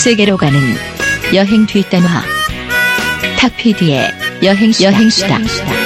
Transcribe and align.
세계로 0.00 0.38
가는 0.38 0.58
여행 1.34 1.66
뒷담화 1.66 2.22
탁피디의 3.38 4.10
여행 4.42 4.72
여행수다. 4.80 5.28
여행수다. 5.28 5.79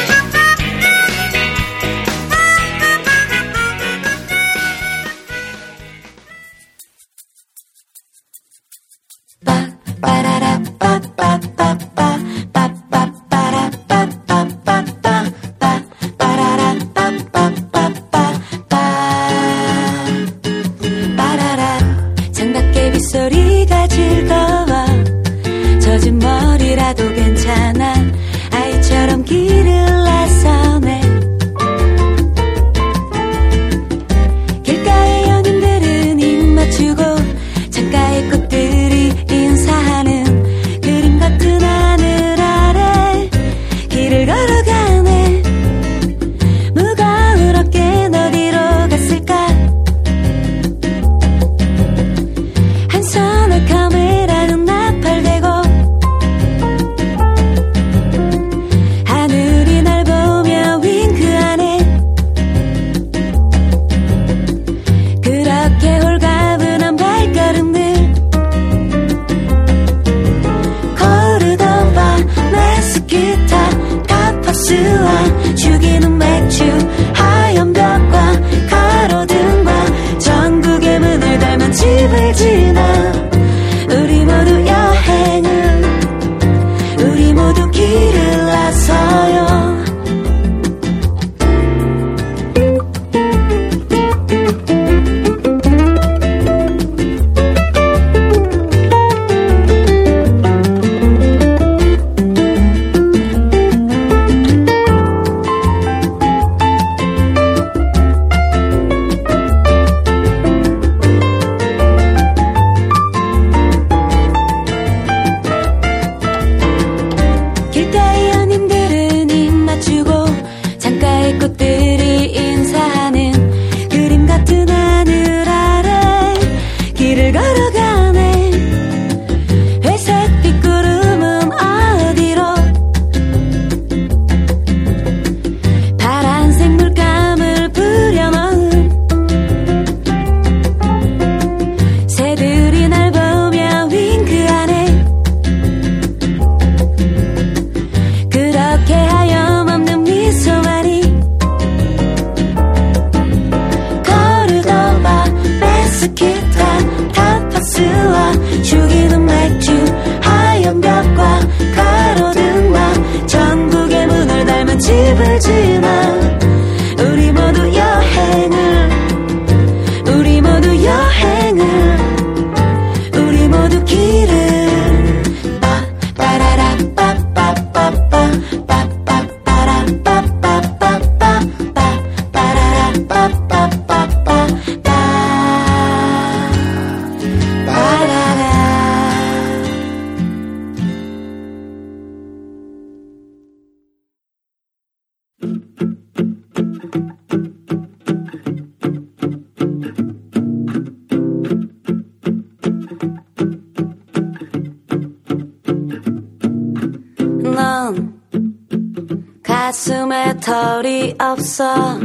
털이 210.55 211.17
없어. 211.19 211.99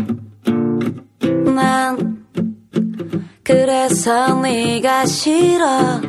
난 1.54 2.26
그래서 3.44 4.42
네가 4.42 5.06
싫어. 5.06 6.02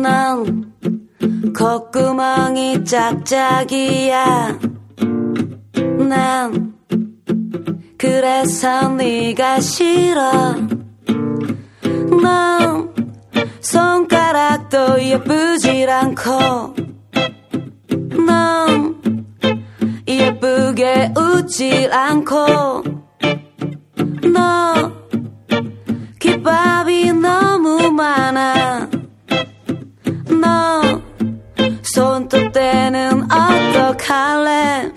난 0.00 0.72
콧구멍이 1.54 2.86
짝짝이야. 2.86 4.58
난 6.08 6.72
그래서 7.98 8.88
네가 8.88 9.60
싫어. 9.60 10.54
난 12.22 12.94
손가락도 13.60 15.02
예쁘질 15.02 15.90
않고. 15.90 16.74
넌 18.26 18.97
예쁘게 20.08 21.12
웃질 21.14 21.92
않고 21.92 22.82
너 24.32 24.90
기밥이 26.18 27.12
너무 27.12 27.92
많아. 27.92 28.88
너 30.40 31.02
손톱 31.82 32.52
때는 32.52 33.28
어떡할래? 33.30 34.92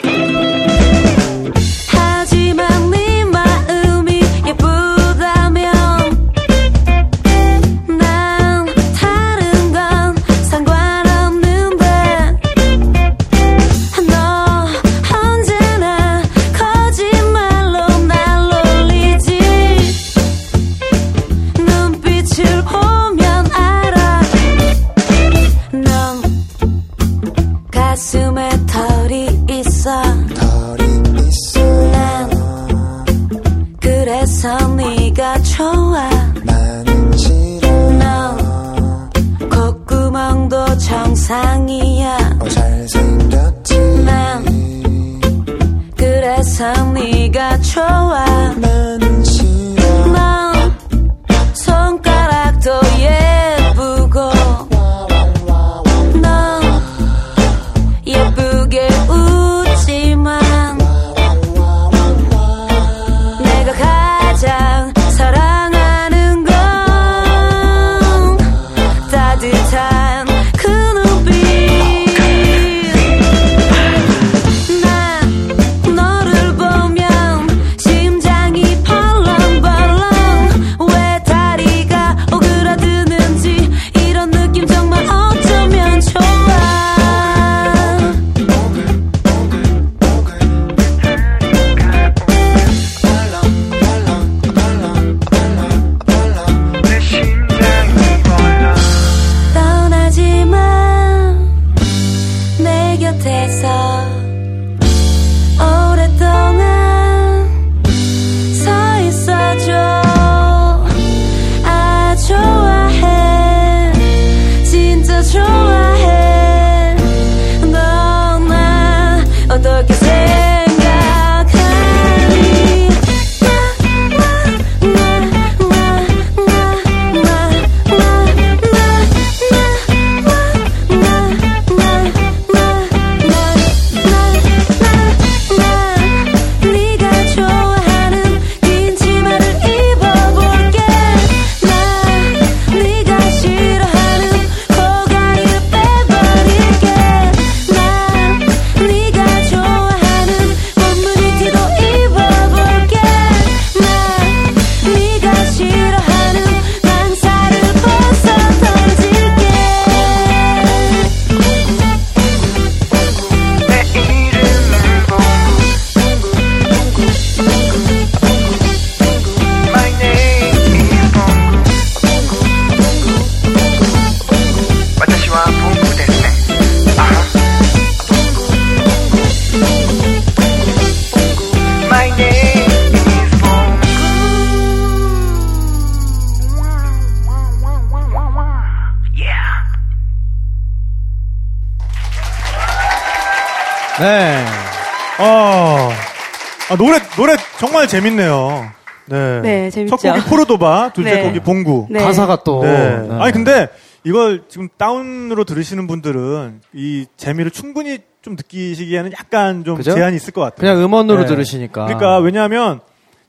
재밌네요. 197.92 198.72
네. 199.08 199.42
네, 199.42 199.70
재밌죠. 199.70 199.98
첫 199.98 200.14
곡이 200.14 200.30
코르도바, 200.30 200.94
둘째 200.94 201.16
네. 201.16 201.24
곡이 201.24 201.40
봉구. 201.42 201.88
네. 201.90 202.00
가사가 202.00 202.44
또. 202.44 202.64
네. 202.64 203.08
네. 203.08 203.16
아니, 203.20 203.34
근데 203.34 203.68
이걸 204.04 204.44
지금 204.48 204.70
다운으로 204.78 205.44
들으시는 205.44 205.88
분들은 205.88 206.62
이 206.74 207.06
재미를 207.18 207.52
충분히 207.52 208.00
좀 208.22 208.36
느끼시기에는 208.36 209.12
약간 209.14 209.64
좀 209.64 209.76
그죠? 209.76 209.94
제한이 209.94 210.16
있을 210.16 210.32
것 210.32 210.42
같아요. 210.42 210.60
그냥 210.60 210.84
음원으로 210.84 211.22
네. 211.22 211.26
들으시니까. 211.26 211.86
그러니까 211.86 212.20
왜냐하면 212.20 212.80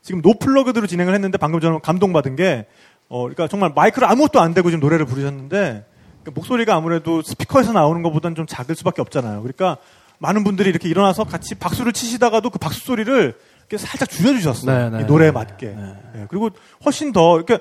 지금 0.01 0.21
노플러그드로 0.21 0.87
진행을 0.87 1.13
했는데 1.13 1.37
방금 1.37 1.59
저는 1.59 1.81
감동받은 1.81 2.35
게 2.35 2.65
어, 3.09 3.21
그러니까 3.21 3.47
정말 3.47 3.71
마이크를 3.75 4.07
아무것도 4.07 4.39
안 4.39 4.53
대고 4.53 4.69
지금 4.69 4.81
노래를 4.81 5.05
부르셨는데 5.05 5.85
그 6.23 6.31
목소리가 6.33 6.75
아무래도 6.75 7.21
스피커에서 7.21 7.73
나오는 7.73 8.01
것보다는 8.01 8.35
좀 8.35 8.45
작을 8.47 8.75
수밖에 8.75 9.01
없잖아요. 9.01 9.41
그러니까 9.41 9.77
많은 10.19 10.43
분들이 10.43 10.69
이렇게 10.69 10.87
일어나서 10.87 11.25
같이 11.25 11.55
박수를 11.55 11.91
치시다가도 11.91 12.49
그 12.49 12.59
박수 12.59 12.85
소리를 12.85 13.35
살짝 13.77 14.09
줄여주셨어요. 14.09 14.89
네, 14.89 14.97
네, 14.97 15.03
이 15.03 15.05
노래에 15.05 15.27
네, 15.27 15.31
맞게. 15.31 15.67
예, 16.15 16.25
그리고 16.29 16.49
훨씬 16.85 17.11
더 17.11 17.35
이렇게 17.37 17.59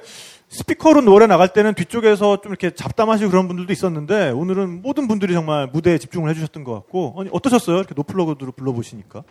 스피커로 0.48 1.00
노래 1.00 1.26
나갈 1.26 1.48
때는 1.48 1.74
뒤쪽에서 1.74 2.42
좀 2.42 2.52
이렇게 2.52 2.70
잡담하시고 2.70 3.30
그런 3.30 3.48
분들도 3.48 3.72
있었는데 3.72 4.30
오늘은 4.30 4.82
모든 4.82 5.08
분들이 5.08 5.32
정말 5.32 5.66
무대에 5.72 5.96
집중을 5.98 6.28
해주셨던 6.30 6.64
것 6.64 6.74
같고 6.74 7.14
아니, 7.18 7.30
어떠셨어요? 7.32 7.78
이렇게 7.78 7.94
노플러그드로 7.96 8.52
불러보시니까. 8.52 9.22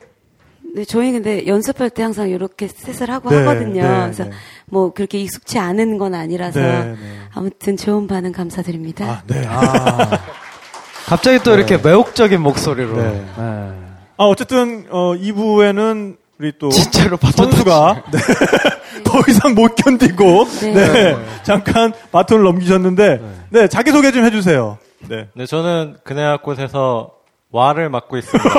네, 0.73 0.85
저희 0.85 1.11
근데 1.11 1.45
연습할 1.47 1.89
때 1.89 2.01
항상 2.01 2.29
이렇게 2.29 2.67
셋을 2.67 3.11
하고 3.11 3.29
네, 3.29 3.37
하거든요. 3.37 3.83
네, 3.83 4.01
그래서 4.03 4.23
네. 4.23 4.31
뭐 4.65 4.93
그렇게 4.93 5.19
익숙치 5.19 5.59
않은 5.59 5.97
건 5.97 6.15
아니라서 6.15 6.59
네, 6.59 6.83
네. 6.83 6.97
아무튼 7.33 7.77
좋은 7.77 8.07
반응 8.07 8.31
감사드립니다. 8.31 9.05
아, 9.05 9.23
네. 9.27 9.45
아. 9.47 10.19
갑자기 11.05 11.43
또 11.43 11.53
이렇게 11.53 11.77
매혹적인 11.77 12.39
목소리로. 12.41 12.95
네. 12.95 13.11
네. 13.37 13.73
아, 14.17 14.23
어쨌든, 14.25 14.85
어, 14.89 15.13
2부에는 15.15 16.15
우리 16.41 16.53
또. 16.57 16.69
진짜로 16.69 17.17
선수가, 17.17 18.03
네. 18.11 18.19
더 19.05 19.19
이상 19.27 19.53
못 19.53 19.75
견디고, 19.75 20.45
네. 20.61 20.73
네. 20.73 21.15
잠깐 21.43 21.93
바톤을 22.11 22.43
넘기셨는데, 22.43 23.21
네. 23.51 23.67
자기 23.67 23.91
소개 23.91 24.11
좀 24.11 24.25
해주세요. 24.25 24.79
네. 25.07 25.27
네, 25.35 25.45
저는 25.45 25.97
그네학곳에서 26.03 27.11
와를 27.51 27.89
맡고 27.89 28.17
있습니다. 28.17 28.49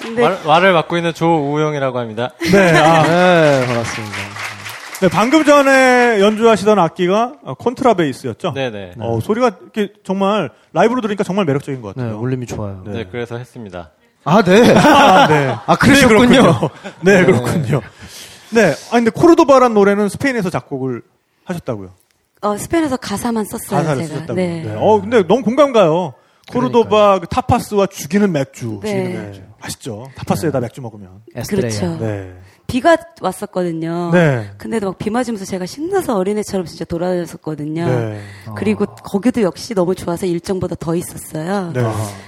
근데 0.00 0.22
와, 0.24 0.38
와를 0.46 0.72
맡고 0.72 0.96
있는 0.96 1.12
조우영이라고 1.12 1.98
합니다. 1.98 2.30
네, 2.50 2.78
아, 2.78 3.02
네, 3.02 3.66
반갑습니다. 3.66 4.16
네, 5.02 5.08
방금 5.08 5.44
전에 5.44 6.18
연주하시던 6.20 6.78
악기가 6.78 7.34
어, 7.42 7.52
콘트라베이스였죠? 7.54 8.52
네네. 8.54 8.92
어, 9.00 9.18
소리가 9.20 9.58
이렇게 9.60 9.92
정말 10.02 10.48
라이브로 10.72 11.02
들으니까 11.02 11.24
정말 11.24 11.44
매력적인 11.44 11.82
것 11.82 11.94
네, 11.94 12.04
같아요. 12.04 12.18
울림이 12.20 12.46
좋아요. 12.46 12.84
네, 12.86 13.04
그래서 13.10 13.36
했습니다. 13.36 13.90
아, 14.24 14.42
네. 14.42 14.74
아, 14.76 15.26
네. 15.28 15.54
아, 15.66 15.76
그러셨군요. 15.76 16.26
네, 16.26 16.32
그렇군요. 16.32 16.70
네, 17.02 17.24
그렇군요. 17.24 17.80
네. 18.50 18.74
아 18.90 18.92
근데 18.92 19.10
코르도바란 19.10 19.74
노래는 19.74 20.08
스페인에서 20.08 20.50
작곡을 20.50 21.02
하셨다고요. 21.44 21.90
어, 22.42 22.56
스페인에서 22.58 22.96
가사만 22.96 23.44
썼어요, 23.44 23.80
가사를 23.80 24.02
제가. 24.02 24.14
쓰셨다고. 24.14 24.34
네. 24.34 24.62
네. 24.64 24.74
어, 24.76 25.00
근데 25.00 25.26
너무 25.26 25.42
공감 25.42 25.72
가요. 25.72 26.14
코르도바 26.50 27.20
그 27.20 27.26
타파스와 27.28 27.86
죽이는 27.86 28.30
맥주. 28.32 28.80
네. 28.82 28.90
죽이는 29.04 29.24
맥주. 29.26 29.42
맛있죠. 29.60 30.10
타파스에다 30.16 30.60
맥주 30.60 30.80
먹으면. 30.80 31.22
에스트레이아. 31.34 31.78
그렇죠. 31.80 32.04
네. 32.04 32.32
비가 32.66 32.96
왔었거든요. 33.20 34.10
네. 34.12 34.50
근데도 34.56 34.86
막 34.86 34.98
비 34.98 35.10
맞으면서 35.10 35.44
제가 35.44 35.66
신나서 35.66 36.16
어린애처럼 36.16 36.64
진짜 36.66 36.84
돌아다녔었거든요. 36.84 37.86
네. 37.86 38.20
그리고 38.56 38.86
거기도 38.86 39.42
역시 39.42 39.74
너무 39.74 39.94
좋아서 39.94 40.26
일정보다 40.26 40.76
더 40.76 40.94
있었어요. 40.94 41.72
네. 41.74 41.80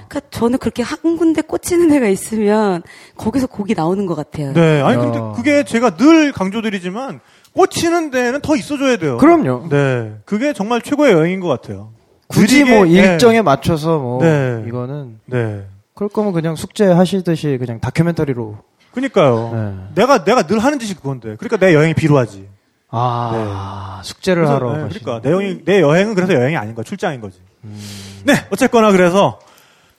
그러니까 0.09 0.21
저는 0.31 0.59
그렇게 0.59 0.83
한 0.83 0.99
군데 1.17 1.41
꽂히는 1.41 1.89
데가 1.89 2.09
있으면 2.09 2.83
거기서 3.17 3.47
곡이 3.47 3.75
나오는 3.75 4.05
것 4.07 4.15
같아요. 4.15 4.53
네. 4.53 4.83
아니 4.83 4.97
야. 4.97 5.01
근데 5.01 5.21
그게 5.37 5.65
제가 5.65 5.97
늘 5.97 6.33
강조드리지만 6.33 7.21
꽂히는 7.55 8.11
데는 8.11 8.41
더 8.41 8.57
있어줘야 8.57 8.97
돼요. 8.97 9.17
그럼요. 9.19 9.69
네. 9.71 10.15
그게 10.25 10.53
정말 10.53 10.83
최고의 10.83 11.13
여행인 11.13 11.41
것 11.41 11.49
같아요. 11.49 11.93
굳이 12.27 12.65
뭐 12.65 12.81
느리게, 12.85 13.01
일정에 13.13 13.43
맞춰서 13.43 13.99
뭐 13.99 14.21
네. 14.23 14.65
이거는 14.67 15.21
네. 15.27 15.65
그럴 15.95 16.09
거면 16.09 16.33
그냥 16.33 16.57
숙제 16.57 16.85
하시듯이 16.87 17.57
그냥 17.59 17.79
다큐멘터리로 17.81 18.57
그니까요. 18.95 19.51
네. 19.53 20.03
내가 20.03 20.25
내가 20.25 20.45
늘 20.45 20.59
하는 20.59 20.79
짓이 20.79 20.95
그건데. 20.95 21.37
그러니까 21.37 21.57
내 21.57 21.75
여행이 21.75 21.95
비루하지. 21.95 22.49
아 22.91 24.01
숙제를 24.05 24.45
그래서, 24.45 24.55
하러 24.55 24.73
네, 24.77 24.89
그러니까 24.89 25.21
내 25.21 25.33
여행 25.33 25.65
내 25.65 25.81
여행은 25.81 26.15
그래서 26.15 26.35
여행이 26.35 26.57
아닌 26.57 26.75
거야. 26.75 26.85
출장인 26.85 27.21
거지. 27.21 27.41
네, 28.25 28.35
어쨌거나 28.51 28.93
그래서 28.93 29.41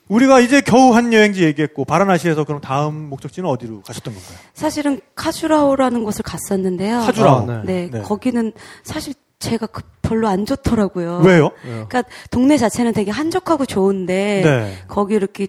우리가 0.08 0.40
이제 0.40 0.62
겨우 0.62 0.94
한 0.94 1.12
여행지 1.12 1.44
얘기했고 1.44 1.84
바라나시에서 1.84 2.44
그럼 2.44 2.62
다음 2.62 3.10
목적지는 3.10 3.50
어디로 3.50 3.82
가셨던 3.82 4.14
건가요? 4.14 4.38
사실은 4.54 5.02
카주라오라는 5.16 6.04
곳을 6.04 6.24
갔었는데요. 6.24 7.00
카주라오. 7.00 7.50
아, 7.50 7.64
네, 7.66 7.90
네. 7.92 8.02
거기는 8.02 8.54
사실 8.84 9.14
제가 9.40 9.66
그 9.68 9.82
별로 10.02 10.28
안 10.28 10.46
좋더라고요. 10.46 11.22
왜요? 11.26 11.50
그러니까 11.62 12.04
동네 12.32 12.58
자체는 12.58 12.94
되게 12.94 13.12
한적하고 13.12 13.66
좋은데 13.66 14.42
네. 14.44 14.78
거기 14.88 15.16
이렇게 15.16 15.48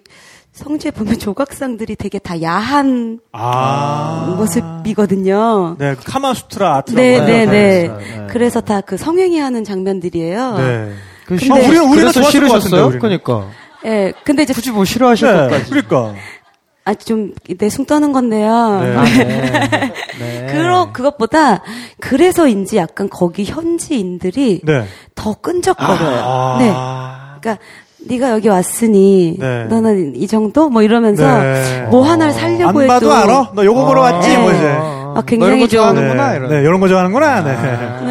성지에 0.57 0.91
보면 0.91 1.19
조각상들이 1.19 1.97
되게 1.97 2.19
다 2.19 2.41
야한 2.41 3.21
아. 3.33 4.35
모습이거든요. 4.39 5.77
네, 5.79 5.95
그 5.95 6.03
카마수트라 6.05 6.77
아트라고 6.77 7.01
네. 7.01 7.21
네, 7.21 7.47
네. 7.47 7.89
네. 7.89 8.27
그래서 8.31 8.61
다 8.61 8.81
그 8.81 8.97
성행위 8.97 9.39
하는 9.39 9.65
장면들이에요. 9.65 10.57
네. 10.59 10.93
그 11.27 11.37
근데- 11.37 11.53
아, 11.53 11.57
것 12.09 12.13
같은데, 12.15 12.31
싫으셨어요? 12.31 12.89
그러니까 12.99 13.49
예, 13.85 14.13
근데 14.25 14.43
이제 14.45 14.53
굳이 14.55 14.71
뭐 14.71 14.85
싫어하실 14.85 15.27
네, 15.29 15.35
것까지. 15.35 15.71
그러니까. 15.71 16.15
아, 16.85 16.95
좀 16.95 17.35
내숭 17.59 17.85
떠는 17.85 18.13
건데요. 18.13 18.81
네. 18.81 18.97
아, 18.97 19.05
네. 19.05 19.25
네. 20.21 20.47
그러, 20.53 20.93
그것보다, 20.93 21.63
그래서인지 22.01 22.77
약간 22.77 23.09
거기 23.11 23.45
현지인들이 23.45 24.61
네. 24.65 24.87
더 25.17 25.35
끈적거려요. 25.35 26.21
아. 26.25 26.57
네. 26.61 27.41
그러니까, 27.41 27.63
네가 28.09 28.31
여기 28.31 28.49
왔으니, 28.49 29.37
네. 29.39 29.65
너는 29.65 30.17
이 30.17 30.27
정도? 30.27 30.69
뭐 30.71 30.83
이러면서, 30.83 31.27
네. 31.43 31.87
뭐 31.91 32.03
하나를 32.03 32.33
살려고 32.33 32.81
안 32.81 32.85
해도. 32.85 32.87
봐도 33.09 33.13
알아? 33.13 33.51
너 33.55 33.65
요거 33.65 33.85
보러 33.87 34.01
왔지? 34.03 34.29
네. 34.29 34.39
뭐 34.39 34.53
이제. 34.53 34.69
아, 34.79 35.23
굉장히 35.27 35.39
너 35.41 35.47
이런 35.57 35.61
거 35.61 35.67
좀- 35.69 35.79
좋아하는구나, 35.79 36.31
네, 36.31 36.37
이런. 36.37 36.51
네, 36.51 36.61
이런 36.61 36.81
거 36.81 36.89
좋아하는구나. 36.89 37.41
네. 37.43 37.53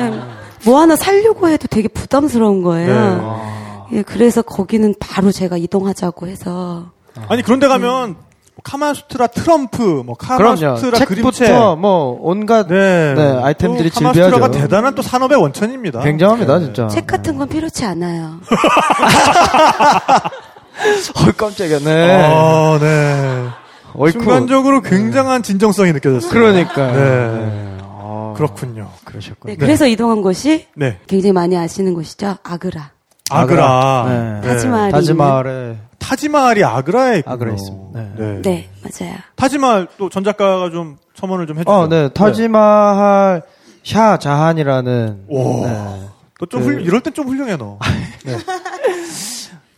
네. 0.09 0.19
뭐 0.65 0.79
하나 0.79 0.95
살려고 0.95 1.47
해도 1.49 1.67
되게 1.69 1.87
부담스러운 1.87 2.61
거예요. 2.63 3.45
네. 3.91 3.97
예, 3.99 4.01
그래서 4.01 4.41
거기는 4.41 4.93
바로 4.99 5.31
제가 5.31 5.57
이동하자고 5.57 6.27
해서. 6.27 6.85
아니 7.29 7.43
그런데 7.43 7.67
가면 7.67 8.15
카마수트라 8.63 9.27
트럼프, 9.27 10.03
뭐. 10.05 10.15
카마수트라 10.15 11.05
그림체, 11.05 11.51
뭐 11.77 12.17
온갖 12.21 12.67
네, 12.67 13.13
네, 13.13 13.39
아이템들이 13.43 13.89
또 13.89 13.99
카마수트라가 13.99 14.31
질비하죠. 14.31 14.59
대단한 14.59 14.95
또 14.95 15.01
산업의 15.01 15.37
원천입니다. 15.39 16.01
굉장합니다, 16.01 16.59
네. 16.59 16.65
진짜. 16.65 16.87
책 16.87 17.05
같은 17.05 17.37
건 17.37 17.47
필요치 17.49 17.85
않아요. 17.85 18.39
어, 21.15 21.31
깜짝이야. 21.37 21.79
네. 21.79 22.23
아, 22.23 22.77
네. 22.79 23.47
어이쿠. 23.93 24.19
순간적으로 24.19 24.81
굉장한 24.81 25.41
진정성이 25.43 25.93
느껴졌어요. 25.93 26.31
그러니까. 26.31 26.91
네. 26.91 27.77
아, 27.81 28.33
그렇군요. 28.35 28.89
그러셨군요. 29.05 29.53
네, 29.53 29.57
그래서 29.57 29.87
이동한 29.87 30.21
곳이 30.21 30.67
네. 30.75 30.99
굉장히 31.07 31.31
많이 31.33 31.57
아시는 31.57 31.93
곳이죠. 31.93 32.37
아그라. 32.43 32.91
아그라. 33.29 34.05
네. 34.41 34.47
타지마할이 34.47 34.91
타지마을에 34.91 35.77
타지마할이 35.99 36.63
아그라에 36.63 37.17
있군요. 37.19 37.33
아그라에 37.33 37.55
있습니다. 37.55 37.99
네. 37.99 38.11
네. 38.17 38.41
네, 38.41 38.69
맞아요. 38.83 39.15
타지마할 39.35 39.87
또 39.97 40.09
전 40.09 40.23
작가가 40.23 40.69
좀 40.69 40.97
첨언을 41.15 41.47
좀 41.47 41.57
해주죠. 41.57 41.71
어, 41.71 41.87
네. 41.87 42.09
타지마할 42.09 43.41
샤 43.83 44.17
자한이라는 44.17 45.25
오. 45.27 45.65
네. 45.65 46.01
또좀 46.39 46.61
그- 46.61 46.65
훌 46.67 46.81
이럴 46.81 47.01
땐 47.01 47.13
좀 47.13 47.27
훌륭해 47.27 47.55
너. 47.57 47.79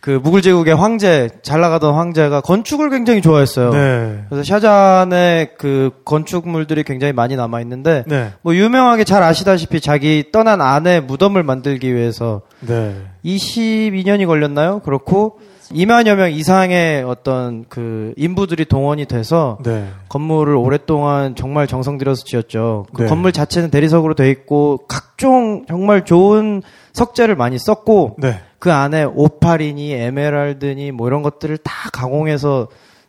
그 0.00 0.20
무굴 0.22 0.42
제국의 0.42 0.76
황제 0.76 1.28
잘 1.42 1.60
나가던 1.60 1.94
황제가 1.94 2.40
건축을 2.40 2.90
굉장히 2.90 3.20
좋아했어요. 3.20 3.70
네. 3.70 4.24
그래서 4.28 4.44
샤잔의 4.44 5.50
그 5.58 5.90
건축물들이 6.04 6.84
굉장히 6.84 7.12
많이 7.12 7.34
남아 7.34 7.60
있는데 7.62 8.04
네. 8.06 8.32
뭐 8.42 8.54
유명하게 8.54 9.04
잘 9.04 9.22
아시다시피 9.22 9.80
자기 9.80 10.26
떠난 10.30 10.60
아내 10.60 11.00
무덤을 11.00 11.42
만들기 11.42 11.94
위해서 11.94 12.42
네. 12.60 12.94
22년이 13.24 14.26
걸렸나요? 14.26 14.80
그렇고 14.80 15.40
2만여 15.72 16.14
명 16.14 16.32
이상의 16.32 17.02
어떤 17.04 17.64
그 17.68 18.14
인부들이 18.16 18.64
동원이 18.64 19.06
돼서 19.06 19.58
네. 19.64 19.88
건물을 20.08 20.54
오랫동안 20.54 21.34
정말 21.34 21.66
정성 21.66 21.98
들여서 21.98 22.24
지었죠. 22.24 22.86
그 22.94 23.02
네. 23.02 23.08
건물 23.08 23.32
자체는 23.32 23.70
대리석으로 23.70 24.14
돼 24.14 24.30
있고 24.30 24.78
각종 24.88 25.66
정말 25.66 26.04
좋은 26.04 26.62
석재를 26.92 27.36
많이 27.36 27.58
썼고 27.58 28.16
네. 28.18 28.40
그 28.58 28.72
안에 28.72 29.04
오파리니 29.04 29.92
에메랄드니 29.92 30.92
뭐 30.92 31.06
이런 31.06 31.22
것들을 31.22 31.58
다 31.58 31.90
가공해서 31.92 32.68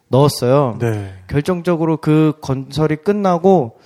넣었어요. 0.10 0.78
네. 0.80 1.14
결정적으로 1.28 1.98
그 1.98 2.34
건설이 2.42 2.98
끝나고 2.98 3.78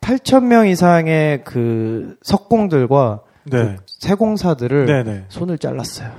8천 0.00 0.44
명 0.44 0.68
이상의 0.68 1.44
그 1.44 2.16
석공들과 2.22 3.20
네. 3.44 3.76
그 3.76 3.76
세공사들을 3.86 4.86
네. 4.86 5.02
네. 5.02 5.24
손을 5.28 5.58
잘랐어요. 5.58 6.12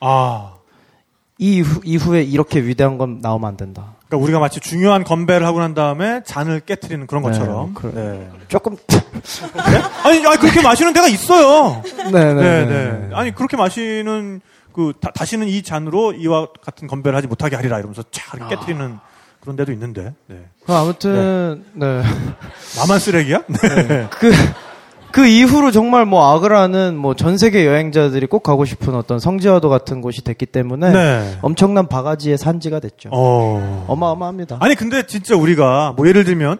아. 0.00 0.54
이후, 1.38 1.80
이후에 1.84 2.22
이렇게 2.22 2.60
위대한 2.60 2.98
건 2.98 3.18
나오면 3.20 3.48
안 3.48 3.56
된다. 3.56 3.96
그러니까 4.12 4.16
우리가 4.18 4.38
마치 4.40 4.60
중요한 4.60 5.04
건배를 5.04 5.46
하고 5.46 5.60
난 5.60 5.72
다음에 5.74 6.22
잔을 6.24 6.60
깨트리는 6.60 7.06
그런 7.06 7.22
네, 7.22 7.30
것처럼. 7.30 7.72
그- 7.74 7.92
네. 7.94 8.28
조금 8.48 8.76
아니, 10.04 10.26
아니 10.26 10.36
그렇게 10.38 10.60
마시는 10.60 10.92
데가 10.92 11.08
있어요. 11.08 11.82
네, 12.12 12.34
네, 12.34 12.64
네. 12.66 13.10
아니 13.14 13.34
그렇게 13.34 13.56
마시는 13.56 14.40
그 14.74 14.92
다, 15.00 15.24
시는이 15.24 15.62
잔으로 15.62 16.12
이와 16.12 16.48
같은 16.62 16.88
건배를 16.88 17.16
하지 17.16 17.26
못하게 17.26 17.56
하리라 17.56 17.78
이러면서 17.78 18.02
쫙 18.10 18.34
이렇게 18.36 18.56
깨트리는 18.56 18.98
그런 19.40 19.56
데도 19.56 19.72
있는데. 19.72 20.12
네. 20.26 20.44
아무튼 20.66 21.64
네. 21.72 22.02
나만 22.76 22.98
쓰레기야? 22.98 23.42
네. 23.46 24.08
그, 24.10 24.30
그 25.12 25.26
이후로 25.26 25.70
정말 25.70 26.04
뭐 26.06 26.32
아그라는 26.34 26.96
뭐 26.96 27.14
전 27.14 27.38
세계 27.38 27.66
여행자들이 27.66 28.26
꼭 28.26 28.42
가고 28.42 28.64
싶은 28.64 28.94
어떤 28.94 29.18
성지와도 29.18 29.68
같은 29.68 30.00
곳이 30.00 30.24
됐기 30.24 30.46
때문에 30.46 30.90
네. 30.92 31.38
엄청난 31.42 31.86
바가지의 31.86 32.38
산지가 32.38 32.80
됐죠. 32.80 33.10
어. 33.12 33.84
어마어마합니다. 33.88 34.56
아니 34.60 34.74
근데 34.74 35.06
진짜 35.06 35.36
우리가 35.36 35.94
뭐 35.96 36.08
예를 36.08 36.24
들면 36.24 36.58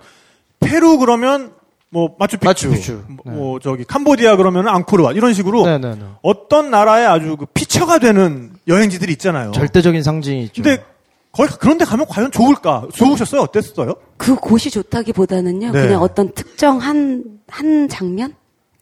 페루 0.60 0.98
그러면 0.98 1.52
뭐 1.90 2.14
마추픽추, 2.18 2.46
마추픽추. 2.68 3.04
뭐, 3.24 3.34
뭐 3.34 3.58
저기 3.60 3.84
캄보디아 3.84 4.36
그러면 4.36 4.68
앙코르와 4.68 5.12
이런 5.12 5.34
식으로 5.34 5.66
네네네. 5.66 6.00
어떤 6.22 6.70
나라의 6.70 7.06
아주 7.06 7.36
그 7.36 7.46
피처가 7.46 7.98
되는 7.98 8.52
여행지들이 8.68 9.12
있잖아요. 9.12 9.52
절대적인 9.52 10.02
상징이 10.02 10.42
있죠. 10.44 10.62
근데 10.62 10.82
거기 11.32 11.50
그런데 11.58 11.84
가면 11.84 12.06
과연 12.08 12.30
좋을까? 12.30 12.86
좋으셨어요? 12.94 13.40
어땠어요? 13.42 13.94
그 14.16 14.34
곳이 14.36 14.70
좋다기보다는요. 14.70 15.72
네. 15.72 15.82
그냥 15.82 16.02
어떤 16.02 16.32
특정 16.32 16.78
한, 16.78 17.24
한 17.48 17.88
장면? 17.88 18.34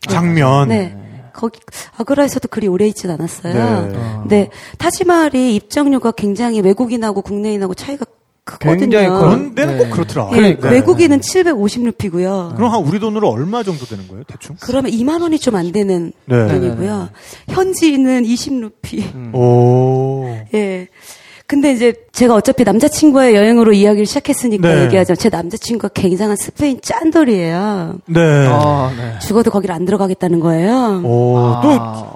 장면. 0.08 0.68
네. 0.68 0.96
거기, 1.32 1.60
아그라에서도 1.96 2.48
그리 2.48 2.66
오래 2.68 2.86
있진 2.86 3.10
않았어요. 3.10 3.86
네. 3.86 3.98
네. 4.28 4.50
타지마할이 4.78 5.54
입장료가 5.56 6.12
굉장히 6.12 6.60
외국인하고 6.60 7.22
국내인하고 7.22 7.74
차이가 7.74 8.04
크거든요. 8.44 8.78
굉장히 8.78 9.06
커요. 9.06 9.20
그런 9.20 9.54
데는 9.54 9.78
네. 9.78 9.84
꼭 9.84 9.90
그렇더라. 9.90 10.30
예, 10.32 10.36
그러니까. 10.36 10.68
외국인은 10.70 11.20
750루피고요. 11.20 12.56
그럼 12.56 12.72
한 12.72 12.82
우리 12.82 12.98
돈으로 12.98 13.28
얼마 13.30 13.62
정도 13.62 13.84
되는 13.86 14.08
거예요, 14.08 14.24
대충? 14.24 14.56
그러면 14.60 14.90
2만 14.90 15.22
원이 15.22 15.38
좀 15.38 15.54
안 15.54 15.70
되는 15.72 16.12
네. 16.26 16.48
돈이고요. 16.48 17.10
현지인은 17.48 18.24
20루피. 18.24 19.14
음. 19.14 19.34
오. 19.34 20.26
예. 20.54 20.88
근데 21.50 21.72
이제 21.72 21.92
제가 22.12 22.36
어차피 22.36 22.62
남자친구의 22.62 23.34
여행으로 23.34 23.72
이야기를 23.72 24.06
시작했으니까 24.06 24.68
네. 24.72 24.84
얘기하자면 24.84 25.16
제 25.16 25.28
남자친구가 25.30 25.88
굉장한 25.94 26.36
스페인 26.36 26.78
짠돌이에요. 26.80 27.96
네. 28.06 28.46
아, 28.48 28.92
네. 28.96 29.18
죽어도 29.18 29.50
거기를 29.50 29.74
안 29.74 29.84
들어가겠다는 29.84 30.38
거예요. 30.38 31.02
오, 31.04 31.38
아. 31.38 31.60
또, 31.60 31.70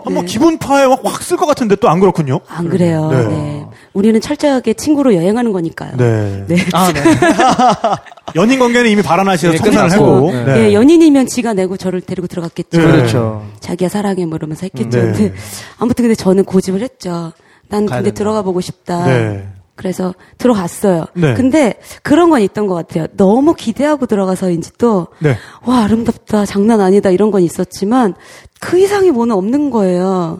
한번 0.04 0.24
네. 0.24 0.32
기분 0.32 0.56
파에 0.58 0.84
확 0.84 1.20
쓸 1.20 1.36
것 1.36 1.46
같은데 1.46 1.74
또 1.74 1.88
안 1.88 1.98
그렇군요? 1.98 2.38
안 2.46 2.68
그래요. 2.68 3.10
네. 3.10 3.26
네. 3.26 3.66
우리는 3.92 4.20
철저하게 4.20 4.74
친구로 4.74 5.16
여행하는 5.16 5.50
거니까요. 5.52 5.96
네. 5.96 6.44
네. 6.46 6.56
아, 6.72 6.92
네. 6.92 7.02
연인 8.36 8.60
관계는 8.60 8.88
이미 8.88 9.02
바라나시에서 9.02 9.54
예, 9.54 9.58
청산을. 9.58 9.90
했고. 9.90 10.30
네. 10.30 10.58
예, 10.68 10.72
연인이면 10.74 11.26
지가 11.26 11.54
내고 11.54 11.76
저를 11.76 12.00
데리고 12.02 12.28
들어갔겠죠. 12.28 12.78
네. 12.78 12.86
그렇죠. 12.86 13.44
자기야 13.58 13.88
사랑해 13.88 14.26
뭐 14.26 14.36
이러면서 14.36 14.60
했겠죠. 14.66 14.90
네. 14.98 15.12
근데 15.12 15.32
아무튼 15.78 16.04
근데 16.04 16.14
저는 16.14 16.44
고집을 16.44 16.82
했죠. 16.82 17.32
난 17.74 17.86
근데 17.86 18.02
된다. 18.04 18.18
들어가 18.18 18.42
보고 18.42 18.60
싶다. 18.60 19.04
네. 19.06 19.48
그래서 19.76 20.14
들어갔어요. 20.38 21.06
네. 21.14 21.34
근데 21.34 21.74
그런 22.04 22.30
건 22.30 22.40
있던 22.42 22.68
것 22.68 22.74
같아요. 22.74 23.06
너무 23.16 23.54
기대하고 23.54 24.06
들어가서인지 24.06 24.70
또, 24.78 25.08
네. 25.18 25.36
와, 25.64 25.82
아름답다, 25.82 26.46
장난 26.46 26.80
아니다, 26.80 27.10
이런 27.10 27.32
건 27.32 27.42
있었지만, 27.42 28.14
그 28.60 28.78
이상이 28.78 29.10
뭐는 29.10 29.34
없는 29.34 29.70
거예요. 29.70 30.38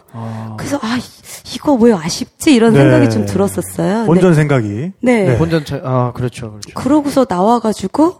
그래서, 0.57 0.77
아, 0.81 0.95
이- 0.97 1.53
이거 1.53 1.73
왜 1.73 1.91
아쉽지? 1.91 2.55
이런 2.55 2.71
네. 2.73 2.79
생각이 2.79 3.09
좀 3.09 3.25
들었었어요. 3.25 4.05
본전 4.05 4.35
생각이. 4.35 4.91
네. 5.01 5.25
네. 5.25 5.37
본전 5.37 5.65
차, 5.65 5.81
아, 5.83 6.13
그렇죠, 6.15 6.51
그렇죠. 6.51 6.69
그러고서 6.73 7.25
나와가지고, 7.27 8.15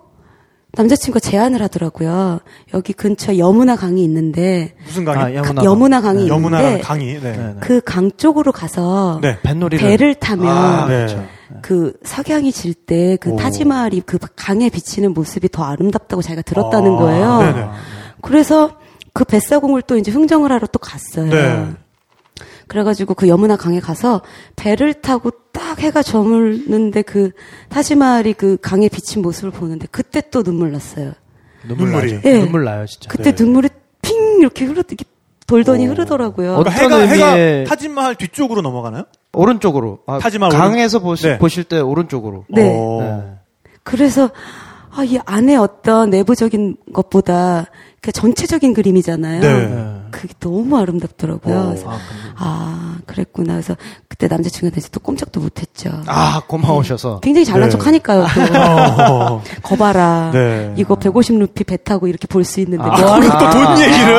남자친구가 0.77 1.19
제안을 1.19 1.61
하더라고요. 1.61 2.39
여기 2.73 2.93
근처에 2.93 3.37
여무나 3.37 3.75
강이 3.75 4.03
있는데, 4.03 4.73
무슨 4.85 5.05
강의? 5.05 5.37
아, 5.37 5.41
가- 5.41 5.63
여무나 5.63 5.63
여무나 5.65 6.01
강이 6.01 6.25
네. 6.27 6.35
있는데, 6.35 6.81
강의. 6.81 7.13
네. 7.19 7.31
네, 7.31 7.37
네. 7.37 7.55
그강 7.61 8.11
쪽으로 8.17 8.51
가서, 8.51 9.19
네. 9.21 9.37
배를 9.77 10.15
타면, 10.15 10.47
아, 10.47 10.85
네. 10.87 11.05
그렇죠. 11.05 11.25
그 11.61 11.93
석양이 12.03 12.51
질 12.51 12.73
때그 12.73 13.31
오. 13.31 13.35
타지마할이 13.37 14.01
그 14.05 14.17
강에 14.35 14.69
비치는 14.69 15.13
모습이 15.13 15.49
더 15.49 15.63
아름답다고 15.63 16.21
자기가 16.21 16.41
들었다는 16.41 16.93
아, 16.93 16.97
거예요. 16.97 17.37
네네. 17.39 17.67
그래서 18.21 18.71
그 19.13 19.23
뱃사공을 19.23 19.83
또 19.83 19.97
이제 19.97 20.11
흥정을 20.11 20.51
하러 20.51 20.67
또 20.67 20.79
갔어요. 20.79 21.29
네. 22.65 22.67
그래가지고 22.67 23.13
그 23.13 23.27
여무나 23.27 23.55
강에 23.55 23.79
가서 23.79 24.21
배를 24.55 24.93
타고 24.95 25.31
딱 25.51 25.79
해가 25.79 26.01
저물는데 26.03 27.03
그 27.03 27.31
타지마할이 27.69 28.33
그 28.33 28.57
강에 28.61 28.89
비친 28.89 29.21
모습을 29.21 29.51
보는데 29.51 29.87
그때 29.91 30.21
또 30.31 30.43
눈물 30.43 30.71
났어요. 30.71 31.13
눈물 31.67 31.89
눈물이. 31.91 32.13
나죠. 32.15 32.29
예. 32.29 32.39
눈물 32.39 32.63
나요, 32.63 32.85
진짜. 32.85 33.09
그때 33.09 33.33
네. 33.35 33.43
눈물이 33.43 33.69
핑 34.01 34.39
이렇게 34.39 34.65
흐르 34.65 34.79
이렇게 34.87 35.05
돌더니 35.47 35.87
오. 35.87 35.91
흐르더라고요. 35.91 36.55
어떤 36.55 36.73
그러니까 36.73 36.99
해가, 37.01 37.13
해가 37.13 37.35
의미의- 37.35 37.67
타진마할 37.67 38.15
뒤쪽으로 38.15 38.61
넘어가나요? 38.61 39.03
오른쪽으로. 39.33 39.99
아, 40.07 40.17
타지마할 40.19 40.57
강에서 40.57 40.99
보시, 40.99 41.27
네. 41.27 41.37
보실 41.37 41.63
때 41.63 41.79
오른쪽으로. 41.79 42.45
네. 42.49 42.67
오. 42.75 43.01
네. 43.01 43.33
그래서 43.83 44.29
아, 44.91 45.03
이 45.03 45.19
안에 45.25 45.55
어떤 45.55 46.09
내부적인 46.09 46.77
것보다 46.93 47.65
그 48.05 48.11
전체적인 48.11 48.75
그림이잖아요. 48.75 49.41
네. 49.41 49.65
네. 49.67 49.95
그게 50.11 50.31
너무 50.39 50.77
아름답더라고요. 50.77 51.59
오. 51.59 51.65
그래서 51.69 51.91
아, 52.37 52.97
그랬구나. 53.07 53.53
그래서 53.53 53.75
그때 54.07 54.27
남자친구한테 54.27 54.79
또 54.91 54.99
꼼짝도 54.99 55.39
못했죠. 55.39 55.89
아, 56.05 56.39
고마우셔서. 56.45 57.21
굉장히 57.21 57.45
잘난 57.45 57.67
네. 57.69 57.71
척 57.75 57.87
하니까요. 57.87 58.27
또. 58.35 58.41
어. 59.09 59.41
거봐라. 59.63 60.29
네. 60.31 60.73
이거 60.77 60.93
150루피 60.95 61.65
배 61.65 61.77
타고 61.77 62.07
이렇게 62.07 62.27
볼 62.27 62.43
수 62.45 62.59
있는데 62.59 62.83
아, 62.83 62.89
뭐하러 62.89 63.27
또돈 63.39 63.79
얘기를. 63.81 64.15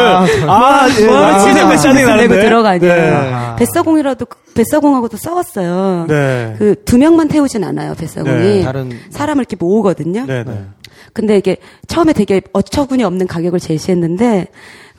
아, 0.49 0.89
예. 0.99 1.05
뭐하러 1.07 1.27
아, 1.37 1.39
치는 1.39 1.65
아, 1.65 1.71
짜증 1.71 1.95
내고 1.95 2.09
나는데. 2.11 2.41
들어가냐. 2.41 2.81
네. 2.81 3.11
아. 3.33 3.55
뱃사공이라도 3.57 4.27
뱃사공하고도 4.55 5.17
싸웠어요. 5.17 6.07
네. 6.09 6.57
그 6.59 6.75
두 6.85 6.99
명만 6.99 7.29
태우진 7.29 7.63
않아요. 7.63 7.95
뱃사공이. 7.95 8.37
네, 8.37 8.63
다른. 8.65 8.91
사람을 9.11 9.43
이렇게 9.43 9.55
모으거든요. 9.55 10.27
근데 11.13 11.37
이게 11.37 11.57
처음에 11.87 12.13
되게 12.13 12.41
어처구니 12.53 13.05
없는 13.05 13.27
가격을 13.27 13.61
제시했는데 13.61 14.47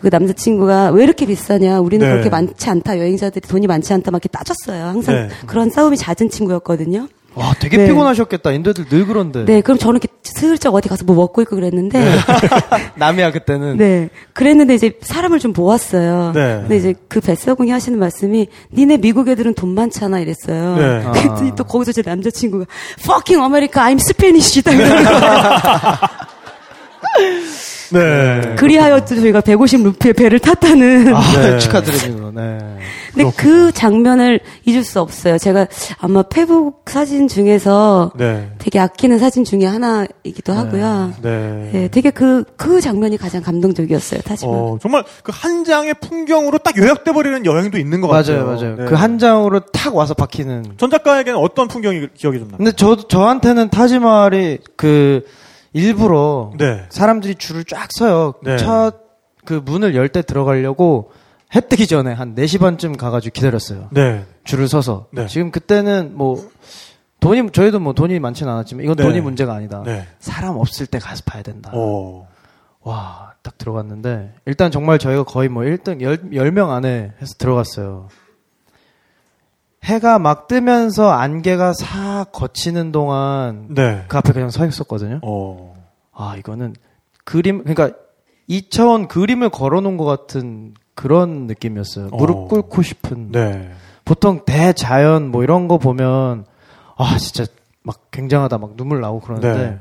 그 0.02 0.10
남자친구가 0.12 0.92
왜 0.92 1.04
이렇게 1.04 1.26
비싸냐 1.26 1.80
우리는 1.80 2.06
네. 2.06 2.12
그렇게 2.12 2.30
많지 2.30 2.70
않다 2.70 3.00
여행자들이 3.00 3.48
돈이 3.48 3.68
많지 3.68 3.94
않다 3.94 4.12
막 4.12 4.18
이렇게 4.24 4.30
따졌어요 4.30 4.86
항상 4.86 5.16
네. 5.16 5.30
그런 5.46 5.70
싸움이 5.70 5.98
잦은 5.98 6.30
친구였거든요 6.30 7.08
와, 7.38 7.54
되게 7.60 7.78
네. 7.78 7.86
피곤하셨겠다. 7.86 8.52
인도들 8.52 8.86
늘 8.90 9.06
그런데. 9.06 9.46
네 9.46 9.62
그럼 9.62 9.78
저는 9.78 10.00
이렇게 10.02 10.08
슬쩍 10.24 10.74
어디 10.74 10.90
가서 10.90 11.06
뭐 11.06 11.16
먹고 11.16 11.44
있고 11.44 11.56
그랬는데 11.56 12.04
남이야, 12.98 13.32
그때는. 13.32 13.78
네 13.78 14.10
그랬는데 14.34 14.74
이제 14.74 14.94
사람을 15.02 15.38
좀 15.38 15.54
모았어요 15.56 16.32
네. 16.34 16.58
근데 16.62 16.78
이제 16.78 16.96
그 17.08 17.22
뱃사공이 17.22 17.70
하시는 17.70 18.00
말씀이 18.00 18.48
니네 18.74 18.98
미국 18.98 19.28
애들은 19.30 19.54
돈 19.54 19.76
많잖아 19.76 20.20
이랬어요 20.20 20.78
네. 20.78 21.04
그랬더니 21.14 21.56
또 21.56 21.64
거기서 21.64 21.92
제 21.92 22.02
남자친구가 22.04 22.66
fucking 23.02 23.40
America 23.44 23.84
I'm 23.84 24.00
Spanish 24.00 24.64
딱 24.64 24.74
이러는 24.74 25.04
거예요. 25.04 25.20
네. 27.92 28.56
그리하여 28.58 29.00
또 29.06 29.16
저희가 29.16 29.42
150 29.42 29.84
루피의 29.84 30.14
배를 30.14 30.40
탔다는. 30.40 31.16
아, 31.16 31.22
네. 31.34 31.58
축하드립니다. 31.60 32.32
네. 32.34 32.58
근데 33.14 33.32
그 33.36 33.72
장면을 33.72 34.40
잊을 34.66 34.84
수 34.84 35.00
없어요. 35.00 35.38
제가 35.40 35.68
아마 35.98 36.22
페북 36.24 36.84
사진 36.86 37.28
중에서 37.28 38.12
네. 38.16 38.52
되게 38.60 38.80
아끼는 38.80 39.18
사진 39.18 39.44
중에 39.44 39.66
하나이기도 39.66 40.54
하고요. 40.54 41.14
네. 41.22 41.70
네, 41.72 41.88
되게 41.90 42.12
그, 42.12 42.44
그 42.58 42.80
장면이 42.82 43.18
가장 43.18 43.42
감동적이었어요, 43.42 44.22
타지만. 44.22 44.56
어, 44.56 44.78
정말 44.82 45.04
그 45.24 45.32
한 45.42 45.64
장의 45.64 45.94
풍경으로 46.02 46.58
딱 46.58 46.78
요약돼 46.78 47.12
버리는 47.12 47.46
여행도 47.46 47.78
있는 47.78 48.02
것 48.02 48.08
같아요. 48.08 48.46
맞아요, 48.46 48.56
맞아요. 48.58 48.76
네. 48.76 48.86
그한 48.86 49.20
장으로 49.20 49.60
탁 49.72 49.96
와서 49.96 50.14
박히는. 50.14 50.74
전 50.78 50.90
작가에게는 50.90 51.40
어떤 51.40 51.68
풍경이 51.68 52.08
기억이 52.16 52.40
좀 52.40 52.48
나요? 52.48 52.58
근데 52.58 52.72
저, 52.76 52.96
저한테는 52.96 53.70
타지마할이 53.70 54.58
그, 54.76 55.24
일부러 55.78 56.52
네. 56.58 56.86
사람들이 56.90 57.36
줄을 57.36 57.64
쫙 57.66 57.88
서요. 57.92 58.34
네. 58.44 58.58
첫그 58.58 59.62
문을 59.66 59.96
열 59.96 60.10
때 60.10 60.22
들어가려고 60.22 61.12
해 61.56 61.62
뜨기 61.62 61.88
전에 61.88 62.12
한 62.12 62.36
4시 62.36 62.60
반쯤 62.60 62.98
가가지고 62.98 63.32
기다렸어요. 63.34 63.88
네. 63.92 64.26
줄을 64.44 64.68
서서. 64.68 65.08
네. 65.12 65.28
지금 65.28 65.52
그때는 65.52 66.12
뭐, 66.16 66.36
돈이, 67.22 67.52
저희도 67.52 67.80
뭐 67.80 67.94
돈이 67.94 68.20
많지는 68.20 68.52
않았지만 68.52 68.84
이건 68.84 68.96
네. 68.98 69.04
돈이 69.04 69.22
문제가 69.22 69.54
아니다. 69.54 69.82
네. 69.86 70.06
사람 70.20 70.58
없을 70.58 70.86
때 70.88 71.00
가서 71.00 71.24
봐야 71.26 71.42
된다. 71.44 71.72
어. 71.74 72.28
와, 72.82 73.34
딱 73.44 73.58
들어갔는데, 73.58 74.34
일단 74.46 74.72
정말 74.72 74.98
저희가 75.00 75.24
거의 75.24 75.48
뭐 75.50 75.64
1등 75.64 76.00
10, 76.02 76.32
10명 76.32 76.70
안에 76.70 77.14
해서 77.22 77.34
들어갔어요. 77.38 78.08
해가 79.84 80.20
막 80.20 80.48
뜨면서 80.48 81.10
안개가 81.12 81.74
싹 81.74 82.26
거치는 82.34 82.92
동안 82.92 83.68
네. 83.70 84.04
그 84.08 84.18
앞에 84.18 84.34
그냥 84.34 84.50
서 84.50 84.66
있었거든요. 84.66 85.20
어. 85.24 85.67
아, 86.20 86.36
이거는 86.38 86.76
그림, 87.24 87.64
그러니까 87.64 87.96
2차원 88.50 89.08
그림을 89.08 89.50
걸어 89.50 89.82
놓은 89.82 89.98
것 89.98 90.06
같은 90.06 90.74
그런 90.96 91.46
느낌이었어요. 91.48 92.08
어. 92.12 92.18
무릎 92.18 92.48
꿇고 92.48 92.82
싶은. 92.82 93.32
네. 93.32 93.72
보통 94.04 94.42
대자연 94.46 95.30
뭐 95.30 95.44
이런 95.44 95.68
거 95.68 95.78
보면, 95.78 96.46
아, 96.98 97.18
진짜 97.20 97.46
막 97.84 98.10
굉장하다, 98.12 98.58
막 98.58 98.76
눈물 98.78 99.02
나고 99.02 99.20
그러는데, 99.20 99.54
네. 99.58 99.80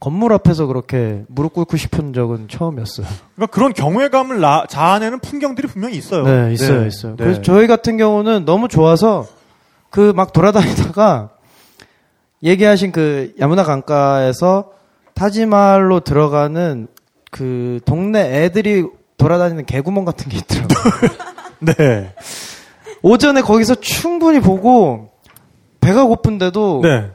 건물 0.00 0.32
앞에서 0.32 0.66
그렇게 0.66 1.24
무릎 1.28 1.52
꿇고 1.54 1.76
싶은 1.76 2.12
적은 2.12 2.48
처음이었어요. 2.48 3.06
그러니까 3.36 3.54
그런 3.54 3.72
경외감을 3.72 4.40
나, 4.40 4.64
자아내는 4.66 5.20
풍경들이 5.20 5.68
분명히 5.68 5.96
있어요. 5.96 6.24
네, 6.24 6.52
있어요, 6.52 6.86
있어요. 6.86 7.16
네. 7.16 7.24
그래서 7.24 7.42
저희 7.42 7.66
같은 7.66 7.96
경우는 7.96 8.44
너무 8.44 8.68
좋아서 8.68 9.26
그 9.90 10.12
막 10.14 10.32
돌아다니다가 10.32 11.30
얘기하신 12.42 12.92
그 12.92 13.34
야무나 13.40 13.62
강가에서 13.64 14.72
타지말로 15.20 16.00
들어가는 16.00 16.88
그 17.30 17.80
동네 17.84 18.42
애들이 18.42 18.86
돌아다니는 19.18 19.66
개구멍 19.66 20.06
같은 20.06 20.30
게 20.30 20.38
있더라고요. 20.38 21.10
네. 21.60 22.14
오전에 23.02 23.42
거기서 23.42 23.74
충분히 23.74 24.40
보고 24.40 25.10
배가 25.82 26.06
고픈데도 26.06 26.80
네. 26.82 27.10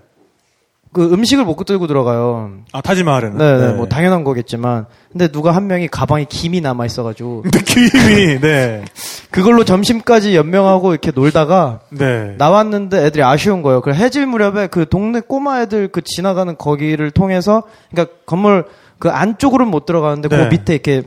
그 0.93 1.11
음식을 1.11 1.45
못 1.45 1.55
들고 1.65 1.87
들어가요. 1.87 2.59
아, 2.73 2.81
타지마할에는. 2.81 3.37
네, 3.39 3.57
네, 3.57 3.73
뭐 3.73 3.87
당연한 3.87 4.23
거겠지만 4.23 4.85
근데 5.11 5.27
누가 5.27 5.51
한 5.51 5.65
명이 5.65 5.87
가방에 5.87 6.25
김이 6.29 6.61
남아 6.61 6.85
있어가지고 6.85 7.45
느낌이, 7.45 7.89
네. 8.39 8.85
그걸로 9.31 9.63
점심까지 9.63 10.35
연명하고 10.35 10.91
이렇게 10.91 11.11
놀다가 11.11 11.81
네. 11.89 12.35
나왔는데 12.37 13.05
애들이 13.05 13.23
아쉬운 13.23 13.61
거예요. 13.61 13.81
그 13.81 13.93
해질 13.93 14.25
무렵에 14.25 14.67
그 14.67 14.87
동네 14.87 15.19
꼬마 15.19 15.61
애들 15.61 15.89
그 15.89 16.01
지나가는 16.01 16.57
거기를 16.57 17.11
통해서 17.11 17.63
그러니까 17.91 18.15
건물 18.25 18.65
그 18.99 19.09
안쪽으로는 19.09 19.71
못 19.71 19.85
들어가는데 19.85 20.29
네. 20.29 20.37
그 20.37 20.43
밑에 20.49 20.73
이렇게 20.73 21.03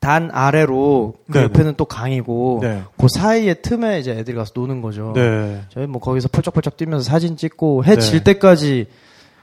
단 0.00 0.30
아래로 0.32 1.14
그 1.30 1.38
네, 1.38 1.44
옆에는 1.44 1.74
또 1.76 1.84
강이고 1.84 2.58
네. 2.62 2.82
그 2.98 3.06
사이에 3.08 3.54
틈에 3.54 4.00
이제 4.00 4.10
애들이 4.10 4.36
가서 4.36 4.52
노는 4.56 4.82
거죠. 4.82 5.12
네. 5.14 5.60
저희 5.68 5.86
뭐 5.86 6.00
거기서 6.00 6.28
펄쩍펄쩍 6.28 6.76
뛰면서 6.76 7.08
사진 7.08 7.36
찍고 7.36 7.84
해 7.84 7.94
네. 7.94 8.00
질 8.00 8.24
때까지 8.24 8.86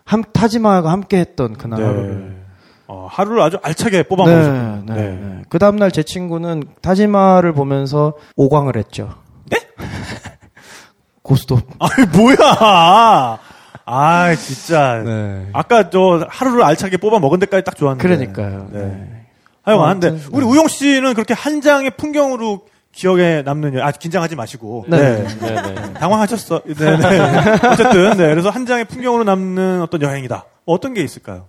함 0.04 0.24
타지마하고 0.34 0.90
함께 0.90 1.18
했던 1.18 1.54
그날 1.54 1.82
하루를. 1.82 2.39
네. 2.90 2.96
어, 2.96 3.08
하루를 3.10 3.42
아주 3.44 3.58
알차게 3.62 4.04
뽑아 4.04 4.26
네, 4.26 4.32
먹으셨군요. 4.36 4.84
네, 4.96 5.02
네. 5.12 5.42
그 5.48 5.60
다음날 5.60 5.92
제 5.92 6.02
친구는 6.02 6.64
타지마를 6.82 7.54
보면서 7.54 8.14
오광을 8.36 8.76
했죠. 8.78 9.14
네? 9.50 9.60
고스톱. 11.22 11.60
아이, 11.80 12.06
뭐야! 12.12 13.38
아, 13.86 14.36
진짜. 14.36 15.02
네. 15.06 15.48
아까 15.54 15.90
저 15.92 16.26
하루를 16.28 16.64
알차게 16.64 16.98
뽑아 16.98 17.20
먹은 17.20 17.40
데까지 17.40 17.64
딱 17.64 17.76
좋았는데. 17.76 18.02
그러니까요. 18.08 18.68
네. 18.72 18.80
네. 18.80 19.26
하여간, 19.64 20.00
근데 20.00 20.08
아무튼, 20.08 20.30
우리 20.34 20.46
우용 20.46 20.68
씨는 20.68 21.14
그렇게 21.14 21.34
한 21.36 21.62
장의 21.62 21.92
풍경으로 21.98 22.62
기억에 22.92 23.44
남는, 23.44 23.76
여- 23.78 23.84
아, 23.84 23.92
긴장하지 23.92 24.36
마시고. 24.36 24.86
네. 24.88 25.24
네, 25.40 25.62
네. 25.62 25.94
당황하셨어. 25.94 26.62
네, 26.66 26.74
네. 26.98 27.20
어쨌든, 27.68 28.18
네. 28.18 28.28
그래서 28.30 28.50
한 28.50 28.66
장의 28.66 28.86
풍경으로 28.86 29.24
남는 29.26 29.82
어떤 29.84 30.02
여행이다. 30.02 30.46
어떤 30.66 30.94
게 30.96 31.02
있을까요? 31.04 31.49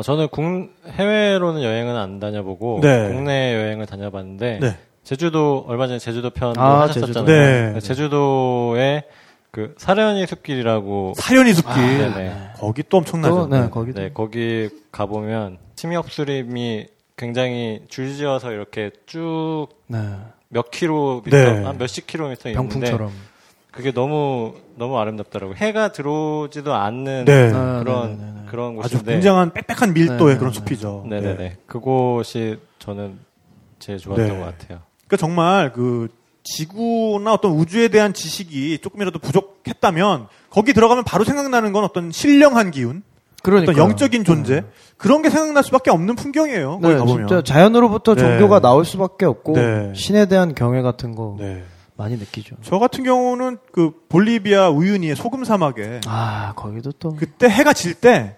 어, 0.00 0.02
저는 0.02 0.28
국, 0.28 0.42
해외로는 0.86 1.62
여행은 1.62 1.94
안 1.94 2.20
다녀보고 2.20 2.80
네. 2.82 3.08
국내 3.08 3.54
여행을 3.54 3.84
다녀봤는데 3.84 4.58
네. 4.58 4.76
제주도 5.04 5.66
얼마 5.68 5.86
전에 5.88 5.98
제주도 5.98 6.30
편 6.30 6.54
아, 6.56 6.82
하셨었잖아요. 6.82 7.26
제주도. 7.26 7.26
네. 7.26 7.80
제주도에 7.80 9.02
그 9.50 9.74
사려니 9.76 10.26
숲길이라고 10.26 11.12
사연이 11.16 11.52
숲길. 11.52 11.74
네네. 11.76 12.36
거기 12.56 12.82
또 12.88 12.96
엄청나죠. 12.96 13.34
또, 13.34 13.46
네, 13.48 13.68
거기도. 13.68 14.00
네, 14.00 14.10
거기 14.14 14.70
가 14.90 15.04
보면 15.04 15.58
침엽수림이 15.76 16.86
굉장히 17.18 17.82
줄지어서 17.88 18.52
이렇게 18.52 18.92
쭉몇 19.04 19.68
네. 19.88 20.62
킬로미터, 20.70 21.36
네. 21.36 21.62
한 21.62 21.76
몇십 21.76 22.06
킬로미터 22.06 22.48
있는데 22.48 22.68
병풍처럼. 22.70 23.10
그게 23.70 23.92
너무 23.92 24.54
너무 24.76 24.98
아름답더라고요. 24.98 25.56
해가 25.56 25.92
들어오지도 25.92 26.74
않는 26.74 27.26
네. 27.26 27.52
아, 27.54 27.80
그런 27.84 28.18
네, 28.18 28.24
네, 28.24 28.32
네. 28.34 28.39
그런 28.50 28.78
아주 28.80 28.96
곳인데 28.96 29.12
굉장한 29.12 29.52
빽빽한 29.52 29.94
밀도의 29.94 30.34
네, 30.34 30.38
그런 30.38 30.52
네, 30.52 30.58
숲이죠. 30.58 31.04
네네네. 31.08 31.36
네. 31.36 31.56
그곳이 31.66 32.58
저는 32.78 33.18
제일 33.78 33.98
좋았던 33.98 34.26
네. 34.26 34.38
것 34.38 34.44
같아요. 34.44 34.80
그러니까 35.06 35.16
정말 35.16 35.72
그 35.72 36.08
지구나 36.42 37.32
어떤 37.32 37.52
우주에 37.52 37.88
대한 37.88 38.12
지식이 38.12 38.78
조금이라도 38.78 39.18
부족했다면 39.18 40.26
거기 40.48 40.72
들어가면 40.72 41.04
바로 41.04 41.24
생각나는 41.24 41.72
건 41.72 41.84
어떤 41.84 42.10
신령한 42.10 42.70
기운, 42.70 43.02
그러니까 43.42 43.72
어떤 43.72 43.84
영적인 43.84 44.24
존재 44.24 44.64
그런 44.96 45.22
게 45.22 45.30
생각날 45.30 45.62
수밖에 45.64 45.90
없는 45.90 46.16
풍경이에요. 46.16 46.80
거기 46.80 46.88
네, 46.88 46.96
가보면. 46.96 47.28
진짜 47.28 47.42
자연으로부터 47.42 48.14
네. 48.14 48.20
종교가 48.22 48.60
나올 48.60 48.84
수밖에 48.84 49.26
없고 49.26 49.52
네. 49.54 49.92
신에 49.94 50.26
대한 50.26 50.54
경외 50.54 50.82
같은 50.82 51.14
거 51.14 51.36
네. 51.38 51.62
많이 51.96 52.16
느끼죠. 52.16 52.56
저 52.62 52.78
같은 52.78 53.04
경우는 53.04 53.58
그 53.72 53.92
볼리비아 54.08 54.70
우유니의 54.70 55.16
소금 55.16 55.44
사막에 55.44 56.00
아 56.06 56.54
거기도 56.56 56.92
또 56.92 57.14
그때 57.14 57.48
해가 57.48 57.74
질 57.74 57.94
때 57.94 58.36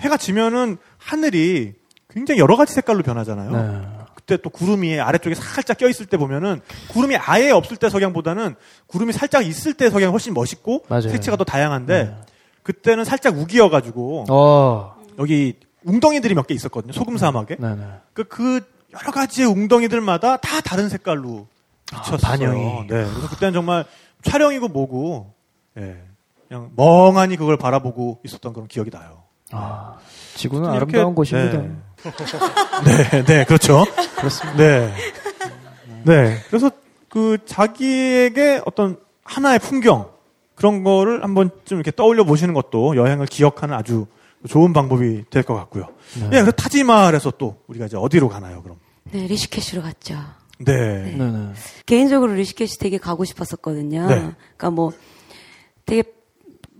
해가 0.00 0.16
지면은 0.16 0.78
하늘이 0.98 1.74
굉장히 2.10 2.40
여러 2.40 2.56
가지 2.56 2.72
색깔로 2.74 3.02
변하잖아요. 3.02 3.50
네. 3.50 3.88
그때 4.14 4.36
또 4.36 4.50
구름이 4.50 5.00
아래쪽에 5.00 5.34
살짝 5.34 5.78
껴 5.78 5.88
있을 5.88 6.06
때 6.06 6.16
보면은 6.16 6.60
구름이 6.88 7.16
아예 7.16 7.50
없을 7.50 7.76
때 7.76 7.88
석양보다는 7.88 8.54
구름이 8.86 9.12
살짝 9.12 9.46
있을 9.46 9.74
때 9.74 9.90
석양이 9.90 10.10
훨씬 10.10 10.34
멋있고 10.34 10.84
맞아요. 10.88 11.08
색채가 11.08 11.36
더 11.36 11.44
다양한데 11.44 12.04
네. 12.04 12.16
그때는 12.62 13.04
살짝 13.04 13.36
우기여가지고 13.36 14.26
어, 14.28 14.96
여기 15.18 15.56
웅덩이들이 15.84 16.34
몇 16.34 16.46
개 16.46 16.54
있었거든요. 16.54 16.92
소금 16.92 17.16
사막에. 17.16 17.56
네네. 17.56 17.82
그, 18.12 18.24
그 18.24 18.60
여러 18.92 19.10
가지의 19.12 19.48
웅덩이들마다 19.48 20.36
다 20.38 20.60
다른 20.60 20.88
색깔로 20.88 21.46
비쳤어요. 21.90 22.18
아, 22.22 22.28
반영이. 22.30 22.62
네. 22.82 22.86
그래서 22.88 23.28
그때는 23.30 23.54
정말 23.54 23.84
촬영이고 24.22 24.68
뭐고, 24.68 25.32
예. 25.78 25.96
그냥 26.48 26.70
멍하니 26.76 27.36
그걸 27.36 27.56
바라보고 27.56 28.20
있었던 28.24 28.52
그런 28.52 28.68
기억이 28.68 28.90
나요. 28.90 29.17
아, 29.52 29.96
지구는 30.36 30.74
이렇게- 30.74 30.96
아름다운 30.98 31.14
곳입니다. 31.14 31.58
네. 31.58 31.70
네, 33.10 33.24
네, 33.24 33.44
그렇죠. 33.44 33.84
그렇습니다. 34.16 34.56
네. 34.58 34.94
네. 36.04 36.38
그래서 36.48 36.70
그 37.08 37.38
자기에게 37.44 38.62
어떤 38.66 38.98
하나의 39.24 39.58
풍경, 39.58 40.10
그런 40.54 40.82
거를 40.84 41.22
한번 41.24 41.50
좀 41.64 41.78
이렇게 41.78 41.90
떠올려 41.90 42.24
보시는 42.24 42.54
것도 42.54 42.96
여행을 42.96 43.26
기억하는 43.26 43.74
아주 43.74 44.06
좋은 44.48 44.72
방법이 44.72 45.24
될 45.30 45.42
것 45.42 45.54
같고요. 45.54 45.88
예, 46.18 46.28
그래서 46.28 46.50
타지마할에서 46.52 47.32
또 47.38 47.56
우리가 47.66 47.86
이제 47.86 47.96
어디로 47.96 48.28
가나요, 48.28 48.62
그럼? 48.62 48.76
네, 49.10 49.26
리시케시로 49.26 49.82
갔죠. 49.82 50.14
네. 50.60 51.16
네네. 51.16 51.52
개인적으로 51.86 52.32
리시케시 52.34 52.78
되게 52.78 52.98
가고 52.98 53.24
싶었었거든요. 53.24 54.06
네. 54.06 54.14
그러니까 54.56 54.70
뭐 54.70 54.92
되게 55.86 56.02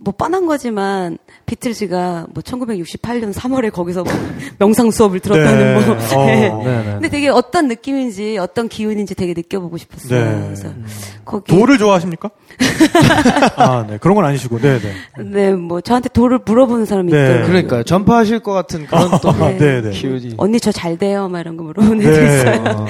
뭐 0.01 0.13
뻔한 0.17 0.45
거지만 0.45 1.17
비틀즈가 1.45 2.27
뭐 2.33 2.41
1968년 2.41 3.33
3월에 3.33 3.71
거기서 3.71 4.03
뭐 4.03 4.13
명상 4.57 4.91
수업을 4.91 5.19
들었다는 5.19 5.57
네. 5.57 5.85
뭐. 5.85 5.95
어. 5.95 6.25
네. 6.25 6.49
네네. 6.49 6.83
근데 6.93 7.09
되게 7.09 7.27
어떤 7.29 7.67
느낌인지 7.67 8.37
어떤 8.37 8.69
기운인지 8.69 9.15
되게 9.15 9.33
느껴보고 9.33 9.77
싶었어요. 9.77 10.25
네. 10.25 10.43
그래서 10.45 10.69
거기 11.25 11.53
돌을 11.53 11.77
좋아하십니까? 11.77 12.29
아, 13.57 13.85
네. 13.87 13.97
그런 13.99 14.15
건 14.15 14.25
아니시고, 14.25 14.59
네, 14.59 14.79
네. 14.79 15.23
네, 15.23 15.53
뭐 15.53 15.81
저한테 15.81 16.09
돌을 16.09 16.39
물어보는 16.45 16.85
사람이 16.85 17.11
네. 17.11 17.21
있더라고요. 17.23 17.47
그러니까요. 17.47 17.83
전파하실 17.83 18.39
것 18.39 18.53
같은 18.53 18.85
그런 18.87 19.09
또 19.21 19.29
아, 19.31 19.49
네, 19.57 19.81
네. 19.81 19.91
기운이. 19.91 20.35
언니 20.37 20.59
저 20.59 20.71
잘 20.71 20.97
돼요, 20.97 21.27
막 21.27 21.39
이런 21.41 21.57
거 21.57 21.63
물어보는 21.63 22.01
애도 22.01 22.11
네. 22.11 22.25
있어요. 22.25 22.85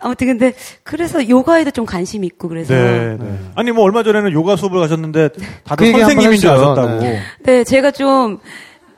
어, 0.00 0.06
아무튼 0.06 0.26
근데 0.28 0.54
그래서 0.82 1.28
요가에도 1.28 1.70
좀 1.70 1.86
관심 1.86 2.24
이 2.24 2.26
있고 2.26 2.48
그래서 2.48 2.74
네, 2.74 3.16
네. 3.18 3.38
아니, 3.54 3.72
뭐, 3.72 3.84
얼마 3.84 4.02
전에는 4.02 4.32
요가 4.32 4.56
수업을 4.56 4.80
가셨는데, 4.80 5.28
그 5.34 5.42
다들 5.64 5.86
한번 5.86 6.00
선생님인 6.02 6.38
줄. 6.38 6.50
아셨다고. 6.50 7.00
네. 7.00 7.20
네, 7.42 7.64
제가 7.64 7.90
좀 7.90 8.38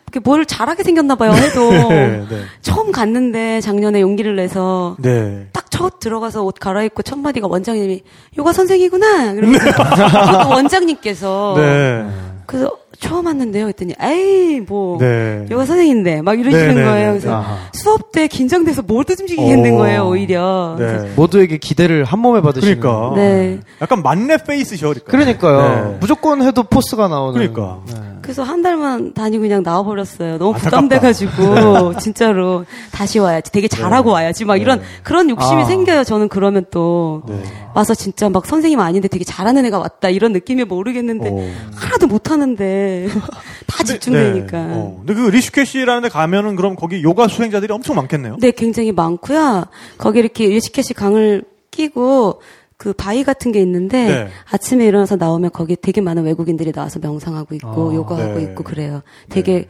이렇게 0.08 0.20
뭘 0.20 0.46
잘하게 0.46 0.82
생겼나 0.82 1.16
봐요. 1.16 1.32
해도 1.32 1.70
네, 1.90 2.24
네. 2.28 2.40
처음 2.62 2.92
갔는데 2.92 3.60
작년에 3.60 4.00
용기를 4.00 4.36
내서 4.36 4.96
네. 4.98 5.46
딱첫 5.52 6.00
들어가서 6.00 6.42
옷 6.44 6.54
갈아입고 6.58 7.02
첫 7.02 7.18
마디가 7.18 7.46
원장님이 7.46 8.02
요가 8.38 8.52
선생이구나. 8.52 9.34
그러면서 9.34 10.48
원장님께서 10.48 11.54
네. 11.56 12.06
그래서 12.46 12.77
처음 13.00 13.26
왔는데요. 13.26 13.68
했더니 13.68 13.94
에이 14.00 14.60
뭐 14.60 14.98
네. 14.98 15.46
요가 15.50 15.64
선생인데 15.64 16.22
막 16.22 16.38
이러시는 16.38 16.68
네, 16.68 16.74
네, 16.74 16.84
거예요. 16.84 17.12
네. 17.12 17.18
그래서 17.18 17.34
아하. 17.36 17.56
수업 17.72 18.12
때 18.12 18.26
긴장돼서 18.26 18.82
못 18.82 19.08
움직이겠는 19.08 19.74
오. 19.74 19.78
거예요. 19.78 20.08
오히려. 20.08 20.76
네. 20.78 21.10
모두에게 21.14 21.58
기대를 21.58 22.04
한 22.04 22.18
몸에 22.18 22.40
받으시는. 22.40 22.80
그러니까. 22.80 23.14
네. 23.16 23.60
약간 23.80 24.02
만렙 24.02 24.46
face셔, 24.46 24.88
그러니까. 24.88 25.10
그러니까요. 25.10 25.90
네. 25.90 25.96
무조건 26.00 26.42
해도 26.42 26.62
force가 26.62 27.08
나오는. 27.08 27.34
그러니까. 27.34 27.80
네. 28.28 28.34
그래서 28.34 28.42
한 28.42 28.60
달만 28.60 29.14
다니고 29.14 29.40
그냥 29.42 29.62
나와버렸어요. 29.62 30.36
너무. 30.36 30.52
부담돼가지고 30.52 31.96
진짜로 31.98 32.66
다시 32.92 33.18
와야지. 33.18 33.50
되게 33.50 33.68
잘하고 33.68 34.10
와야지. 34.10 34.44
막 34.44 34.56
이런 34.56 34.82
그런 35.02 35.30
욕심이 35.30 35.62
아. 35.62 35.64
생겨요. 35.64 36.04
저는 36.04 36.28
그러면 36.28 36.66
또 36.70 37.22
네. 37.26 37.42
와서 37.74 37.94
진짜 37.94 38.28
막 38.28 38.44
선생님 38.44 38.80
아닌데 38.80 39.08
되게 39.08 39.24
잘하는 39.24 39.64
애가 39.64 39.78
왔다 39.78 40.10
이런 40.10 40.32
느낌이 40.32 40.64
모르겠는데 40.64 41.30
오. 41.30 41.48
하나도 41.74 42.06
못하는데 42.06 43.08
다 43.66 43.84
집중되니까. 43.84 44.66
네. 44.66 44.72
어. 44.74 45.02
근데 45.06 45.14
그 45.14 45.28
리슈케시라는 45.30 46.02
데 46.02 46.08
가면은 46.10 46.54
그럼 46.54 46.76
거기 46.76 47.02
요가 47.02 47.28
수행자들이 47.28 47.72
엄청 47.72 47.96
많겠네요. 47.96 48.36
네, 48.40 48.50
굉장히 48.50 48.92
많고요. 48.92 49.64
거기 49.96 50.18
이렇게 50.18 50.48
리시켓이 50.48 50.88
강을 50.94 51.44
끼고 51.70 52.42
그 52.78 52.92
바위 52.92 53.24
같은 53.24 53.50
게 53.52 53.60
있는데 53.60 54.06
네. 54.06 54.28
아침에 54.50 54.86
일어나서 54.86 55.16
나오면 55.16 55.50
거기 55.52 55.74
되게 55.76 56.00
많은 56.00 56.22
외국인들이 56.24 56.70
나와서 56.72 57.00
명상하고 57.00 57.54
있고 57.56 57.90
아, 57.90 57.94
요가하고 57.94 58.34
네. 58.34 58.42
있고 58.44 58.62
그래요. 58.62 59.02
되게 59.28 59.66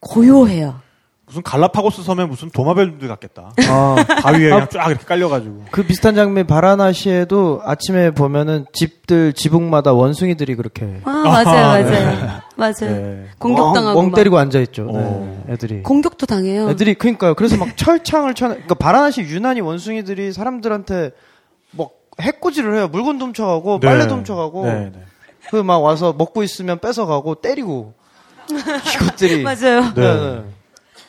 고요해요. 0.00 0.76
무슨 1.26 1.42
갈라파고스 1.42 2.02
섬에 2.02 2.24
무슨 2.26 2.50
도마뱀들 2.50 3.08
같겠다. 3.08 3.52
아, 3.68 3.96
바위에 4.22 4.50
그냥 4.50 4.68
쫙 4.70 4.88
이렇게 4.90 5.04
깔려가지고. 5.04 5.64
그 5.72 5.82
비슷한 5.84 6.14
장면 6.14 6.46
바라나시에도 6.46 7.62
아침에 7.64 8.10
보면은 8.12 8.66
집들 8.72 9.32
지붕마다 9.32 9.92
원숭이들이 9.92 10.54
그렇게 10.54 11.00
아, 11.04 11.10
맞아요, 11.24 11.84
네. 11.84 11.90
맞아요. 11.90 12.40
맞아요. 12.56 12.72
네. 12.96 13.24
공격당하고. 13.38 13.94
멍, 13.94 14.04
멍 14.04 14.10
막. 14.12 14.16
때리고 14.16 14.38
앉아 14.38 14.60
있죠. 14.60 14.86
어. 14.88 15.42
네, 15.48 15.54
애들이. 15.54 15.82
공격도 15.82 16.26
당해요. 16.26 16.68
애들이 16.70 16.94
그러니까요. 16.94 17.34
그래서 17.34 17.56
막 17.56 17.76
철창을 17.76 18.34
쳐. 18.34 18.48
그러니까 18.48 18.74
바라나시 18.74 19.22
유난히 19.22 19.60
원숭이들이 19.62 20.32
사람들한테 20.32 21.04
막 21.04 21.12
해코지를 22.22 22.76
해요. 22.76 22.88
물건 22.88 23.20
훔쳐가고 23.20 23.80
네. 23.80 23.86
빨래 23.86 24.04
훔쳐가고 24.04 24.66
네, 24.66 24.90
네. 24.94 25.02
그막 25.50 25.82
와서 25.82 26.14
먹고 26.16 26.42
있으면 26.42 26.78
뺏어가고 26.78 27.36
때리고 27.36 27.94
이것들이 28.48 29.42
맞아요. 29.42 29.92
네. 29.94 30.02
네, 30.02 30.14
네. 30.14 30.42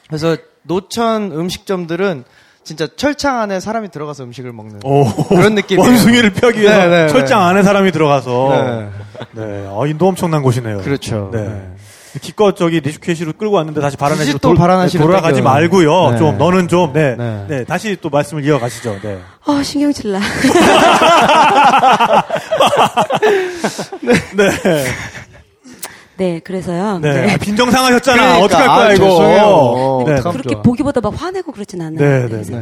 그래서 0.07 0.37
노천 0.63 1.31
음식점들은 1.31 2.23
진짜 2.63 2.87
철창 2.95 3.39
안에 3.39 3.59
사람이 3.59 3.89
들어가서 3.91 4.23
음식을 4.23 4.53
먹는 4.53 4.79
오. 4.85 5.03
그런 5.27 5.55
느낌이에요. 5.55 5.87
원숭이를 5.87 6.31
펴기 6.33 6.61
위해서 6.61 6.87
네, 6.87 7.07
네, 7.07 7.23
네. 7.23 7.33
안에 7.33 7.61
사람이 7.63 7.91
들어가서. 7.91 8.49
네. 8.49 8.89
네. 9.33 9.67
어, 9.69 9.85
인도 9.85 10.07
엄청난 10.07 10.41
곳이네요. 10.41 10.77
그렇죠. 10.79 11.29
네. 11.33 11.41
네. 11.43 11.71
기껏 12.21 12.55
저기 12.55 12.79
리슈케시로 12.79 13.33
끌고 13.33 13.55
왔는데 13.55 13.81
다시 13.81 13.97
바라나시로 13.97 14.37
또 14.37 14.49
돌- 14.49 14.57
바라나시로 14.57 15.03
돌아가지 15.05 15.35
땡겨요. 15.35 15.51
말고요. 15.53 16.11
네. 16.11 16.17
좀 16.17 16.37
너는 16.37 16.67
좀 16.67 16.93
네. 16.93 17.15
네. 17.15 17.45
네. 17.47 17.63
다시 17.65 17.97
또 18.01 18.09
말씀을 18.09 18.45
이어가시죠. 18.45 18.99
네. 19.01 19.19
아, 19.45 19.61
신경질 19.63 20.11
나. 20.11 20.19
네. 24.35 24.49
네, 26.15 26.39
그래서요. 26.39 26.99
네. 26.99 27.25
네. 27.25 27.33
아, 27.33 27.37
빈정상하셨잖아. 27.37 28.21
그러니까. 28.21 28.45
어떡할 28.45 28.67
거야, 28.67 28.87
아, 28.89 28.93
이거. 28.93 29.09
죄송해요. 29.09 30.03
네. 30.07 30.21
그렇게 30.31 30.49
좋아. 30.53 30.61
보기보다 30.61 31.01
막 31.01 31.13
화내고 31.19 31.51
그러진 31.51 31.81
않아요. 31.81 31.97
네, 31.97 32.27
네. 32.29 32.41
네. 32.43 32.61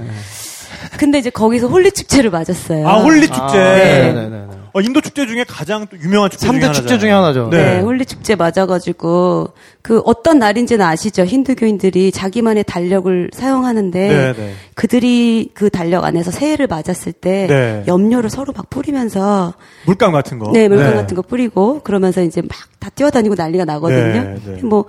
근데 0.97 1.19
이제 1.19 1.29
거기서 1.29 1.67
홀리 1.67 1.91
축제를 1.91 2.29
맞았어요. 2.29 2.87
아, 2.87 2.99
홀리 2.99 3.27
축제. 3.27 3.41
아, 3.41 3.75
네, 3.75 4.13
네, 4.13 4.29
네, 4.29 4.29
네. 4.29 4.61
어, 4.73 4.79
인도 4.79 5.01
축제 5.01 5.25
중에 5.27 5.43
가장 5.45 5.85
또 5.87 5.97
유명한 5.97 6.29
축제 6.29 6.47
중에 6.47 6.51
3대 6.59 6.61
하나잖아요. 6.61 6.73
축제 6.73 6.99
중에 6.99 7.11
하나죠. 7.11 7.49
네, 7.49 7.57
네. 7.75 7.79
홀리 7.81 8.05
축제 8.05 8.35
맞아가지고 8.35 9.49
그 9.81 9.99
어떤 10.05 10.39
날인지는 10.39 10.85
아시죠? 10.85 11.25
힌두교인들이 11.25 12.11
자기만의 12.11 12.63
달력을 12.63 13.31
사용하는데 13.33 14.07
네, 14.07 14.33
네. 14.33 14.53
그들이 14.75 15.51
그 15.53 15.69
달력 15.69 16.05
안에서 16.05 16.31
새해를 16.31 16.67
맞았을 16.67 17.11
때 17.11 17.47
네. 17.47 17.83
염료를 17.87 18.29
서로 18.29 18.53
막 18.55 18.69
뿌리면서 18.69 19.53
물감 19.85 20.13
같은 20.13 20.39
거. 20.39 20.51
네 20.53 20.69
물감 20.69 20.93
같은 20.93 21.15
거 21.15 21.21
뿌리고 21.21 21.81
그러면서 21.83 22.21
이제 22.21 22.41
막 22.41 22.71
다 22.81 22.89
뛰어다니고 22.89 23.35
난리가 23.35 23.63
나거든요. 23.63 24.23
네, 24.23 24.35
네. 24.43 24.61
뭐 24.63 24.85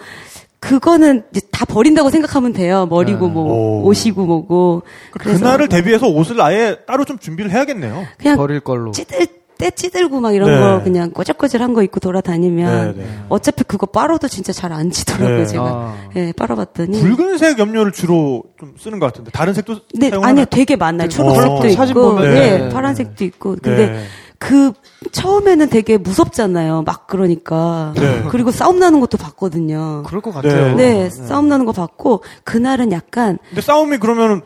그거는 0.63 1.25
이제 1.33 1.41
다 1.51 1.65
버린다고 1.65 2.11
생각하면 2.11 2.53
돼요. 2.53 2.87
머리고 2.87 3.29
뭐 3.29 3.53
오. 3.53 3.83
옷이고 3.85 4.25
뭐고. 4.25 4.85
그래서 5.11 5.41
그날을 5.41 5.69
대비해서 5.69 6.07
옷을 6.07 6.41
아예 6.41 6.77
따로 6.87 7.05
좀 7.05 7.19
준비를 7.19 7.51
해야겠네요. 7.51 8.07
그냥 8.17 8.37
버릴 8.37 8.61
걸로. 8.61 8.93
찌들 8.93 9.27
때 9.59 9.73
찌들고 9.73 10.21
막 10.21 10.35
이런 10.35 10.51
네. 10.51 10.59
거 10.61 10.83
그냥 10.83 11.11
꼬질꼬질한 11.11 11.75
거 11.75 11.83
입고 11.83 11.99
돌아다니면 11.99 12.97
네, 12.97 13.03
네. 13.03 13.09
어차피 13.29 13.65
그거 13.65 13.87
빨아도 13.87 14.27
진짜 14.27 14.53
잘안 14.53 14.91
지더라고요 14.91 15.39
네. 15.39 15.47
제가 15.47 15.65
아. 15.65 15.97
예 16.17 16.33
빨아봤더니 16.37 17.01
붉은색 17.01 17.61
염료를 17.61 17.93
주로 17.93 18.43
좀 18.59 18.75
쓰는 18.77 18.99
것 18.99 19.07
같은데 19.07 19.31
다른 19.31 19.55
색도 19.55 19.83
네 19.95 20.11
사용하나요? 20.11 20.33
아니요 20.33 20.45
되게 20.47 20.75
많아요 20.75 21.09
초록색도 21.09 21.61
어, 21.63 21.85
있고 21.85 22.21
네, 22.23 22.59
네. 22.59 22.69
파란색도 22.71 23.25
있고 23.25 23.57
근데 23.63 23.87
네. 23.89 24.05
그 24.43 24.73
처음에는 25.13 25.69
되게 25.71 25.97
무섭잖아요. 25.97 26.83
막 26.83 27.07
그러니까. 27.07 27.93
네. 27.97 28.25
그리고 28.29 28.51
싸움 28.51 28.81
나는 28.81 28.99
것도 28.99 29.17
봤거든요. 29.17 30.03
그럴 30.05 30.21
것 30.21 30.35
같아요. 30.35 30.75
네, 30.75 31.09
싸움 31.11 31.49
나는 31.49 31.65
거 31.65 31.71
봤고 31.71 32.25
그날은 32.43 32.91
약간 32.91 33.39
근데 33.51 33.61
싸움이 33.61 33.99
그러면은 33.99 34.41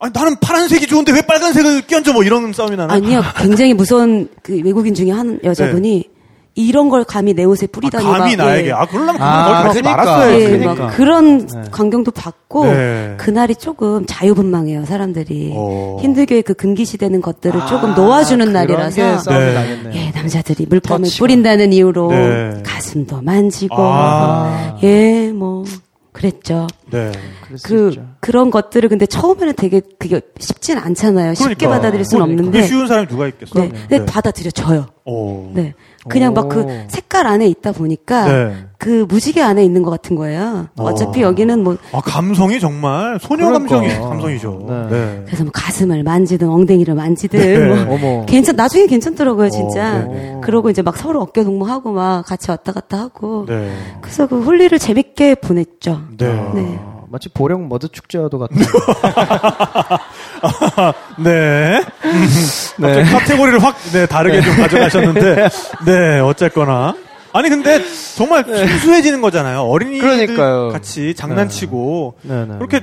아니 0.00 0.12
나는 0.12 0.36
파란색이 0.40 0.88
좋은데 0.88 1.12
왜 1.12 1.22
빨간색을 1.22 1.82
끼얹어? 1.82 2.12
뭐 2.12 2.24
이런 2.24 2.52
싸움이 2.52 2.74
나나요? 2.76 2.96
아니요. 2.96 3.22
굉장히 3.36 3.74
무서운 3.74 4.28
그 4.42 4.60
외국인 4.64 4.94
중에 4.94 5.12
한 5.12 5.38
여자분이 5.44 6.10
이런 6.58 6.88
걸 6.88 7.04
감히 7.04 7.34
내 7.34 7.44
옷에 7.44 7.66
뿌리다니 7.68 8.04
아, 8.04 8.18
감히 8.18 8.36
막, 8.36 8.46
나에게. 8.46 8.68
예. 8.68 8.72
아, 8.72 8.84
그러려면 8.84 9.22
아, 9.22 9.44
그걸 9.44 9.62
같이 9.62 9.80
그러니까. 9.80 10.04
말았어야지. 10.04 10.42
예, 10.44 10.48
그러니까. 10.48 10.74
막 10.86 10.96
그런 10.96 11.46
네. 11.46 11.62
광경도 11.70 12.10
받고 12.10 12.64
네. 12.66 13.14
그날이 13.16 13.54
조금 13.54 14.04
자유분방해요 14.06 14.84
사람들이 14.84 15.52
어. 15.54 15.98
힌두교의 16.00 16.42
그 16.42 16.54
금기시되는 16.54 17.20
것들을 17.20 17.60
아, 17.60 17.66
조금 17.66 17.94
놓아주는 17.94 18.52
날이라서 18.52 19.30
네. 19.30 19.90
예 19.94 20.10
남자들이 20.18 20.66
물감을. 20.68 21.08
뿌린다는 21.18 21.72
이유로 21.72 22.10
네. 22.10 22.62
가슴도 22.64 23.22
만지고 23.22 23.76
아. 23.78 24.76
예뭐 24.82 25.64
그랬죠 26.12 26.66
네. 26.90 27.12
그. 27.62 27.92
그런 28.20 28.50
것들을 28.50 28.88
근데 28.88 29.06
처음에는 29.06 29.54
되게 29.56 29.80
그게 29.98 30.20
쉽진 30.40 30.76
않잖아요 30.76 31.34
쉽게 31.34 31.54
그러니까. 31.54 31.76
받아들일 31.78 32.04
수는 32.04 32.26
그게 32.26 32.34
없는데 32.36 32.66
쉬운 32.66 32.86
사람이 32.88 33.06
누가 33.06 33.28
있겠어요? 33.28 33.62
네, 33.64 33.70
근데 33.88 34.04
받아들여져요 34.04 34.86
오. 35.04 35.50
네 35.54 35.74
그냥 36.08 36.34
막그 36.34 36.60
오. 36.60 36.70
색깔 36.88 37.26
안에 37.26 37.46
있다 37.48 37.72
보니까 37.72 38.26
네. 38.26 38.54
그 38.78 39.06
무지개 39.08 39.40
안에 39.40 39.64
있는 39.64 39.82
것 39.82 39.90
같은 39.90 40.14
거예요 40.16 40.68
어차피 40.76 41.22
여기는 41.22 41.62
뭐 41.62 41.76
아, 41.92 42.00
감성이 42.00 42.60
정말 42.60 43.18
소녀 43.20 43.46
그러니까. 43.46 43.76
감성이 43.76 44.00
감성이죠. 44.00 44.66
네. 44.68 44.86
네. 44.90 45.22
그래서 45.26 45.44
뭐 45.44 45.52
가슴을 45.52 46.02
만지든 46.02 46.48
엉덩이를 46.48 46.94
만지든 46.94 47.38
네. 47.40 47.84
뭐 47.84 47.94
어머. 47.94 48.26
괜찮 48.26 48.56
나중에 48.56 48.86
괜찮더라고요 48.86 49.50
진짜 49.50 50.04
어, 50.06 50.12
네, 50.12 50.40
그러고 50.42 50.70
이제 50.70 50.82
막 50.82 50.96
서로 50.96 51.20
어깨 51.22 51.44
동무하고 51.44 51.92
막 51.92 52.24
같이 52.24 52.50
왔다 52.50 52.72
갔다 52.72 52.98
하고 52.98 53.44
네. 53.46 53.72
그래서 54.00 54.26
그 54.26 54.40
홀리를 54.40 54.78
재밌게 54.78 55.36
보냈죠 55.36 56.02
네. 56.16 56.26
네. 56.54 56.78
아, 56.80 56.98
마치 57.10 57.28
보령 57.30 57.68
머드 57.68 57.88
축제와도 57.88 58.38
같은. 58.38 58.56
네. 61.18 61.82
네. 62.78 62.94
갑자기 62.94 63.10
카테고리를 63.10 63.62
확, 63.62 63.76
네, 63.92 64.06
다르게 64.06 64.40
좀 64.40 64.56
가져가셨는데, 64.56 65.48
네, 65.86 66.20
어쨌거나. 66.20 66.94
아니, 67.32 67.48
근데 67.48 67.82
정말 68.16 68.44
순수해지는 68.44 69.20
거잖아요. 69.20 69.60
어린이들 69.62 70.08
네. 70.16 70.26
그러니까요. 70.26 70.68
같이 70.70 71.14
장난치고, 71.14 72.14
네, 72.22 72.46
네. 72.46 72.54
그렇게 72.56 72.80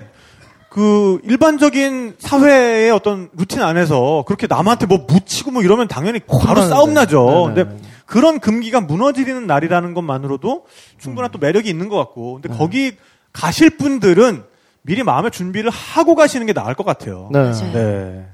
그 0.70 1.20
일반적인 1.24 2.16
사회의 2.20 2.92
어떤 2.92 3.30
루틴 3.38 3.62
안에서 3.62 4.26
그렇게 4.28 4.46
남한테 4.46 4.86
뭐 4.88 5.06
묻히고 5.08 5.52
뭐 5.52 5.64
이러면 5.64 5.88
당연히 5.88 6.20
바로. 6.20 6.62
싸움 6.64 6.94
나죠. 6.94 7.54
네, 7.56 7.64
네, 7.64 7.70
근데 7.70 7.86
그런 8.06 8.40
금기가 8.40 8.82
무너지는 8.82 9.48
날이라는 9.48 9.94
것만으로도 9.94 10.66
충분한 11.00 11.32
또 11.32 11.40
매력이 11.40 11.70
있는 11.70 11.88
것 11.88 11.98
같고, 11.98 12.42
근데 12.42 12.58
거기 12.58 12.98
가실 13.32 13.78
분들은 13.78 14.44
미리 14.86 15.04
마음의 15.04 15.32
준비를 15.32 15.72
하고 15.72 16.16
가시는 16.16 16.46
게 16.46 16.54
나을 16.54 16.76
것 16.76 16.86
같아요. 16.86 17.30
네. 17.32 17.40
맞아요. 17.40 17.74
네. 17.74 18.26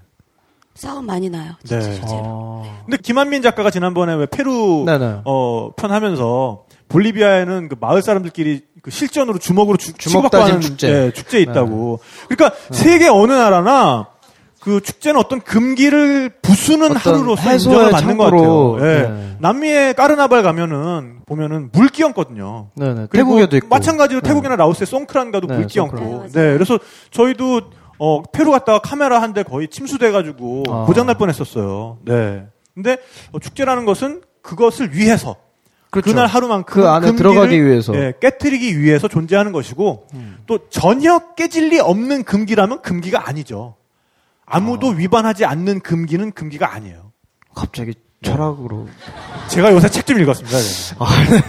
싸움 0.73 1.05
많이 1.05 1.29
나요 1.29 1.51
진짜 1.59 1.79
네. 1.79 1.93
실제로 1.93 2.63
아. 2.65 2.81
근데 2.85 2.97
김한민 2.97 3.41
작가가 3.41 3.69
지난번에 3.69 4.13
왜 4.15 4.25
페루 4.25 4.83
네네. 4.85 5.21
어, 5.25 5.71
편 5.75 5.91
하면서 5.91 6.63
볼리비아에는 6.87 7.69
그 7.69 7.75
마을 7.79 8.01
사람들끼리 8.01 8.61
그 8.81 8.89
실전으로 8.89 9.37
주먹으로 9.37 9.77
주, 9.77 9.93
주먹 9.93 10.33
하는 10.33 10.59
축제. 10.59 10.89
예, 10.89 11.11
축제 11.11 11.39
있다고. 11.39 11.99
그러니까 12.27 12.57
세계 12.71 13.07
어느 13.07 13.31
나라나 13.31 14.07
그 14.61 14.79
축제는 14.79 15.19
어떤 15.19 15.41
금기를 15.41 16.29
부수는 16.41 16.91
어떤 16.91 17.15
하루로서 17.15 17.51
인정을 17.53 17.89
받는 17.91 18.17
것 18.17 18.29
창구로, 18.29 18.71
같아요. 18.73 18.87
예. 18.87 19.01
네. 19.09 19.35
남미의 19.39 19.93
까르나발 19.95 20.43
가면은 20.43 21.21
보면은 21.25 21.69
물기였거든요. 21.73 22.69
네네. 22.75 23.07
그리고 23.09 23.29
태국에도 23.31 23.57
있고. 23.57 23.67
마찬가지로 23.69 24.21
네. 24.21 24.27
태국이나 24.29 24.55
라오스의 24.55 24.85
송크란 24.85 25.31
가도 25.31 25.47
네, 25.47 25.55
물기였고. 25.57 25.97
송크란. 25.97 26.27
네, 26.31 26.53
그래서 26.53 26.77
저희도 27.09 27.61
어 27.97 28.21
페루 28.31 28.51
갔다가 28.51 28.79
카메라 28.79 29.21
한 29.21 29.33
대 29.33 29.41
거의 29.43 29.67
침수돼가지고 29.67 30.63
아. 30.69 30.83
고장 30.85 31.07
날 31.07 31.15
뻔했었어요. 31.17 31.97
네. 32.05 32.45
근데 32.75 32.97
어, 33.31 33.39
축제라는 33.39 33.85
것은 33.85 34.21
그것을 34.43 34.93
위해서 34.95 35.35
그렇죠. 35.89 36.11
그날 36.11 36.27
하루만큼 36.27 36.81
그 36.83 36.87
안에 36.87 37.07
금기를, 37.07 37.31
들어가기 37.31 37.65
위해서. 37.65 37.93
예, 37.95 38.13
깨뜨리기 38.21 38.79
위해서 38.79 39.07
존재하는 39.07 39.51
것이고 39.51 40.07
또 40.47 40.59
전혀 40.69 41.19
깨질 41.35 41.69
리 41.69 41.79
없는 41.79 42.23
금기라면 42.23 42.81
금기가 42.81 43.27
아니죠. 43.27 43.75
아무도 44.51 44.87
위반하지 44.89 45.45
않는 45.45 45.79
금기는 45.81 46.31
금기가 46.33 46.73
아니에요. 46.73 47.11
갑자기 47.55 47.93
철학으로. 48.23 48.87
제가 49.47 49.71
요새 49.71 49.89
책 49.89 50.05
좀 50.05 50.19
읽었습니다. 50.19 50.57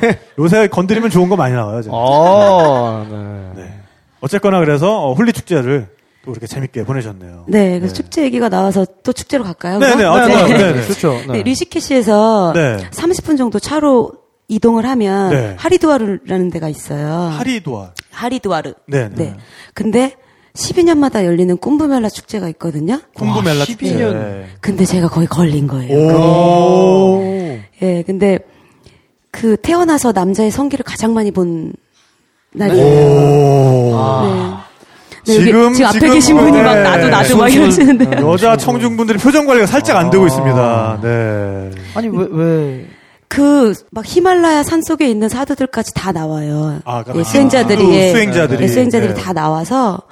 네. 0.01 0.19
요새 0.39 0.69
건드리면 0.69 1.11
좋은 1.11 1.29
거 1.29 1.37
많이 1.37 1.55
나와요. 1.55 1.83
제가. 1.83 1.95
아, 1.95 3.07
네. 3.55 3.63
네. 3.63 3.81
어쨌거나 4.21 4.61
그래서 4.61 5.01
어, 5.05 5.15
홀리 5.15 5.33
축제를 5.33 5.89
또 6.25 6.31
그렇게 6.31 6.47
재밌게 6.47 6.85
보내셨네요. 6.85 7.47
네 7.49 7.79
그래서 7.81 7.95
축제 7.95 8.23
얘기가 8.23 8.49
나와서 8.49 8.87
또 9.03 9.13
축제로 9.13 9.43
갈까요? 9.45 9.79
네, 9.81 9.87
그럼? 9.87 9.99
네, 9.99 10.05
아, 10.05 10.29
좋아요. 10.29 10.47
네, 10.49 10.73
네. 10.73 10.87
좋죠. 10.87 11.13
네. 11.27 11.33
네, 11.33 11.43
리시케시에서 11.43 12.53
네. 12.55 12.77
30분 12.93 13.37
정도 13.37 13.59
차로 13.59 14.13
이동을 14.49 14.87
하면 14.87 15.31
네. 15.31 15.55
하리두아르라는 15.59 16.51
데가 16.51 16.69
있어요. 16.69 17.11
하리도아. 17.39 17.93
하리두아르. 18.13 18.75
네, 18.87 19.09
네. 19.09 19.15
네. 19.17 19.37
근데 19.75 20.15
12년마다 20.55 21.25
열리는 21.25 21.57
쿰브멜라 21.57 22.09
축제가 22.11 22.49
있거든요. 22.51 23.01
쿰브멜라 23.15 23.61
와, 23.61 23.65
축제. 23.65 23.87
12년. 23.95 24.13
네. 24.13 24.47
근데 24.61 24.85
제가 24.85 25.09
거의 25.09 25.27
걸린 25.27 25.67
거예요. 25.67 25.97
오. 26.19 27.23
예, 27.81 28.03
근데 28.07 28.39
그 29.31 29.57
태어나서 29.57 30.13
남자의 30.13 30.51
성기를 30.51 30.85
가장 30.85 31.15
많이 31.15 31.31
본 31.31 31.73
날이에요. 32.53 32.85
오. 32.85 34.25
네. 34.27 34.53
네, 35.25 35.37
여기 35.37 35.45
지금, 35.47 35.73
지금 35.73 35.87
앞에 35.89 35.99
지금, 36.01 36.15
계신 36.15 36.37
분이 36.37 36.61
막 36.63 36.75
네. 36.75 36.83
나도 36.83 37.09
나도 37.09 37.37
막 37.39 37.49
손- 37.49 37.63
이러시는데. 37.63 38.11
여자 38.23 38.57
청중분들의 38.57 39.21
표정 39.21 39.47
관리가 39.47 39.67
살짝 39.67 39.97
안 39.97 40.11
되고 40.11 40.25
아. 40.25 40.27
있습니다. 40.27 40.99
네. 41.03 41.71
아니, 41.95 42.09
왜, 42.09 42.27
왜. 42.31 42.87
그막 43.29 44.05
히말라야 44.05 44.63
산 44.65 44.83
속에 44.83 45.09
있는 45.09 45.29
사두들까지 45.31 45.95
다 45.95 46.13
나와요. 46.13 46.81
아, 46.85 47.03
그- 47.05 47.13
예, 47.17 47.21
아, 47.21 47.25
수행자들이 47.25 47.87
그 47.87 47.95
예, 47.95 48.11
수행자들이. 48.11 48.65
예, 48.65 48.69
수행자들이 48.69 49.15
네. 49.15 49.21
다 49.23 49.33
나와서 49.33 50.03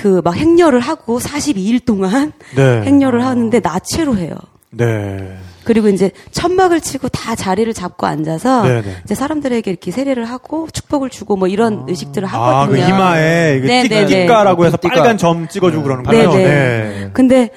그 0.00 0.22
막 0.24 0.34
행렬을 0.36 0.80
하고 0.80 1.18
42일 1.18 1.84
동안 1.84 2.32
네. 2.56 2.82
행렬을 2.82 3.24
하는데 3.24 3.60
나체로 3.60 4.16
해요. 4.16 4.34
네. 4.70 5.36
그리고 5.64 5.88
이제 5.88 6.10
천막을 6.30 6.80
치고 6.80 7.08
다 7.10 7.34
자리를 7.34 7.72
잡고 7.74 8.06
앉아서 8.06 8.62
네, 8.62 8.80
네. 8.82 8.96
이제 9.04 9.14
사람들에게 9.14 9.70
이렇게 9.70 9.90
세례를 9.90 10.24
하고 10.24 10.68
축복을 10.72 11.10
주고 11.10 11.36
뭐 11.36 11.48
이런 11.48 11.84
의식들을 11.86 12.26
아, 12.28 12.30
그 12.30 12.36
하거든요. 12.36 12.86
이마에 12.88 13.56
이거 13.58 13.66
네, 13.66 13.82
띠- 13.82 13.88
네, 13.90 14.06
네. 14.06 14.20
띠까라고 14.22 14.64
해서 14.64 14.78
띠까. 14.80 14.94
빨간 14.94 15.18
점 15.18 15.48
찍어주고 15.48 15.82
그러는 15.82 16.04
네, 16.04 16.24
거예요. 16.24 16.32
네. 16.32 17.10
근데 17.12 17.50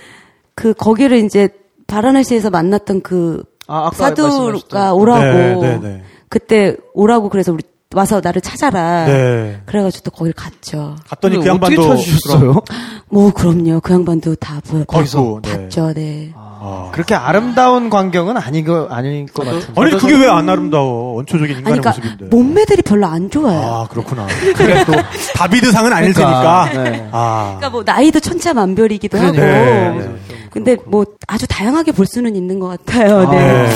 그 0.53 0.73
거기를 0.73 1.17
이제 1.23 1.49
바라나시에서 1.87 2.49
만났던 2.49 3.01
그 3.01 3.43
아, 3.67 3.89
사두가. 3.93 4.93
오라고 4.93 5.21
네, 5.21 5.55
네, 5.61 5.79
네. 5.81 6.03
그때 6.29 6.75
오라고 6.93 7.29
그래서 7.29 7.53
우리 7.53 7.63
와서 7.93 8.19
나를 8.23 8.41
찾아라. 8.41 9.05
네. 9.05 9.61
그래가지고 9.65 10.03
또 10.03 10.11
거길 10.11 10.33
갔죠. 10.33 10.95
갔더니 11.07 11.35
그 11.35 11.41
어떻게 11.41 11.49
양반도 11.49 11.95
찾으셨어요? 11.95 12.61
뭐 13.09 13.31
그럼요. 13.31 13.79
그 13.81 13.93
양반도 13.93 14.35
다 14.35 14.59
보여. 14.67 14.83
거기서 14.85 15.39
네. 15.43 15.51
봤죠. 15.51 15.93
네. 15.93 16.31
아. 16.35 16.89
그렇게 16.93 17.13
아름다운 17.13 17.89
광경은 17.89 18.37
아닌 18.37 18.65
거, 18.65 18.87
아닐 18.89 19.25
것 19.27 19.45
같은데. 19.45 19.79
아니 19.81 19.91
그게 19.97 20.15
왜 20.15 20.27
안 20.27 20.49
아름다워? 20.49 21.15
원초적인 21.15 21.57
인간의 21.57 21.71
아니 21.73 21.81
그러니까 21.81 21.89
모습인데. 22.01 22.35
몸매들이 22.35 22.81
별로 22.83 23.05
안 23.07 23.29
좋아요. 23.29 23.59
아 23.59 23.87
그렇구나. 23.89 24.25
그게 24.55 24.83
또 24.85 24.93
다비드상은 25.35 25.91
아닐 25.93 26.13
그러니까, 26.13 26.69
테니까. 26.71 26.89
네. 26.89 27.09
아. 27.11 27.43
그러니까 27.57 27.69
뭐 27.69 27.83
나이도 27.85 28.19
천차만별이기도 28.21 29.17
하고. 29.19 29.31
네, 29.33 29.91
네. 29.99 30.15
근데 30.49 30.77
뭐 30.85 31.05
아주 31.27 31.47
다양하게 31.47 31.91
볼 31.91 32.05
수는 32.05 32.35
있는 32.35 32.59
것 32.59 32.67
같아요. 32.67 33.27
아, 33.27 33.31
네. 33.31 33.69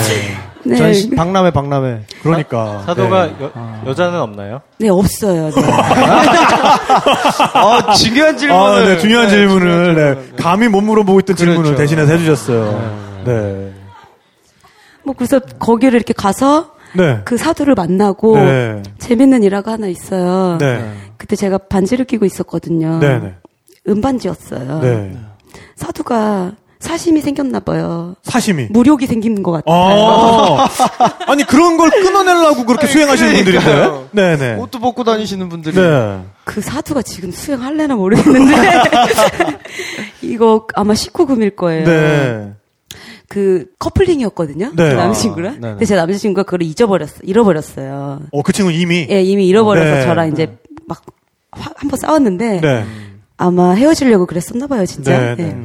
네. 0.68 0.76
전시, 0.76 1.10
박람회, 1.10 1.50
박람회. 1.50 2.02
그러니까. 2.22 2.82
사 2.84 2.94
도가 2.94 3.26
네. 3.26 3.34
여, 3.40 3.82
여자는 3.86 4.20
없나요? 4.20 4.60
네, 4.78 4.88
없어요. 4.88 5.50
네. 5.50 5.62
어, 7.54 7.92
중요한 7.96 8.36
질문을. 8.36 8.62
아, 8.62 8.84
네, 8.84 8.98
중요한 8.98 9.28
질문을 9.28 9.94
네, 9.94 10.36
감히 10.36 10.68
못 10.68 10.80
물어보고 10.82 11.20
있던 11.20 11.36
질문을 11.36 11.62
그렇죠. 11.62 11.78
대신해서 11.78 12.12
해주셨어요. 12.12 13.22
네. 13.24 13.72
뭐 15.04 15.14
그래서 15.16 15.40
거기를 15.40 15.96
이렇게 15.96 16.12
가서 16.12 16.72
네. 16.94 17.20
그 17.24 17.36
사두를 17.38 17.74
만나고 17.74 18.36
네. 18.36 18.82
재밌는 18.98 19.42
일화가 19.42 19.72
하나 19.72 19.86
있어요. 19.86 20.58
네. 20.58 20.92
그때 21.16 21.34
제가 21.36 21.58
반지를 21.58 22.04
끼고 22.04 22.24
있었거든요. 22.26 22.98
네. 22.98 23.18
네. 23.18 23.34
은반지였어요. 23.88 24.80
네. 24.80 25.16
사두가 25.76 26.52
사심이 26.80 27.20
생겼나 27.20 27.60
봐요. 27.60 28.14
사심이. 28.22 28.68
무력이 28.70 29.06
생긴 29.06 29.42
것 29.42 29.50
같아요. 29.52 29.74
아. 29.74 30.68
아니, 31.26 31.44
그런 31.44 31.76
걸 31.76 31.90
끊어내려고 31.90 32.64
그렇게 32.64 32.86
수행하시는 32.86 33.34
분들인데. 33.34 34.08
네네. 34.12 34.54
옷도 34.60 34.78
벗고 34.78 35.02
다니시는 35.04 35.48
분들이. 35.48 35.74
네. 35.76 36.20
그 36.44 36.60
사두가 36.60 37.02
지금 37.02 37.30
수행할래나 37.32 37.96
모르겠는데 37.96 38.54
이거 40.22 40.66
아마 40.74 40.94
19금일 40.94 41.56
거예요. 41.56 41.84
네. 41.84 42.52
그 43.28 43.66
커플링이었거든요. 43.78 44.70
네. 44.74 44.88
그 44.90 44.94
남자친구랑. 44.94 45.54
아. 45.56 45.60
근데 45.60 45.84
제 45.84 45.96
남자친구가 45.96 46.44
그걸 46.44 46.62
잊어버렸어. 46.62 47.14
잃어버렸어요. 47.22 48.20
어, 48.32 48.42
그 48.42 48.52
친구 48.52 48.72
이미. 48.72 49.06
예, 49.10 49.20
이미 49.22 49.46
잃어버려서 49.48 49.90
네. 49.96 50.02
저랑 50.04 50.32
이제 50.32 50.56
막 50.86 51.02
한 51.50 51.88
번 51.90 51.98
싸웠는데 51.98 52.60
네. 52.60 52.84
아마 53.36 53.72
헤어지려고 53.72 54.26
그랬었나 54.26 54.66
봐요, 54.66 54.84
진짜. 54.86 55.18
네, 55.18 55.34
네. 55.36 55.44
예. 55.44 55.56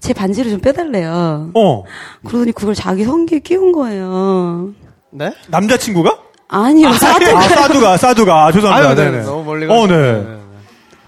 제 0.00 0.12
반지를 0.12 0.50
좀 0.50 0.60
빼달래요. 0.60 1.50
어. 1.54 1.82
그러더니 2.26 2.52
그걸 2.52 2.74
자기 2.74 3.04
성기에 3.04 3.40
끼운 3.40 3.72
거예요. 3.72 4.70
네? 5.10 5.32
남자친구가? 5.48 6.18
아니요, 6.48 6.92
사두. 6.94 7.36
아, 7.36 7.42
사두가, 7.42 7.96
사두가. 7.96 8.46
아, 8.46 8.52
죄송합니다. 8.52 8.88
아유, 8.88 8.94
네, 8.96 9.10
네네. 9.10 9.24
너무 9.24 9.44
멀리 9.44 9.66
어, 9.66 9.68
가서. 9.68 9.86
네. 9.86 9.96
네, 9.96 10.12
네. 10.12 10.38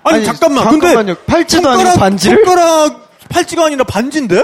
아니, 0.02 0.16
아니, 0.16 0.24
잠깐만. 0.24 0.64
잠깐만요. 0.64 1.14
근데 1.14 1.24
팔찌도 1.26 1.68
아니고 1.68 1.84
손가락, 1.90 1.98
반지를? 1.98 2.44
손가락 2.44 3.10
팔찌가 3.28 3.64
아니라 3.66 3.84
반지인데? 3.84 4.42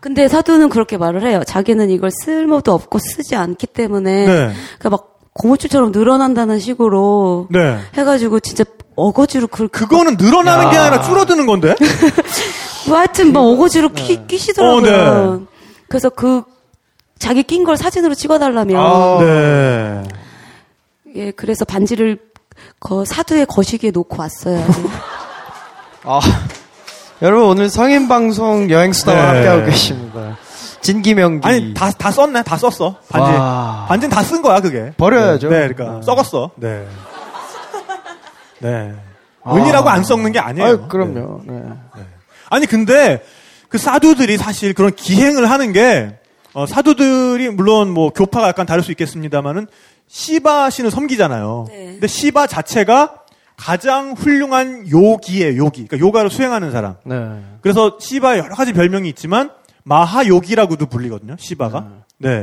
근데 0.00 0.28
사두는 0.28 0.68
그렇게 0.68 0.96
말을 0.96 1.26
해요. 1.26 1.42
자기는 1.46 1.90
이걸 1.90 2.10
쓸모도 2.10 2.72
없고 2.72 2.98
쓰지 2.98 3.34
않기 3.34 3.66
때문에 3.66 4.26
네. 4.26 4.52
그막 4.78 5.18
고무줄처럼 5.32 5.90
늘어난다는 5.92 6.60
식으로 6.60 7.48
네. 7.50 7.78
해가지고 7.94 8.40
진짜 8.40 8.64
어거지로 8.94 9.48
그 9.48 9.68
그거는 9.68 10.16
늘어나는 10.18 10.70
게 10.70 10.76
아니라 10.76 11.02
줄어드는 11.02 11.46
건데? 11.46 11.74
뭐 12.88 12.98
하여튼 12.98 13.32
뭐 13.32 13.52
어거지로 13.52 13.90
끼, 13.90 14.26
끼시더라고요. 14.26 14.76
어, 14.94 15.36
네. 15.38 15.44
그래서 15.88 16.08
그 16.10 16.42
자기 17.18 17.42
낀 17.42 17.64
걸 17.64 17.76
사진으로 17.76 18.14
찍어달라며. 18.14 18.78
아. 18.80 19.18
네. 19.20 20.02
예, 21.16 21.30
그래서 21.32 21.64
반지를 21.64 22.18
거 22.78 23.04
사두의 23.04 23.46
거시기에 23.46 23.90
놓고 23.90 24.16
왔어요. 24.20 24.62
아, 26.04 26.20
여러분 27.22 27.48
오늘 27.48 27.68
성인 27.70 28.06
방송 28.08 28.70
여행 28.70 28.92
수다와 28.92 29.18
네. 29.20 29.26
함께하고 29.28 29.64
계십니다. 29.66 30.36
진기명기. 30.82 31.48
아니, 31.48 31.74
다, 31.74 31.90
다 31.90 32.10
썼네. 32.12 32.42
다 32.44 32.56
썼어. 32.56 32.96
반지. 33.08 33.32
와. 33.32 33.86
반지는 33.88 34.14
다 34.14 34.22
쓴 34.22 34.40
거야, 34.42 34.60
그게. 34.60 34.92
버려야죠. 34.96 35.48
네, 35.48 35.68
그러니까. 35.68 35.98
아. 35.98 36.02
썩었어. 36.02 36.50
네. 36.56 36.86
네. 38.60 38.94
은이라고 39.48 39.88
안 39.88 40.04
썩는 40.04 40.32
게 40.32 40.38
아니에요. 40.38 40.66
아유, 40.66 40.80
그럼요. 40.88 41.40
네. 41.44 41.62
아니 42.48 42.66
근데 42.66 43.22
그 43.68 43.78
사두들이 43.78 44.36
사실 44.36 44.74
그런 44.74 44.94
기행을 44.94 45.50
하는 45.50 45.72
게 45.72 46.16
어, 46.52 46.66
사두들이 46.66 47.50
물론 47.50 47.90
뭐 47.90 48.10
교파가 48.10 48.48
약간 48.48 48.64
다를 48.64 48.82
수 48.82 48.90
있겠습니다만은 48.92 49.66
시바 50.08 50.70
신을 50.70 50.90
섬기잖아요. 50.90 51.66
네. 51.68 51.84
근데 51.92 52.06
시바 52.06 52.46
자체가 52.46 53.22
가장 53.56 54.12
훌륭한 54.12 54.88
요기예요, 54.90 55.56
요기. 55.56 55.86
그러니까 55.86 55.98
요가를 55.98 56.30
수행하는 56.30 56.70
사람. 56.70 56.96
네. 57.04 57.16
그래서 57.62 57.96
시바에 57.98 58.38
여러 58.38 58.54
가지 58.54 58.72
별명이 58.72 59.08
있지만 59.10 59.50
마하요기라고도 59.84 60.86
불리거든요. 60.86 61.36
시바가. 61.38 61.80
네. 61.80 61.86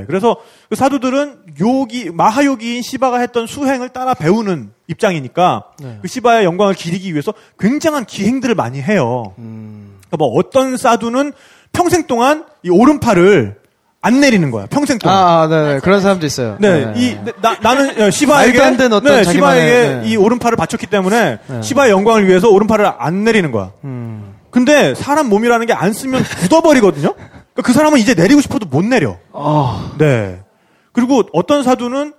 그래서 0.07 0.37
그 0.69 0.75
사두들은 0.75 1.39
요기 1.59 2.11
마하요기인 2.11 2.81
시바가 2.83 3.19
했던 3.19 3.47
수행을 3.47 3.89
따라 3.89 4.13
배우는 4.13 4.71
입장이니까 4.87 5.63
네. 5.79 5.97
그 6.01 6.07
시바의 6.07 6.45
영광을 6.45 6.73
기리기 6.75 7.11
위해서 7.11 7.33
굉장한 7.59 8.05
기행들을 8.05 8.53
많이 8.55 8.81
해요. 8.81 9.33
음. 9.39 9.95
그러니까 10.07 10.17
뭐 10.17 10.27
어떤 10.37 10.77
사두는 10.77 11.33
평생 11.71 12.05
동안 12.05 12.45
이 12.61 12.69
오른팔을 12.69 13.63
안 14.05 14.19
내리는 14.19 14.51
거야. 14.51 14.65
평생 14.67 14.99
동안. 14.99 15.17
아, 15.17 15.41
아, 15.43 15.47
네, 15.47 15.73
네. 15.75 15.79
그런 15.79 16.01
사람도 16.01 16.25
있어요. 16.25 16.57
네, 16.59 16.93
이 16.97 17.17
나, 17.41 17.57
나는 17.61 18.01
어, 18.01 18.11
시바에게 18.11 18.59
네, 18.59 19.23
시바에게 19.23 19.71
네. 19.71 20.01
이 20.05 20.17
오른팔을 20.17 20.57
바쳤기 20.57 20.87
때문에 20.87 21.39
네. 21.47 21.61
시바의 21.61 21.91
영광을 21.91 22.27
위해서 22.27 22.49
오른팔을 22.49 22.85
안 22.99 23.23
내리는 23.23 23.49
거야. 23.51 23.71
음. 23.85 24.35
근데 24.51 24.93
사람 24.93 25.29
몸이라는 25.29 25.65
게 25.65 25.73
안 25.73 25.93
쓰면 25.93 26.21
굳어버리거든요. 26.21 27.15
그러니까 27.53 27.61
그 27.67 27.73
사람은 27.73 27.99
이제 27.99 28.13
내리고 28.13 28.41
싶어도 28.41 28.65
못 28.65 28.83
내려. 28.83 29.17
아, 29.31 29.91
네. 29.97 30.41
그리고 30.91 31.23
어떤 31.33 31.63
사두는 31.63 32.13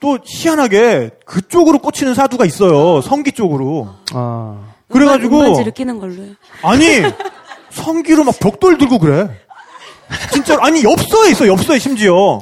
또 0.00 0.18
희한하게 0.24 1.10
그쪽으로 1.24 1.78
꽂히는 1.78 2.14
사두가 2.14 2.44
있어요. 2.44 3.00
성기 3.00 3.32
쪽으로. 3.32 3.88
아. 4.12 4.58
그래가지고 4.88 5.64
끼는 5.72 5.98
걸로요. 5.98 6.34
아니 6.62 7.02
성기로 7.70 8.24
막 8.24 8.38
벽돌 8.38 8.78
들고 8.78 8.98
그래. 8.98 9.28
진짜로 10.32 10.62
아니 10.62 10.84
엽서에 10.84 11.30
있어 11.30 11.48
엽서에 11.48 11.80
심지어 11.80 12.40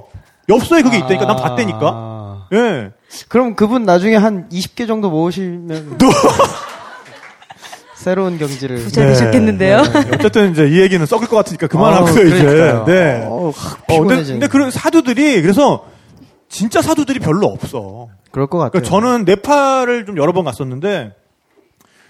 엽서에 0.49 0.83
그게 0.83 0.99
있다니까 0.99 1.25
난 1.25 1.37
봤다니까. 1.37 1.81
아. 1.83 2.49
예. 2.53 2.91
그럼 3.29 3.55
그분 3.55 3.85
나중에 3.85 4.17
한 4.17 4.49
20개 4.51 4.87
정도 4.87 5.09
모으시면 5.09 5.99
새로운 8.05 8.37
경지를 8.37 8.77
부자 8.77 9.07
되셨겠는데요? 9.07 9.83
네. 9.83 10.11
어쨌든 10.13 10.53
이제 10.53 10.69
이 10.69 10.79
얘기는 10.79 11.05
썩을 11.07 11.27
것 11.27 11.37
같으니까 11.37 11.69
그만하고요 11.69 12.11
아우, 12.11 12.27
이제. 12.27 12.83
네. 12.87 13.25
어, 13.27 13.53
근데. 13.89 14.23
근데 14.25 14.47
그런 14.47 14.71
사두들이 14.71 15.41
그래서 15.41 15.87
진짜 16.51 16.83
사두들이 16.83 17.19
별로 17.19 17.47
없어. 17.47 18.09
그럴 18.31 18.47
것 18.47 18.59
같아요. 18.59 18.73
그러니까 18.73 18.91
저는 18.91 19.25
네팔을 19.25 20.05
좀 20.05 20.19
여러 20.19 20.33
번 20.33 20.45
갔었는데 20.45 21.15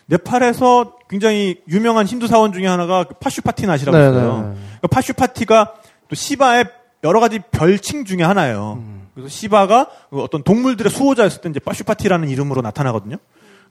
네팔에서 0.06 0.96
굉장히 1.08 1.60
유명한 1.68 2.06
힌두 2.06 2.26
사원 2.26 2.52
중에 2.52 2.66
하나가 2.66 3.04
그 3.04 3.14
파슈파티낫이라고 3.14 3.96
네, 3.96 4.08
있어요. 4.08 4.42
네, 4.42 4.48
네. 4.48 4.78
그 4.82 4.88
파슈파티가 4.88 5.74
또 6.08 6.14
시바의 6.16 6.64
여러 7.04 7.20
가지 7.20 7.38
별칭 7.52 8.04
중에 8.04 8.24
하나예요. 8.24 8.80
음. 8.80 9.06
그래서 9.14 9.28
시바가 9.28 9.86
그 10.10 10.20
어떤 10.22 10.42
동물들의 10.42 10.90
수호자였을 10.90 11.40
때 11.40 11.48
이제 11.50 11.60
파슈파티라는 11.60 12.28
이름으로 12.30 12.62
나타나거든요. 12.62 13.18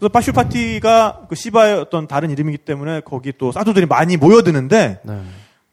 그래서 0.03 0.11
파슈파티가 0.11 1.21
그 1.29 1.35
시바의 1.35 1.79
어떤 1.79 2.07
다른 2.07 2.29
이름이기 2.29 2.57
때문에 2.59 3.01
거기 3.05 3.31
또 3.37 3.53
사두들이 3.53 3.85
많이 3.85 4.17
모여드는데 4.17 4.99
네. 5.01 5.21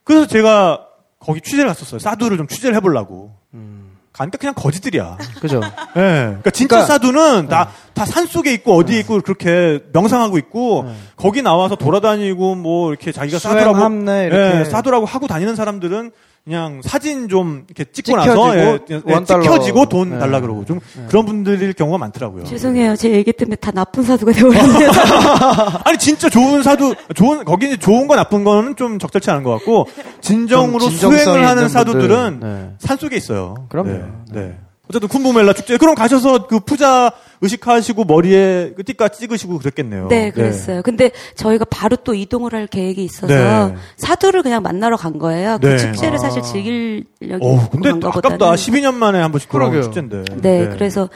그래서 0.05 0.27
제가 0.29 0.87
거기 1.19 1.41
취재를 1.41 1.67
갔었어요. 1.67 1.99
사두를 1.99 2.37
좀 2.37 2.47
취재를 2.47 2.77
해보려고. 2.77 3.35
음. 3.55 3.97
가니까 4.13 4.39
그냥 4.39 4.55
거지들이야. 4.55 5.19
그죠. 5.41 5.61
예. 5.97 6.01
그러니까 6.01 6.51
진짜 6.51 6.77
그러니까- 6.77 6.87
사두는 6.95 7.49
다, 7.49 7.71
다 7.95 8.05
산 8.05 8.27
속에 8.27 8.53
있고 8.55 8.75
어디에 8.77 9.01
있고 9.01 9.21
그렇게 9.21 9.81
명상하고 9.93 10.39
있고 10.39 10.85
네. 10.87 10.95
거기 11.17 11.43
나와서 11.43 11.75
돌아다니고 11.75 12.55
뭐 12.55 12.91
이렇게 12.91 13.11
자기가 13.13 13.39
사두라고 13.41 13.79
이렇게 14.27 14.61
예, 14.61 14.65
사두라고 14.65 15.07
하고 15.07 15.27
다니는 15.27 15.57
사람들은 15.57 16.13
그냥 16.45 16.81
사진 16.83 17.29
좀 17.29 17.65
이렇게 17.69 17.85
찍고 17.85 18.13
찍혀지고 18.13 18.35
나서 18.35 18.57
예, 18.57 18.79
예, 18.91 19.01
원 19.05 19.25
달러. 19.25 19.43
찍혀지고 19.43 19.87
돈 19.87 20.11
네. 20.11 20.19
달라 20.19 20.41
그러고 20.41 20.65
좀 20.65 20.81
그런 21.09 21.27
분들일 21.27 21.75
경우가 21.75 21.99
많더라고요. 21.99 22.45
죄송해요. 22.45 22.97
제 22.97 23.11
얘기 23.11 23.33
때문에 23.33 23.57
다 23.57 23.71
나쁜 23.71 24.03
사두가 24.03 24.33
되어버렸네요. 24.33 24.91
아니 25.85 25.99
진짜 25.99 26.29
좋은 26.31 26.63
사두 26.63 26.95
좋은 27.15 27.45
거기 27.45 27.67
이제 27.67 27.77
좋은 27.77 28.07
거 28.09 28.17
나쁜 28.17 28.43
거는 28.43 28.77
좀 28.77 28.99
적절치 28.99 29.31
않은 29.31 29.43
것 29.43 29.51
같고 29.51 29.87
진정으로 30.23 30.89
수행을 30.89 31.47
하는 31.47 31.69
사두들은. 31.69 32.41
네. 32.41 32.71
산 32.79 32.97
속에 32.97 33.17
있어요. 33.17 33.55
그럼요. 33.69 33.91
네. 33.91 34.05
네. 34.33 34.59
어쨌든 34.91 35.09
쿤부멜라 35.09 35.55
축제 35.55 35.77
그럼 35.77 35.95
가셔서 35.95 36.49
그 36.49 36.59
푸자 36.59 37.13
의식하시고 37.41 38.05
머리에 38.05 38.73
그 38.77 38.83
띠까 38.83 39.09
찍으시고 39.09 39.59
그랬겠네요. 39.59 40.09
네, 40.09 40.31
그랬어요. 40.31 40.83
근데 40.83 41.13
저희가 41.37 41.65
바로 41.71 41.97
또 41.97 42.13
이동을 42.13 42.53
할 42.53 42.67
계획이 42.67 43.05
있어서 43.05 43.33
네. 43.33 43.75
사두를 43.97 44.43
그냥 44.43 44.63
만나러 44.63 44.97
간 44.97 45.19
거예요. 45.19 45.59
그 45.61 45.69
네. 45.69 45.77
축제를 45.79 46.17
아. 46.17 46.19
사실 46.19 46.43
즐기려고 46.43 47.47
어, 47.49 47.69
근데 47.71 47.91
간 47.91 48.05
아깝다. 48.05 48.21
거보다는 48.31 48.57
12년 48.57 48.95
만에 48.95 49.21
한 49.21 49.31
번씩 49.31 49.49
그러게요. 49.49 49.83
축제인데. 49.83 50.25
네, 50.43 50.69
그래서 50.69 51.09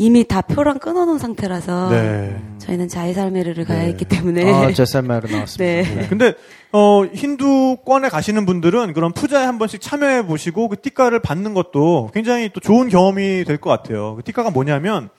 이미 0.00 0.24
다 0.26 0.40
표랑 0.40 0.78
끊어놓은 0.78 1.18
상태라서 1.18 1.90
네. 1.90 2.34
저희는 2.56 2.88
자이살메르를 2.88 3.66
가야 3.66 3.80
네. 3.80 3.88
했기 3.88 4.06
때문에 4.06 4.50
아, 4.50 4.72
제살마로 4.72 5.28
나왔습니다. 5.28 5.62
네. 5.62 5.82
네. 5.94 6.08
근데 6.08 6.32
어 6.72 7.04
힌두권에 7.04 8.08
가시는 8.08 8.46
분들은 8.46 8.94
그런 8.94 9.12
푸자에 9.12 9.44
한 9.44 9.58
번씩 9.58 9.82
참여해 9.82 10.24
보시고 10.24 10.68
그 10.68 10.80
띠까를 10.80 11.18
받는 11.20 11.52
것도 11.52 12.12
굉장히 12.14 12.48
또 12.50 12.60
좋은 12.60 12.88
경험이 12.88 13.44
될 13.44 13.58
것 13.58 13.68
같아요. 13.68 14.14
그 14.16 14.22
띠까가 14.22 14.48
뭐냐면 14.50 15.10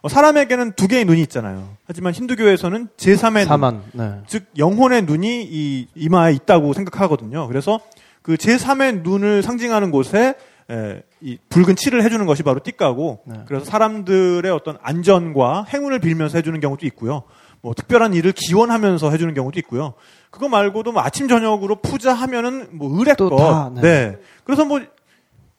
어, 0.00 0.08
사람에게는 0.08 0.72
두 0.72 0.88
개의 0.88 1.04
눈이 1.04 1.20
있잖아요. 1.20 1.76
하지만 1.86 2.14
힌두교에서는 2.14 2.88
제3의 2.96 3.40
눈, 3.40 3.44
사만. 3.44 3.82
네. 3.92 4.12
즉 4.26 4.44
영혼의 4.56 5.02
눈이 5.02 5.48
이 5.50 5.86
이마에 5.94 6.32
있다고 6.32 6.72
생각하거든요. 6.72 7.46
그래서 7.46 7.78
그 8.22 8.36
제3의 8.36 9.02
눈을 9.02 9.42
상징하는 9.42 9.90
곳에 9.90 10.34
에, 10.70 11.02
이 11.20 11.36
붉은 11.48 11.74
칠을 11.76 12.02
해주는 12.04 12.24
것이 12.26 12.42
바로 12.42 12.60
띠까고 12.62 13.20
네. 13.26 13.40
그래서 13.46 13.64
사람들의 13.64 14.50
어떤 14.52 14.78
안전과 14.82 15.64
행운을 15.72 15.98
빌면서 15.98 16.38
해주는 16.38 16.58
경우도 16.60 16.86
있고요. 16.86 17.24
뭐 17.60 17.74
특별한 17.74 18.14
일을 18.14 18.32
기원하면서 18.32 19.10
해주는 19.10 19.34
경우도 19.34 19.58
있고요. 19.60 19.94
그거 20.30 20.48
말고도 20.48 20.92
뭐 20.92 21.02
아침 21.02 21.28
저녁으로 21.28 21.76
푸자하면은 21.82 22.68
뭐 22.72 22.96
의뢰껏 22.98 23.74
네. 23.74 23.80
네. 23.82 24.16
그래서 24.44 24.64
뭐 24.64 24.80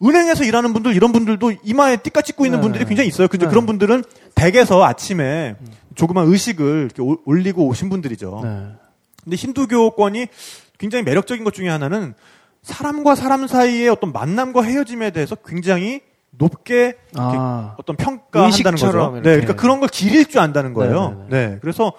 은행에서 0.04 0.44
일하는 0.46 0.74
분들 0.74 0.96
이런 0.96 1.12
분들도 1.12 1.52
이마에 1.64 1.98
띠까 1.98 2.22
찍고 2.22 2.46
있는 2.46 2.60
네. 2.60 2.62
분들이 2.64 2.86
굉장히 2.86 3.08
있어요. 3.10 3.28
근데 3.28 3.46
네. 3.46 3.50
그런 3.52 3.66
분들은 3.68 4.04
댁에서 4.34 4.84
아침에 4.84 5.56
조그만 5.94 6.26
의식을 6.28 6.86
이렇게 6.86 7.02
올- 7.04 7.18
올리고 7.26 7.68
오신 7.68 7.90
분들이죠. 7.90 8.42
네. 8.44 8.68
근데 9.24 9.36
힌두교권이 9.36 10.26
굉장히 10.80 11.04
매력적인 11.04 11.44
것 11.44 11.54
중에 11.54 11.70
하나는 11.70 12.16
사람과 12.64 13.16
사람 13.16 13.48
사이의 13.48 13.90
어떤 13.90 14.12
만남과 14.12 14.64
헤어짐에 14.64 15.12
대해서 15.12 15.36
굉장히 15.36 16.02
높게 16.30 16.96
아. 17.16 17.76
어떤 17.78 17.96
평가한다는 17.96 18.78
거죠. 18.78 18.88
이렇게. 18.88 19.16
네, 19.16 19.22
그러니까 19.22 19.56
그런 19.56 19.80
걸 19.80 19.90
기릴 19.90 20.26
줄 20.26 20.40
안다는 20.40 20.74
거예요. 20.74 21.26
네, 21.30 21.48
네, 21.48 21.58
그래서 21.62 21.94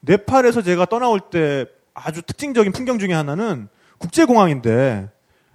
네팔에서 0.00 0.62
제가 0.62 0.86
떠나올 0.86 1.20
때 1.30 1.66
아주 1.92 2.22
특징적인 2.22 2.72
풍경 2.72 2.98
중에 2.98 3.12
하나는 3.12 3.68
국제공항인데 3.98 5.08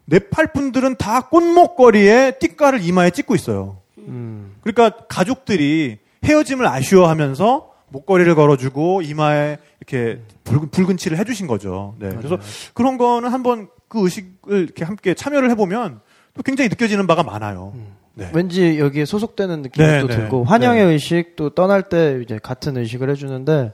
네팔 0.05 0.53
분들은 0.53 0.95
다 0.95 1.21
꽃목걸이에 1.29 2.37
띠까를 2.39 2.83
이마에 2.83 3.11
찍고 3.11 3.35
있어요. 3.35 3.77
음. 3.97 4.55
그러니까 4.61 5.05
가족들이 5.07 5.99
헤어짐을 6.23 6.65
아쉬워하면서 6.65 7.69
목걸이를 7.89 8.35
걸어주고 8.35 9.01
이마에 9.03 9.57
이렇게 9.79 10.21
붉은, 10.43 10.69
붉은 10.69 10.97
칠을 10.97 11.17
해주신 11.17 11.47
거죠. 11.47 11.95
네. 11.99 12.09
그래서 12.09 12.37
그런 12.73 12.97
거는 12.97 13.29
한번 13.29 13.69
그 13.89 14.03
의식을 14.03 14.63
이렇게 14.63 14.85
함께 14.85 15.13
참여를 15.13 15.49
해보면 15.51 15.99
또 16.35 16.43
굉장히 16.43 16.69
느껴지는 16.69 17.07
바가 17.07 17.23
많아요. 17.23 17.73
네. 18.13 18.29
왠지 18.33 18.79
여기에 18.79 19.05
소속되는 19.05 19.61
느낌이 19.61 19.85
네, 19.85 20.01
또 20.01 20.07
네. 20.07 20.15
들고 20.15 20.43
환영의 20.43 20.85
네. 20.85 20.91
의식 20.91 21.35
또 21.35 21.49
떠날 21.49 21.83
때 21.83 22.19
이제 22.23 22.39
같은 22.41 22.77
의식을 22.77 23.09
해주는데 23.09 23.73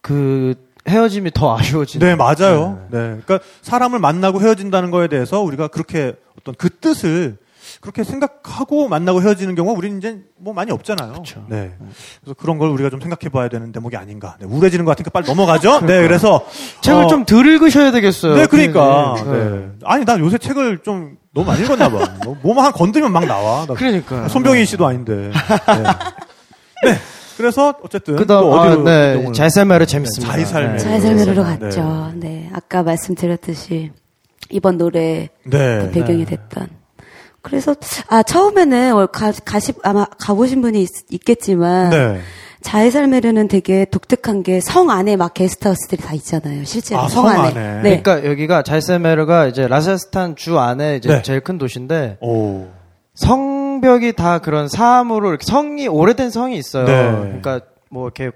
그 0.00 0.54
헤어짐이 0.88 1.30
더 1.32 1.56
아쉬워지는. 1.56 2.06
네, 2.06 2.14
맞아요. 2.16 2.86
네. 2.90 2.98
그러니까 2.98 3.40
사람을 3.62 3.98
만나고 3.98 4.40
헤어진다는 4.40 4.90
거에 4.90 5.08
대해서 5.08 5.40
우리가 5.40 5.68
그렇게 5.68 6.14
어떤 6.38 6.54
그 6.54 6.70
뜻을 6.70 7.36
그렇게 7.80 8.04
생각하고 8.04 8.88
만나고 8.88 9.22
헤어지는 9.22 9.54
경우가 9.54 9.76
우리는 9.78 9.98
이제 9.98 10.18
뭐 10.38 10.52
많이 10.52 10.70
없잖아요. 10.72 11.12
그쵸. 11.12 11.44
네. 11.48 11.72
그래서 12.20 12.34
그런 12.38 12.58
걸 12.58 12.70
우리가 12.70 12.90
좀 12.90 13.00
생각해 13.00 13.30
봐야 13.30 13.48
되는 13.48 13.72
대목이 13.72 13.96
아닌가. 13.96 14.36
네, 14.40 14.46
우울해지는 14.46 14.84
것 14.84 14.90
같으니까 14.92 15.10
빨리 15.10 15.26
넘어가죠. 15.26 15.80
네, 15.86 16.02
그래서 16.02 16.44
책을 16.80 17.04
어, 17.04 17.06
좀덜 17.08 17.46
읽으셔야 17.46 17.90
되겠어요. 17.92 18.34
네, 18.36 18.46
그러니까. 18.46 19.14
네. 19.24 19.30
네. 19.32 19.68
아니, 19.84 20.04
나 20.04 20.18
요새 20.18 20.38
책을 20.38 20.78
좀 20.78 21.16
너무 21.34 21.46
많이 21.46 21.62
읽었나 21.62 21.88
봐. 21.90 22.14
뭐, 22.24 22.36
뭐만 22.42 22.64
한 22.66 22.72
건드리면 22.72 23.12
막 23.12 23.24
나와. 23.26 23.66
나 23.66 23.74
그러니까. 23.74 24.28
손병희 24.28 24.64
씨도 24.66 24.86
아닌데. 24.86 25.30
네. 25.30 26.90
네. 26.90 26.98
그래서 27.36 27.74
어쨌든 27.82 28.16
그다음 28.16 28.42
또 28.42 28.52
어디로 28.52 28.80
아, 28.80 28.84
네. 28.84 29.16
이동을- 29.16 29.32
자이살메르 29.34 29.86
재밌습니다. 29.86 30.32
자이살메르. 30.34 30.72
네. 30.72 30.78
자이살메르로 30.78 31.44
네. 31.44 31.58
갔죠. 31.58 32.12
네. 32.16 32.50
아까 32.52 32.82
말씀드렸듯이 32.82 33.92
이번 34.50 34.76
노래 34.76 35.28
네. 35.44 35.78
그 35.80 35.90
배경이 35.92 36.26
됐던. 36.26 36.68
그래서 37.42 37.74
아 38.08 38.22
처음에는 38.22 38.92
월- 38.94 39.06
가, 39.06 39.32
가시 39.44 39.72
아마 39.82 40.04
가보신 40.18 40.60
분이 40.62 40.82
있, 40.82 41.24
겠지만 41.24 41.90
네. 41.90 42.20
자이살메르는 42.62 43.48
되게 43.48 43.86
독특한 43.86 44.42
게 44.42 44.60
성 44.60 44.90
안에 44.90 45.16
막 45.16 45.32
게스트하우스들이 45.32 46.02
다 46.02 46.12
있잖아요. 46.14 46.64
실제로 46.64 47.00
아, 47.00 47.08
성, 47.08 47.24
성 47.26 47.28
안에. 47.40 47.48
안에. 47.48 47.82
네. 47.82 48.02
그러니까 48.02 48.28
여기가 48.30 48.62
자이살메르가 48.62 49.46
이제 49.46 49.66
라자스탄 49.66 50.36
주 50.36 50.58
안에 50.58 50.96
이제 50.96 51.08
네. 51.08 51.22
제일 51.22 51.40
큰 51.40 51.56
도시인데 51.56 52.18
오. 52.20 52.66
성벽이 53.14 54.12
다 54.14 54.38
그런 54.40 54.68
사암으로 54.68 55.30
이렇게 55.30 55.44
성이 55.46 55.88
오래된 55.88 56.30
성이 56.30 56.56
있어요. 56.58 56.84
네. 56.84 57.12
그러니까 57.40 57.60
뭐 57.90 58.04
이렇게 58.06 58.30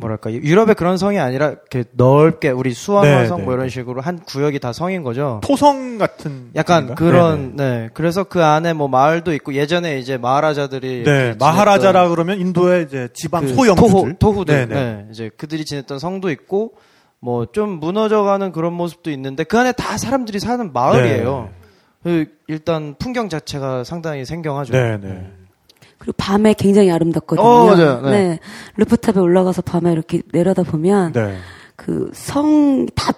뭐랄까 0.00 0.32
유럽의 0.32 0.76
그런 0.76 0.96
성이 0.96 1.18
아니라 1.18 1.48
이렇게 1.48 1.84
넓게 1.92 2.50
우리 2.50 2.72
수원화성 2.72 3.38
네, 3.38 3.44
뭐 3.44 3.52
네. 3.52 3.58
이런 3.58 3.68
식으로 3.68 4.00
한 4.00 4.20
구역이 4.20 4.60
다 4.60 4.72
성인 4.72 5.02
거죠. 5.02 5.40
토성 5.42 5.98
같은 5.98 6.50
약간? 6.54 6.94
그런 6.94 7.56
네네. 7.56 7.80
네, 7.80 7.90
그래서 7.94 8.22
그 8.22 8.44
안에 8.44 8.74
뭐 8.74 8.86
마을도 8.86 9.34
있고 9.34 9.54
예전에 9.54 9.98
이제 9.98 10.16
마하라자들이 10.16 11.02
네, 11.04 11.34
마하라자라 11.38 12.08
그러면 12.10 12.38
인도의 12.40 12.84
이제 12.84 13.08
지방 13.12 13.44
그 13.44 13.54
소영수들. 13.54 14.16
토후, 14.20 14.44
네네. 14.44 14.66
네, 14.74 15.06
이제 15.10 15.30
그들이 15.36 15.64
지냈던 15.64 15.98
성도 15.98 16.30
있고 16.30 16.74
뭐 17.20 17.46
좀 17.50 17.80
무너져가는 17.80 18.52
그런 18.52 18.74
모습도 18.74 19.10
있는데 19.10 19.42
그 19.42 19.58
안에 19.58 19.72
다 19.72 19.98
사람들이 19.98 20.38
사는 20.38 20.72
마을이에요. 20.72 21.50
그 22.04 22.26
일단 22.46 22.94
풍경 23.00 23.28
자체가 23.28 23.82
상당히 23.82 24.24
생경하죠. 24.24 24.72
네, 24.72 24.96
네. 24.98 25.28
그리고 25.98 26.14
밤에 26.16 26.54
굉장히 26.54 26.90
아름답거든요. 26.90 27.46
어, 27.46 27.66
맞아요. 27.66 28.00
네. 28.02 28.38
루프탑에 28.76 29.20
올라가서 29.20 29.62
밤에 29.62 29.92
이렇게 29.92 30.22
내려다 30.32 30.62
보면 30.62 31.12
네. 31.12 31.36
그성다 31.76 33.12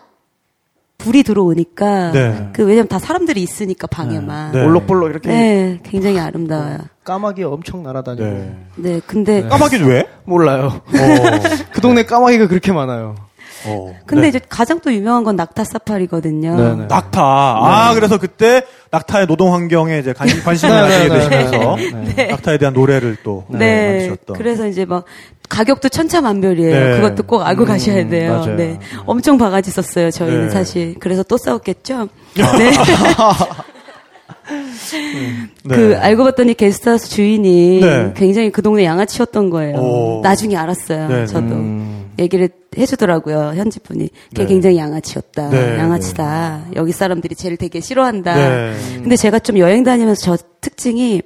불이 0.98 1.22
들어오니까 1.22 2.12
네. 2.12 2.50
그 2.52 2.62
왜냐면 2.64 2.88
다 2.88 2.98
사람들이 2.98 3.42
있으니까 3.42 3.86
방에만. 3.86 4.52
네. 4.52 4.58
네. 4.58 4.64
볼록볼록 4.64 5.10
이렇게 5.10 5.80
굉장히 5.82 6.18
아름다워요. 6.18 6.78
까마귀 7.04 7.42
엄청 7.44 7.82
날아다니고 7.82 8.24
네. 8.24 8.56
네, 8.76 9.00
근데 9.06 9.42
까마귀는 9.48 9.86
왜? 9.88 10.06
몰라요. 10.24 10.66
어. 10.66 10.82
그 11.72 11.80
동네 11.80 12.02
까마귀가 12.04 12.48
그렇게 12.48 12.72
많아요. 12.72 13.14
어. 13.66 13.94
근데 14.06 14.22
네. 14.22 14.28
이제 14.28 14.40
가장 14.48 14.80
또 14.80 14.92
유명한 14.92 15.24
건 15.24 15.36
낙타 15.36 15.64
사파리거든요. 15.64 16.56
네네. 16.56 16.86
낙타. 16.88 17.20
아, 17.22 17.92
그래서 17.94 18.18
그때 18.18 18.62
낙타의 18.90 19.26
노동 19.26 19.54
환경에 19.54 19.98
이제 19.98 20.12
관, 20.12 20.28
관심을 20.42 20.74
네, 20.74 20.80
가지게 20.80 21.08
네, 21.08 21.08
네, 21.08 21.28
되시면서 21.28 21.76
네, 21.76 22.14
네. 22.14 22.26
낙타에 22.28 22.58
대한 22.58 22.74
노래를 22.74 23.16
또 23.22 23.44
네. 23.48 23.98
만드셨던. 23.98 24.36
그래서 24.36 24.66
이제 24.66 24.84
막 24.84 25.04
가격도 25.48 25.88
천차만별이에요. 25.88 26.70
네. 26.72 26.96
그것도 26.96 27.24
꼭 27.24 27.42
알고 27.42 27.64
가셔야 27.64 28.08
돼요. 28.08 28.38
맞아요. 28.38 28.56
네. 28.56 28.78
엄청 29.04 29.36
바가지 29.36 29.70
썼어요. 29.70 30.10
저희는 30.10 30.44
네. 30.46 30.50
사실. 30.50 30.94
그래서 31.00 31.22
또 31.24 31.36
싸웠겠죠. 31.36 32.08
네. 32.36 32.70
네. 35.64 35.74
그 35.76 35.96
알고 35.98 36.24
봤더니 36.24 36.54
게스트하우스 36.54 37.08
주인이 37.08 37.80
네. 37.80 38.12
굉장히 38.16 38.50
그 38.50 38.62
동네 38.62 38.84
양아치였던 38.84 39.50
거예요. 39.50 39.76
오. 39.76 40.20
나중에 40.22 40.56
알았어요. 40.56 41.08
네, 41.08 41.14
네. 41.20 41.26
저도 41.26 41.46
음. 41.54 42.10
얘기를 42.18 42.48
해주더라고요. 42.76 43.52
현지 43.56 43.80
분이. 43.80 44.08
걔 44.34 44.42
네. 44.42 44.46
굉장히 44.46 44.76
양아치였다. 44.76 45.50
네, 45.50 45.78
양아치다. 45.78 46.66
여기 46.76 46.92
사람들이 46.92 47.34
쟤를 47.34 47.56
되게 47.56 47.80
싫어한다. 47.80 48.34
네. 48.34 48.74
근데 48.96 49.16
제가 49.16 49.38
좀 49.38 49.58
여행 49.58 49.82
다니면서 49.84 50.22
저 50.22 50.38
특징이 50.60 51.22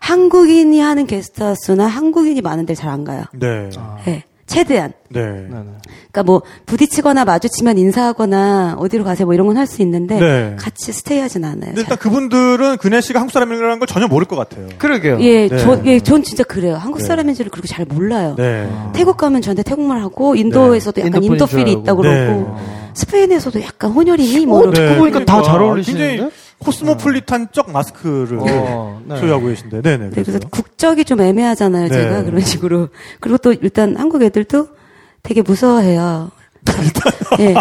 한국인이 0.00 0.80
하는 0.80 1.06
게스트하우스나 1.06 1.86
한국인이 1.86 2.40
많은 2.40 2.66
데를 2.66 2.76
잘안 2.76 3.04
가요. 3.04 3.24
네. 3.32 3.70
네. 4.04 4.24
최대한. 4.52 4.92
네. 5.08 5.20
그러니까 5.22 6.22
뭐 6.24 6.42
부딪히거나 6.66 7.24
마주치면 7.24 7.78
인사하거나 7.78 8.76
어디로 8.78 9.04
가세요 9.04 9.26
뭐 9.26 9.34
이런 9.34 9.46
건 9.46 9.56
할 9.56 9.66
수 9.66 9.82
있는데 9.82 10.18
네. 10.18 10.56
같이 10.58 10.92
스테이하진 10.92 11.44
않아요. 11.44 11.60
근데 11.74 11.80
일단 11.82 11.96
잘. 11.96 11.98
그분들은 11.98 12.76
그네 12.78 13.00
씨가 13.00 13.20
한국 13.20 13.32
사람이라는 13.32 13.78
걸 13.78 13.86
전혀 13.86 14.06
모를 14.08 14.26
것 14.26 14.36
같아요. 14.36 14.68
그러게요. 14.78 15.18
예, 15.20 15.48
네. 15.48 15.58
저, 15.58 15.80
예, 15.84 16.00
전 16.00 16.22
진짜 16.22 16.42
그래요. 16.44 16.74
한국 16.76 16.98
네. 17.00 17.04
사람인지를 17.06 17.50
그렇게 17.50 17.68
잘 17.68 17.84
몰라요. 17.86 18.34
네. 18.36 18.68
태국 18.92 19.16
가면 19.16 19.40
저한테 19.42 19.62
태국말 19.62 20.00
하고 20.02 20.34
인도에서도 20.36 21.00
약간 21.00 21.22
인도 21.22 21.26
분인 21.26 21.32
인도 21.34 21.46
줄 21.46 21.58
필이 21.58 21.70
알고. 21.70 21.82
있다고 21.82 22.02
네. 22.02 22.26
그러고 22.26 22.56
스페인에서도 22.94 23.62
약간 23.62 23.90
혼혈이니 23.92 24.46
뭐 24.46 24.58
어, 24.58 24.62
이러고. 24.62 24.74
듣고 24.74 24.98
보니까 24.98 25.24
다 25.24 25.42
잘 25.42 25.60
어울리시는데? 25.62 26.30
코스모폴리탄적 26.64 27.70
마스크를 27.70 28.38
어, 28.40 29.00
네. 29.04 29.16
소유하고 29.18 29.46
계신데. 29.48 29.82
네네. 29.82 30.04
네, 30.04 30.10
그래서. 30.10 30.32
그래서 30.32 30.48
국적이 30.50 31.04
좀 31.04 31.20
애매하잖아요, 31.20 31.88
네. 31.88 31.94
제가 31.94 32.22
그런 32.24 32.40
식으로. 32.40 32.88
그리고 33.20 33.38
또 33.38 33.52
일단 33.52 33.96
한국 33.96 34.22
애들도 34.22 34.68
되게 35.22 35.42
무서워해요. 35.42 36.30
예. 37.40 37.54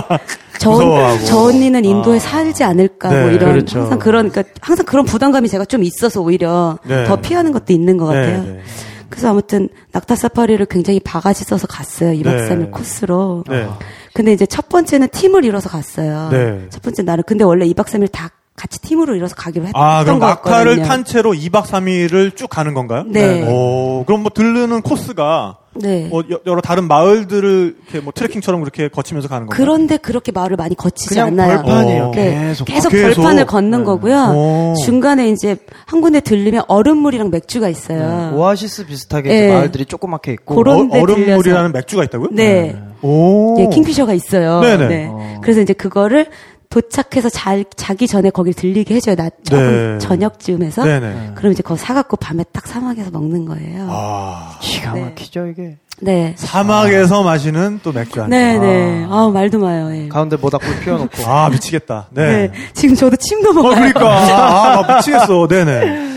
저. 0.59 1.17
저 1.25 1.39
언니는 1.39 1.85
인도에 1.85 2.19
살지 2.19 2.63
않을까 2.63 3.09
뭐 3.09 3.29
네, 3.29 3.35
이런 3.35 3.51
그렇죠. 3.53 3.79
항상 3.79 3.99
그런 3.99 4.29
그러니까 4.29 4.53
항상 4.61 4.85
그런 4.85 5.05
부담감이 5.05 5.49
제가 5.49 5.65
좀 5.65 5.83
있어서 5.83 6.21
오히려 6.21 6.77
네. 6.85 7.05
더 7.05 7.15
피하는 7.15 7.51
것도 7.51 7.73
있는 7.73 7.97
것 7.97 8.05
같아요. 8.05 8.43
네, 8.43 8.51
네. 8.51 8.61
그래서 9.09 9.29
아무튼 9.29 9.69
낙타 9.91 10.15
사파리를 10.15 10.65
굉장히 10.67 10.99
바가지 10.99 11.43
써서 11.43 11.67
갔어요. 11.67 12.11
2박 12.11 12.23
네. 12.23 12.49
3일 12.49 12.71
코스로. 12.71 13.43
네. 13.49 13.67
근데 14.13 14.33
이제 14.33 14.45
첫 14.45 14.69
번째는 14.69 15.09
팀을 15.09 15.43
이뤄서 15.45 15.69
갔어요. 15.69 16.29
네. 16.31 16.65
첫 16.69 16.81
번째 16.81 17.03
날은 17.03 17.23
근데 17.27 17.43
원래 17.43 17.65
2박 17.67 17.85
3일 17.85 18.11
다 18.11 18.29
같이 18.55 18.79
팀으로 18.81 19.15
이뤄서 19.15 19.33
가기로 19.35 19.65
했, 19.67 19.71
아, 19.75 19.99
했던 19.99 20.19
그럼 20.19 20.19
것 20.19 20.25
낙타를. 20.27 20.81
탄 20.83 21.03
채로 21.03 21.31
2박 21.31 21.63
3일을 21.63 22.35
쭉 22.35 22.47
가는 22.47 22.73
건가요? 22.73 23.05
네. 23.07 23.41
오, 23.49 24.03
그럼 24.05 24.21
뭐 24.21 24.31
들르는 24.33 24.81
코스가 24.81 25.57
네. 25.73 26.07
뭐 26.09 26.21
여- 26.29 26.39
여러 26.45 26.59
다른 26.59 26.83
마을들을 26.87 27.75
이렇게 27.81 28.01
뭐 28.01 28.11
트레킹처럼 28.13 28.59
그렇게 28.59 28.89
거치면서 28.89 29.29
가는 29.29 29.47
건가요? 29.47 29.57
그런데 29.65 29.95
그렇게 29.97 30.31
마을을 30.33 30.57
많이 30.57 30.75
거치지 30.75 31.09
그냥 31.09 31.27
않아요. 31.27 31.61
벌판이에요. 31.63 32.03
어. 32.03 32.11
네. 32.13 32.47
계속. 32.49 32.65
계속, 32.65 32.87
아, 32.89 32.91
계속? 32.91 33.21
벌판을 33.21 33.45
걷는 33.45 33.83
거고요. 33.85 34.33
오. 34.35 34.73
중간에 34.83 35.29
이제 35.29 35.55
한 35.85 36.01
군데 36.01 36.19
들리면 36.19 36.63
얼음물이랑 36.67 37.31
맥주가 37.31 37.69
있어요. 37.69 38.33
오아시스 38.35 38.85
비슷하게 38.85 39.29
네. 39.29 39.37
이제 39.45 39.53
마을들이 39.53 39.85
조그맣게 39.85 40.33
있고. 40.33 40.55
그런- 40.55 40.91
어, 40.91 40.99
얼음물이라는 41.01 41.71
맥주가 41.71 42.03
있다고요? 42.03 42.29
네. 42.33 42.75
오. 43.01 43.55
예, 43.59 43.67
킹피셔가 43.73 44.13
있어요. 44.13 44.59
네네. 44.59 44.87
네. 44.87 45.07
어. 45.09 45.39
그래서 45.41 45.61
이제 45.61 45.71
그거를 45.73 46.27
도착해서 46.71 47.29
잘 47.29 47.63
자기 47.75 48.07
전에 48.07 48.31
거길 48.31 48.53
들리게 48.55 48.95
해줘요. 48.95 49.15
나 49.15 49.29
조금 49.43 49.97
네. 49.99 49.99
저녁쯤에서. 49.99 50.83
네네. 50.83 51.31
그럼 51.35 51.51
이제 51.51 51.61
그거 51.61 51.75
사갖고 51.75 52.17
밤에 52.17 52.43
딱 52.51 52.65
사막에서 52.65 53.11
먹는 53.11 53.45
거예요. 53.45 53.87
아. 53.91 54.57
기가 54.61 54.93
네. 54.93 55.01
막히죠 55.01 55.47
이게. 55.47 55.77
네. 55.99 56.33
사막에서 56.37 57.21
마시는 57.21 57.81
또 57.83 57.91
맥주 57.91 58.21
한 58.21 58.31
잔. 58.31 58.39
네네. 58.39 59.05
아, 59.09 59.29
말도 59.31 59.59
마요. 59.59 59.93
예. 59.95 60.07
가운데 60.07 60.35
모닥불 60.37 60.79
피워놓고. 60.79 61.23
아, 61.27 61.49
미치겠다. 61.49 62.07
네. 62.11 62.47
네. 62.47 62.51
지금 62.73 62.95
저도 62.95 63.17
침 63.17 63.39
어, 63.39 63.43
넘어가요. 63.43 63.75
그러니까. 63.75 64.07
아, 64.09 64.79
아, 64.79 64.95
미치겠어. 64.95 65.47
네네. 65.47 66.09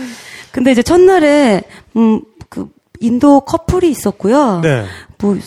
근데 0.51 0.71
이제 0.71 0.81
첫날에 0.81 1.61
음 1.95 2.21
그 2.49 2.69
인도 2.99 3.41
커플이 3.41 3.89
있었고요. 3.89 4.61
네. 4.61 4.85
뭐 5.19 5.37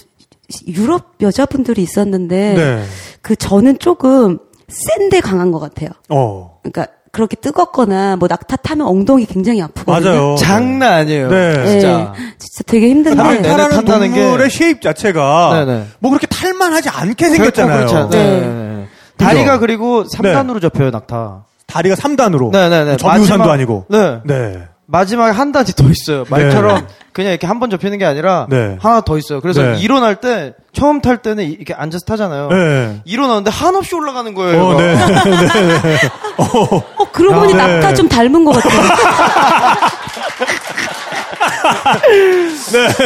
유럽 0.67 1.15
여자분들이 1.21 1.83
있었는데 1.83 2.55
네. 2.55 2.85
그 3.23 3.37
저는 3.37 3.79
조금 3.79 4.39
센데 4.69 5.21
강한 5.21 5.51
것 5.51 5.59
같아요. 5.59 5.91
어. 6.09 6.59
그러니까 6.63 6.87
그렇게 7.11 7.37
뜨겁거나 7.37 8.17
뭐 8.17 8.29
낙타 8.29 8.57
타면 8.57 8.87
엉덩이 8.87 9.25
굉장히 9.27 9.63
아프거든요. 9.63 10.11
맞아요. 10.11 10.37
장난 10.37 10.93
아니에요. 10.93 11.29
네. 11.31 11.57
네, 11.57 11.71
진짜. 11.71 12.13
진짜 12.39 12.63
되게 12.67 12.91
힘든데. 12.91 13.17
낙타라는 13.17 14.13
게- 14.13 14.21
동물의 14.21 14.51
쉐입 14.51 14.83
자체가 14.83 15.65
네네. 15.65 15.85
뭐 16.01 16.11
그렇게 16.11 16.27
탈만하지 16.27 16.91
않게 16.91 17.15
결코 17.29 17.35
생겼잖아요. 17.37 17.77
그렇지 17.79 17.95
않- 17.97 18.11
네. 18.11 18.41
네. 18.41 18.41
네. 18.47 18.89
다리가 19.17 19.59
그리고 19.59 20.05
3단으로 20.05 20.61
접혀요 20.61 20.91
낙타. 20.91 21.45
다리가 21.67 21.95
3단으로. 21.97 22.51
네네네. 22.53 22.97
점유산도 22.99 23.39
마지막- 23.45 23.51
아니고. 23.51 23.87
네. 23.89 24.21
네. 24.25 24.63
마지막에 24.91 25.33
한 25.33 25.53
단이 25.53 25.67
더 25.77 25.85
있어요. 25.91 26.25
말처럼 26.31 26.87
그냥 27.13 27.33
이렇게 27.33 27.47
한 27.47 27.61
번 27.61 27.69
접히는 27.69 27.99
게 27.99 28.07
아니라 28.07 28.47
네. 28.49 28.79
하나 28.81 29.03
더 29.03 29.19
있어요. 29.19 29.43
그래서 29.43 29.61
네. 29.63 29.79
일어날 29.81 30.17
때 30.17 30.55
처음 30.73 31.03
탈 31.03 31.19
때는 31.19 31.45
이- 31.45 31.49
이렇게 31.53 31.75
앉아서 31.75 32.07
타잖아요. 32.07 32.49
네. 32.49 33.01
일어나는데 33.05 33.51
한없이 33.51 33.95
올라가는 33.95 34.33
거예요. 34.33 34.63
어, 34.65 34.73
얘가. 34.83 35.23
네. 35.23 35.97
어 36.39 37.09
그러고 37.13 37.41
보니 37.41 37.53
네. 37.53 37.59
낙타 37.59 37.95
좀 37.95 38.09
닮은 38.09 38.45
것 38.47 38.53
같아요. 38.53 38.89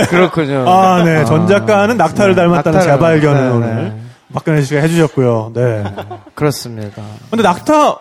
그렇군요. 0.09 0.69
아, 0.69 1.03
네. 1.03 1.25
전 1.25 1.47
작가는 1.49 1.97
낙타를 1.97 2.35
닮았다는 2.35 2.79
낙타를, 2.79 2.97
재발견을 2.97 3.43
네, 3.43 3.49
오늘 3.51 3.75
네. 3.75 4.01
박근혜 4.33 4.63
씨가 4.63 4.81
해주셨고요. 4.83 5.53
네. 5.55 5.85
그렇습니다. 6.35 7.03
근데 7.31 7.43
낙타 7.43 7.97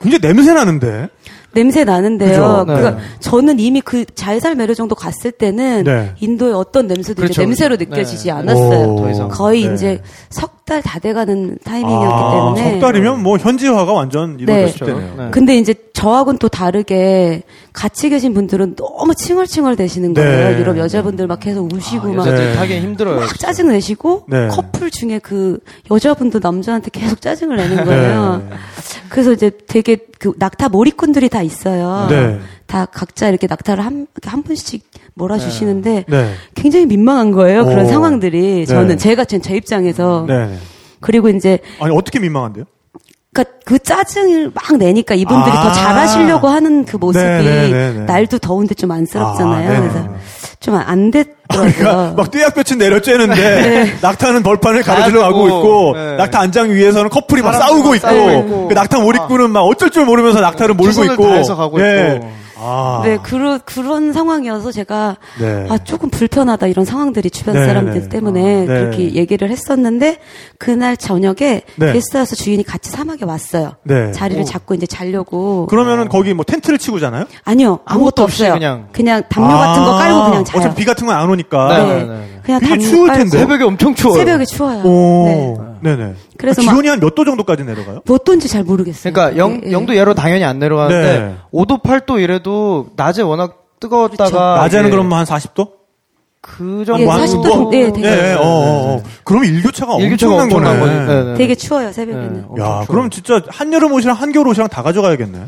굉장히 0.00 0.20
냄새 0.22 0.52
나는데. 0.54 1.08
냄새 1.52 1.84
나는데요. 1.84 2.64
그러니까 2.66 2.90
네. 2.92 2.96
저는 3.20 3.58
이미 3.58 3.80
그 3.80 4.04
잘살 4.14 4.54
매료 4.54 4.74
정도 4.74 4.94
갔을 4.94 5.32
때는 5.32 5.84
네. 5.84 6.12
인도의 6.20 6.54
어떤 6.54 6.86
냄새도 6.86 7.22
이제 7.22 7.34
그렇죠. 7.34 7.42
냄새로 7.42 7.76
네. 7.76 7.84
느껴지지 7.84 8.30
않았어요. 8.30 8.92
오, 8.92 8.96
더 8.96 9.10
이상. 9.10 9.28
거의 9.28 9.66
네. 9.66 9.74
이제 9.74 10.02
석 10.30 10.59
달 10.70 10.80
다 10.82 10.98
돼가는 11.00 11.58
타이밍이었기 11.64 12.06
아, 12.10 12.32
때문에. 12.54 12.72
석 12.72 12.80
달이면 12.80 13.22
뭐 13.22 13.36
현지화가 13.38 13.92
완전 13.92 14.38
이루어졌을 14.38 14.86
네. 14.86 14.92
때네요. 14.94 15.14
네. 15.16 15.30
근데 15.32 15.58
이제 15.58 15.74
저하고는 15.92 16.38
또 16.38 16.48
다르게 16.48 17.42
같이 17.72 18.08
계신 18.08 18.32
분들은 18.34 18.76
너무 18.76 19.14
칭얼칭얼 19.14 19.74
되시는 19.76 20.14
거예요. 20.14 20.50
네. 20.50 20.58
유럽 20.58 20.78
여자분들 20.78 21.26
막 21.26 21.40
계속 21.40 21.72
우시고 21.72 22.12
막, 22.12 22.26
여자들 22.26 22.46
네. 22.50 22.54
타기 22.54 22.80
힘들어요. 22.80 23.20
막 23.20 23.38
짜증 23.38 23.68
내시고 23.68 24.24
네. 24.28 24.48
커플 24.48 24.90
중에 24.90 25.18
그 25.18 25.58
여자분도 25.90 26.38
남자한테 26.40 26.90
계속 26.92 27.20
짜증을 27.20 27.56
내는 27.56 27.84
거예요. 27.84 28.42
네. 28.48 28.56
그래서 29.08 29.32
이제 29.32 29.50
되게 29.66 29.98
그 30.18 30.32
낙타 30.38 30.68
몰입꾼들이 30.68 31.28
다 31.28 31.42
있어요. 31.42 32.06
네. 32.08 32.38
다 32.66 32.86
각자 32.86 33.28
이렇게 33.28 33.48
낙타를 33.48 33.84
한, 33.84 34.06
한 34.24 34.42
분씩 34.44 34.88
몰아주시는데 35.20 36.04
네. 36.08 36.34
굉장히 36.54 36.86
민망한 36.86 37.30
거예요. 37.30 37.64
그런 37.64 37.86
오. 37.86 37.88
상황들이. 37.88 38.40
네. 38.40 38.64
저는 38.66 38.98
제가 38.98 39.24
제, 39.24 39.38
제 39.38 39.54
입장에서. 39.56 40.24
네. 40.26 40.46
네. 40.46 40.58
그리고 41.00 41.28
이제 41.28 41.58
아니, 41.80 41.94
어떻게 41.96 42.18
민망한데요? 42.18 42.64
그러니까 43.32 43.58
그 43.64 43.78
짜증을 43.78 44.50
막 44.52 44.76
내니까 44.76 45.14
이분들이 45.14 45.56
아. 45.56 45.62
더 45.62 45.72
잘하시려고 45.72 46.48
하는 46.48 46.84
그 46.84 46.96
모습이 46.96 47.24
네, 47.24 47.42
네, 47.42 47.70
네, 47.70 47.92
네. 47.92 48.00
날도 48.04 48.38
더운데 48.38 48.74
좀 48.74 48.90
안쓰럽잖아요. 48.90 49.70
아, 49.70 49.72
네. 49.72 49.80
그래서 49.80 50.08
좀안 50.58 51.10
그러니까 51.10 51.32
됐더라고요. 51.48 52.14
막 52.16 52.30
떼약볕은 52.30 52.78
내려쬐는데 52.78 53.36
네. 53.36 53.96
낙타는 54.02 54.42
벌판을 54.42 54.82
가로질러 54.82 55.20
가고 55.22 55.46
있고 55.46 55.92
네. 55.94 56.16
낙타 56.16 56.40
안장 56.40 56.70
위에서는 56.70 57.08
커플이 57.08 57.40
막 57.42 57.52
싸우고 57.54 57.88
막 57.88 57.96
있고, 57.96 58.06
싸우고 58.08 58.30
있고. 58.30 58.68
그 58.68 58.74
낙타 58.74 58.98
몰입꾼은 58.98 59.50
막 59.50 59.60
어쩔 59.60 59.90
줄 59.90 60.04
모르면서 60.04 60.40
낙타를 60.40 60.74
몰고 60.74 61.04
있고 61.04 61.80
예. 61.80 62.16
있고. 62.16 62.30
아. 62.60 63.00
네, 63.04 63.18
그런 63.22 63.58
그런 63.64 64.12
상황이어서 64.12 64.70
제가 64.72 65.16
네. 65.40 65.66
아 65.70 65.78
조금 65.78 66.10
불편하다 66.10 66.66
이런 66.66 66.84
상황들이 66.84 67.30
주변 67.30 67.54
네, 67.54 67.64
사람들 67.66 68.02
네. 68.02 68.08
때문에 68.08 68.40
아, 68.56 68.60
네. 68.60 68.66
그렇게 68.66 69.14
얘기를 69.14 69.48
했었는데 69.50 70.18
그날 70.58 70.96
저녁에 70.96 71.62
네. 71.76 71.92
게스트하우스 71.92 72.36
주인이 72.36 72.62
같이 72.64 72.90
사막에 72.90 73.24
왔어요. 73.24 73.72
네. 73.84 74.12
자리를 74.12 74.44
잡고 74.44 74.74
이제 74.74 74.86
자려고. 74.86 75.66
그러면은 75.66 76.08
거기 76.08 76.34
뭐 76.34 76.44
텐트를 76.44 76.78
치고 76.78 77.00
자나요? 77.00 77.24
아니요 77.44 77.80
아무것도 77.84 77.94
아무것도 77.94 78.22
없어요. 78.24 78.52
그냥. 78.54 78.88
그냥 78.92 79.22
담요 79.28 79.48
같은 79.48 79.82
거 79.84 79.92
깔고 79.96 80.24
그냥 80.24 80.44
자요. 80.44 80.60
어차피 80.60 80.76
비 80.76 80.84
같은 80.84 81.06
건 81.06 81.16
안 81.16 81.28
오니까. 81.28 81.68
네, 82.58 82.66
네. 82.66 82.68
네, 82.68 82.70
네. 82.72 82.76
그냥 82.76 82.78
담요 82.78 82.88
추울 82.90 83.08
깔고. 83.08 83.22
텐데. 83.22 83.38
새벽에 83.38 83.64
엄청 83.64 83.94
추워요. 83.94 84.18
새벽에 84.18 84.44
추워요. 84.44 84.82
오. 84.84 85.24
네. 85.82 85.96
네. 85.96 85.96
네 85.96 86.14
그래서 86.36 86.60
기온이 86.62 86.88
한 86.88 86.98
몇 87.00 87.14
도 87.14 87.24
정도까지 87.24 87.64
내려가요? 87.64 88.00
뭐 88.06 88.16
어떤지 88.16 88.48
잘 88.48 88.64
모르겠어요. 88.64 89.12
그러니까 89.12 89.36
영, 89.38 89.60
예, 89.64 89.68
예. 89.68 89.72
영도 89.72 89.94
예로 89.96 90.14
당연히 90.14 90.44
안 90.44 90.58
내려가는데 90.58 91.18
네. 91.20 91.34
5도 91.52 91.82
8도 91.82 92.20
이래도 92.20 92.88
낮에 92.96 93.22
워낙 93.22 93.56
뜨거웠다가 93.80 94.56
낮에는 94.56 94.86
이게 94.86 94.90
그럼 94.90 95.12
한 95.12 95.24
40도? 95.24 95.70
그 96.42 96.78
예, 96.80 96.84
정도 96.86 97.04
뭐 97.04 97.12
한- 97.14 97.20
40도 97.26 97.36
뭐- 97.36 97.50
정도, 97.50 97.70
네, 97.70 97.92
되게, 97.92 98.06
예, 98.08 98.30
예, 98.30 98.34
어, 98.34 98.40
어, 98.42 98.94
어. 98.96 99.02
그러면 99.24 99.48
일교차가 99.50 99.96
일교차가 99.98 100.34
엄청난 100.42 100.44
엄청난 100.74 100.80
거네. 100.80 100.94
거지. 101.06 101.06
네, 101.14 101.24
네. 101.32 101.34
되게 101.38 101.54
추워요 101.54 101.92
새벽에는. 101.92 102.46
네. 102.56 102.62
야. 102.62 102.84
그럼 102.88 103.10
진짜 103.10 103.42
한여름 103.48 103.92
옷이랑 103.92 104.16
한겨울 104.16 104.48
옷이랑 104.48 104.68
다 104.68 104.82
가져가야겠네. 104.82 105.38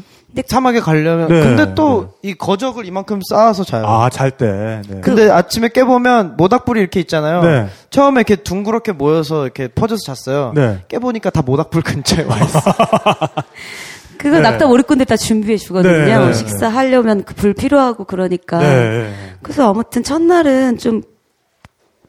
사막에 0.47 0.81
가려면 0.81 1.29
네. 1.29 1.43
근데 1.43 1.75
또 1.75 2.09
이 2.23 2.35
거적을 2.35 2.87
이만큼 2.87 3.21
쌓아서 3.29 3.65
자요. 3.65 3.85
아, 3.87 4.09
잘 4.09 4.31
때. 4.31 4.81
네. 4.89 5.01
근데 5.01 5.29
아침에 5.29 5.69
깨 5.69 5.85
보면 5.85 6.37
모닥불이 6.37 6.81
이렇게 6.81 7.01
있잖아요. 7.01 7.43
네. 7.43 7.69
처음에 7.91 8.21
이렇게 8.21 8.37
둥그렇게 8.37 8.93
모여서 8.93 9.43
이렇게 9.45 9.69
퍼져서 9.69 10.01
잤어요. 10.15 10.53
네. 10.55 10.85
깨보니까 10.89 11.31
다 11.31 11.43
모닥불 11.43 11.83
근처에 11.83 12.25
와 12.25 12.39
있어. 12.39 12.61
그거 14.19 14.37
네. 14.37 14.43
낙타 14.43 14.67
몰입꾼들 14.69 15.05
다 15.07 15.17
준비해 15.17 15.57
주거든요. 15.57 15.93
네, 15.93 16.17
네, 16.19 16.27
네. 16.27 16.33
식사 16.33 16.69
하려면 16.69 17.25
그 17.25 17.35
불 17.35 17.55
필요하고 17.55 18.05
그러니까. 18.05 18.59
네. 18.61 19.13
그래서 19.43 19.69
아무튼 19.69 20.05
첫날은 20.05 20.79
좀 20.79 21.03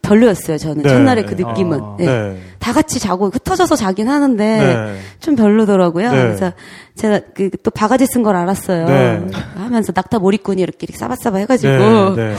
별로였어요. 0.04 0.60
저는 0.60 0.84
네. 0.84 0.90
첫날의 0.90 1.26
그 1.26 1.36
네. 1.36 1.44
느낌은. 1.44 1.82
아, 1.82 1.96
네. 1.98 2.06
네. 2.06 2.38
다 2.60 2.72
같이 2.72 3.00
자고 3.00 3.30
흩어져서 3.30 3.76
자긴 3.76 4.08
하는데 4.08 4.44
네. 4.46 5.00
좀 5.20 5.36
별로더라고요. 5.36 6.12
네. 6.12 6.22
그래서 6.22 6.54
제가 6.96 7.20
그 7.34 7.50
또 7.64 7.72
바가지 7.72 8.06
쓴 8.06 8.24
걸 8.24 8.36
알았어요. 8.36 8.86
네. 8.86 9.22
하면서 9.56 9.92
낙타 9.96 10.20
몰입꾼이 10.20 10.62
이렇게, 10.62 10.80
이렇게 10.82 10.98
싸바싸바 10.98 11.38
해가지고 11.40 12.16
네. 12.16 12.16
네. 12.16 12.36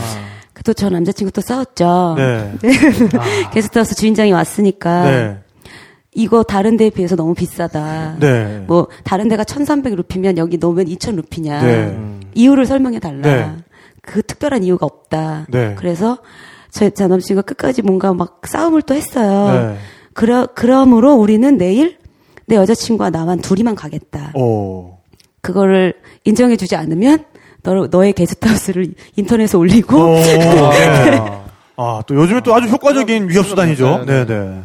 또저 0.65 0.89
남자친구 0.91 1.33
또 1.33 1.41
싸웠죠. 1.41 2.15
네. 2.17 2.53
게스트하우스 3.53 3.95
주인장이 3.97 4.33
왔으니까 4.33 5.05
네. 5.11 5.39
이거 6.15 6.43
다른 6.43 6.77
데에 6.77 6.91
비해서 6.91 7.17
너무 7.17 7.35
비싸다. 7.35 8.17
네. 8.21 8.63
뭐 8.67 8.89
다른 9.03 9.29
데가 9.29 9.45
1,300 9.45 9.95
루피면 9.97 10.39
여기 10.39 10.59
넣으면 10.59 10.87
2,000 10.89 11.17
루피냐. 11.17 11.63
네. 11.63 11.99
이유를 12.35 12.67
설명해 12.67 13.01
달라. 13.01 13.23
네. 13.23 13.51
그 14.01 14.23
특별한 14.23 14.63
이유가 14.63 14.87
없다. 14.87 15.47
네. 15.49 15.75
그래서 15.77 16.19
제, 16.75 16.91
제 16.91 17.07
남친과 17.07 17.43
끝까지 17.43 17.83
뭔가 17.83 18.13
막 18.13 18.43
싸움을 18.45 18.83
또 18.83 18.95
했어요. 18.95 19.53
네. 19.53 19.79
그러, 20.13 20.49
그러므로 20.57 21.15
우리는 21.15 21.57
내일 21.57 21.99
내 22.47 22.57
여자친구와 22.57 23.11
나만 23.11 23.39
둘이만 23.43 23.77
가겠다. 23.77 24.33
오. 24.35 24.99
그거를 25.41 25.95
인정해 26.25 26.57
주지 26.57 26.75
않으면 26.75 27.25
너, 27.63 27.87
너의 27.87 28.13
게스트하우스를 28.13 28.93
인터넷에 29.15 29.57
올리고 29.57 29.97
오. 29.97 30.15
네. 30.19 31.21
아, 31.77 32.03
또 32.09 32.17
요즘에 32.17 32.41
또 32.41 32.53
아주 32.53 32.67
효과적인 32.67 33.29
위협수단이죠. 33.29 34.05
네, 34.05 34.27
네, 34.27 34.63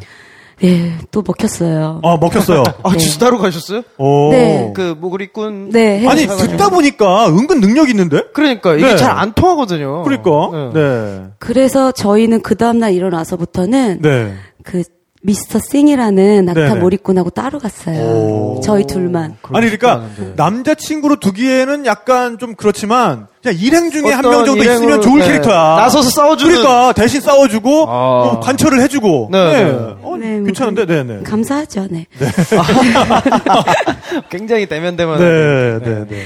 네. 0.60 0.68
예, 0.68 0.92
또 1.10 1.22
먹혔어요. 1.26 2.00
아, 2.04 2.16
먹혔어요. 2.20 2.64
아, 2.82 2.94
진짜 2.98 3.18
따로 3.18 3.38
가셨어요? 3.38 3.82
오. 3.98 4.30
네. 4.30 4.72
그 4.74 4.94
모그리꾼. 5.00 5.70
네, 5.70 6.06
아니, 6.06 6.22
해가지고. 6.22 6.50
듣다 6.52 6.68
보니까 6.70 7.28
은근 7.28 7.60
능력 7.60 7.88
있는데? 7.90 8.22
그러니까 8.32 8.74
이게 8.74 8.86
네. 8.86 8.96
잘안 8.96 9.32
통하거든요. 9.32 10.02
그러니까. 10.02 10.70
네. 10.74 11.22
그래서 11.38 11.92
저희는 11.92 12.42
그 12.42 12.56
다음 12.56 12.78
날 12.78 12.92
일어나서부터는 12.92 14.02
네. 14.02 14.34
그 14.62 14.82
미스터 15.22 15.58
싱이라는 15.58 16.46
낙타 16.46 16.60
네네. 16.68 16.80
몰입꾼하고 16.80 17.28
따로 17.30 17.58
갔어요. 17.58 18.00
오. 18.00 18.60
저희 18.64 18.86
둘만. 18.86 19.36
아니 19.52 19.66
그러니까 19.66 19.92
않은데. 20.16 20.34
남자 20.34 20.74
친구로 20.74 21.16
두기에는 21.20 21.84
약간 21.84 22.38
좀 22.38 22.54
그렇지만 22.54 23.26
그냥 23.42 23.58
일행 23.60 23.90
중에 23.90 24.10
한 24.12 24.22
명 24.24 24.46
정도 24.46 24.62
있으면 24.62 25.02
좋을 25.02 25.20
네. 25.20 25.26
캐릭터야. 25.28 25.76
나서서 25.76 26.08
싸워주는. 26.08 26.56
그러니까 26.56 26.92
대신 26.94 27.20
싸워주고 27.20 27.84
아. 27.86 27.90
어, 27.92 28.40
관철을 28.40 28.80
해주고. 28.80 29.28
네, 29.30 29.52
네. 29.52 29.64
네. 29.64 29.70
어, 30.02 30.16
네, 30.18 30.36
뭐 30.36 30.44
괜찮은데, 30.46 30.86
네, 30.86 31.02
네. 31.04 31.20
감사하죠, 31.22 31.88
네. 31.90 32.06
굉장히 34.30 34.64
대면대면. 34.66 35.18
네, 35.18 35.78
네, 35.84 36.04
네. 36.08 36.22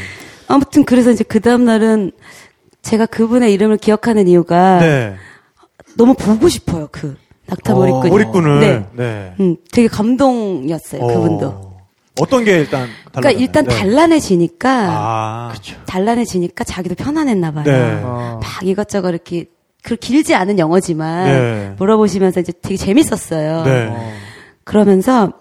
아무튼 0.47 0.85
그래서 0.85 1.11
이제 1.11 1.25
그 1.25 1.41
다음 1.41 1.65
날은 1.65 2.13
제가 2.83 3.07
그분의 3.07 3.53
이름을 3.55 3.79
기억하는 3.79 4.29
이유가 4.29 4.79
네. 4.79 5.17
너무 5.97 6.15
보고 6.15 6.49
싶어요, 6.49 6.89
그 6.93 7.17
낙타 7.47 7.75
어, 7.75 7.77
몰입꾼. 7.77 8.11
몰입꾼을. 8.11 8.61
네. 8.61 8.87
네. 8.93 9.35
음, 9.41 9.57
되게 9.73 9.89
감동이었어요, 9.89 11.03
어. 11.03 11.07
그분도. 11.07 11.75
어떤 12.21 12.45
게 12.45 12.59
일단 12.61 12.89
그러니까? 13.11 13.31
일단 13.33 13.65
네. 13.65 13.77
단란해지니까 13.77 14.71
아, 14.71 15.53
단란해지니까 15.87 16.63
자기도 16.63 16.95
편안했나 16.95 17.51
봐요. 17.53 17.65
네. 17.65 18.01
어. 18.05 18.41
막 18.41 18.63
이것저것 18.63 19.09
이렇게 19.09 19.47
그 19.83 19.97
길지 19.97 20.35
않은 20.35 20.59
영어지만 20.59 21.25
네. 21.25 21.75
물어보시면서 21.77 22.41
이제 22.41 22.53
되게 22.63 22.77
재밌었어요. 22.77 23.65
네. 23.65 24.15
그러면서 24.63 25.33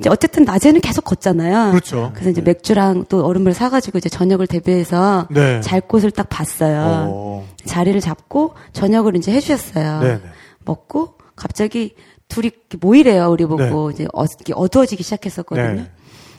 이제 0.00 0.10
어쨌든 0.10 0.44
낮에는 0.44 0.80
계속 0.80 1.04
걷잖아요. 1.04 1.70
그렇죠. 1.70 2.10
그래서 2.14 2.30
이제 2.30 2.40
맥주랑 2.40 3.06
또 3.08 3.24
얼음물 3.24 3.54
사가지고 3.54 3.98
이제 3.98 4.08
저녁을 4.08 4.48
대비해서 4.48 5.28
네. 5.30 5.60
잘 5.60 5.80
곳을 5.80 6.10
딱 6.10 6.28
봤어요. 6.28 7.06
어. 7.10 7.48
자리를 7.64 8.00
잡고 8.00 8.54
저녁을 8.72 9.16
이제 9.16 9.32
해주셨어요. 9.32 10.00
네, 10.00 10.08
네. 10.14 10.20
먹고 10.64 11.14
갑자기 11.38 11.94
둘이 12.28 12.50
모이래요. 12.80 13.30
우리 13.30 13.46
보고 13.46 13.90
이제 13.90 14.06
어, 14.12 14.24
이렇게 14.24 14.52
어두워지기 14.54 15.02
시작했었거든요. 15.02 15.74
네. 15.74 15.90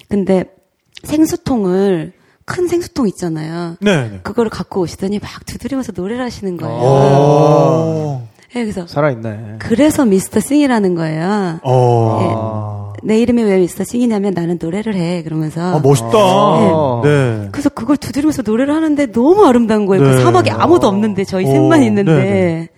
근데 0.07 0.45
생수통을 1.03 2.13
큰 2.45 2.67
생수통 2.67 3.07
있잖아요. 3.09 3.75
네, 3.79 4.09
네. 4.09 4.19
그거를 4.23 4.49
갖고 4.49 4.81
오시더니 4.81 5.19
막 5.19 5.45
두드리면서 5.45 5.93
노래를 5.95 6.23
하시는 6.23 6.57
거예요. 6.57 6.75
오. 6.75 8.21
네, 8.53 8.63
그래서 8.63 8.87
살아있네. 8.87 9.57
그래서 9.59 10.05
미스터 10.05 10.39
싱이라는 10.39 10.95
거예요. 10.95 11.59
어. 11.63 12.93
내 13.03 13.19
이름이 13.19 13.43
왜 13.43 13.57
미스터 13.59 13.83
싱이냐면 13.83 14.33
나는 14.33 14.57
노래를 14.59 14.95
해. 14.95 15.21
그러면서 15.23 15.61
아, 15.75 15.79
멋있다. 15.79 16.09
아. 16.15 17.01
네. 17.03 17.49
그래서 17.51 17.69
그걸 17.69 17.97
두드리면서 17.97 18.41
노래를 18.43 18.73
하는데 18.73 19.05
너무 19.11 19.45
아름다운 19.45 19.85
거예요. 19.85 20.03
네. 20.03 20.11
그 20.15 20.21
사막에 20.21 20.49
아무도 20.49 20.87
없는데 20.87 21.23
저희 21.25 21.45
오, 21.45 21.51
셋만 21.51 21.83
있는데. 21.83 22.11
네, 22.11 22.69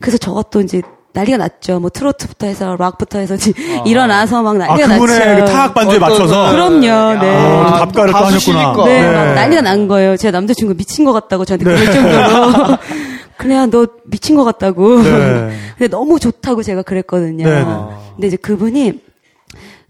그래서 0.00 0.18
또 0.50 0.60
이제 0.60 0.82
난리가 1.16 1.38
났죠. 1.38 1.80
뭐 1.80 1.88
트로트부터 1.88 2.46
해서 2.46 2.76
락부터 2.78 3.18
해서 3.18 3.36
이제 3.36 3.52
일어나서 3.86 4.42
막 4.42 4.50
아, 4.56 4.66
난리가 4.66 4.88
그분의 4.88 5.18
났죠. 5.18 5.44
그 5.44 5.50
타악 5.50 5.74
반주에 5.74 5.98
맞춰서. 5.98 6.52
그럼요. 6.52 6.80
네. 6.80 7.36
어, 7.36 7.62
아, 7.62 7.78
답가를 7.78 8.12
또 8.12 8.18
하셨구나. 8.18 8.74
네, 8.84 9.00
네. 9.00 9.12
막 9.12 9.34
난리가 9.34 9.62
난 9.62 9.88
거예요. 9.88 10.16
제 10.18 10.30
남자친구 10.30 10.74
미친 10.74 11.06
것 11.06 11.12
같다고 11.14 11.46
저한테 11.46 11.64
그럴 11.64 11.90
정도로. 11.90 12.76
그냥 13.38 13.70
너 13.70 13.86
미친 14.04 14.36
것 14.36 14.44
같다고. 14.44 15.02
네. 15.02 15.56
근데 15.78 15.88
너무 15.88 16.20
좋다고 16.20 16.62
제가 16.62 16.82
그랬거든요. 16.82 17.46
네, 17.46 17.64
네. 17.64 17.66
근데 18.14 18.26
이제 18.26 18.36
그분이 18.36 19.00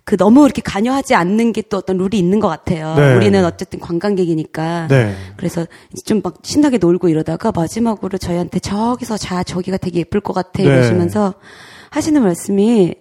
그 0.07 0.17
너무 0.17 0.45
이렇게 0.45 0.63
관여하지 0.63 1.15
않는 1.17 1.53
게 1.53 1.63
또 1.69 1.79
어떤 1.79 1.99
룰이 1.99 2.17
있는 2.17 2.39
것 2.39 2.47
같아요. 2.49 2.95
네. 2.95 3.15
우리는 3.17 3.45
어쨌든 3.45 3.81
관광객이니까. 3.81 4.87
네. 4.89 5.15
그래서 5.37 5.67
좀 6.05 6.21
막 6.23 6.35
신나게 6.43 6.79
놀고 6.79 7.09
이러다가 7.09 7.51
마지막으로 7.53 8.17
저희한테 8.17 8.61
저기서 8.61 9.17
자 9.19 9.43
저기가 9.43 9.77
되게 9.79 9.99
예쁠 10.01 10.21
것 10.21 10.33
같아 10.33 10.51
네. 10.55 10.65
이러시면서 10.65 11.35
하시는 11.91 12.23
말씀이 12.23 12.95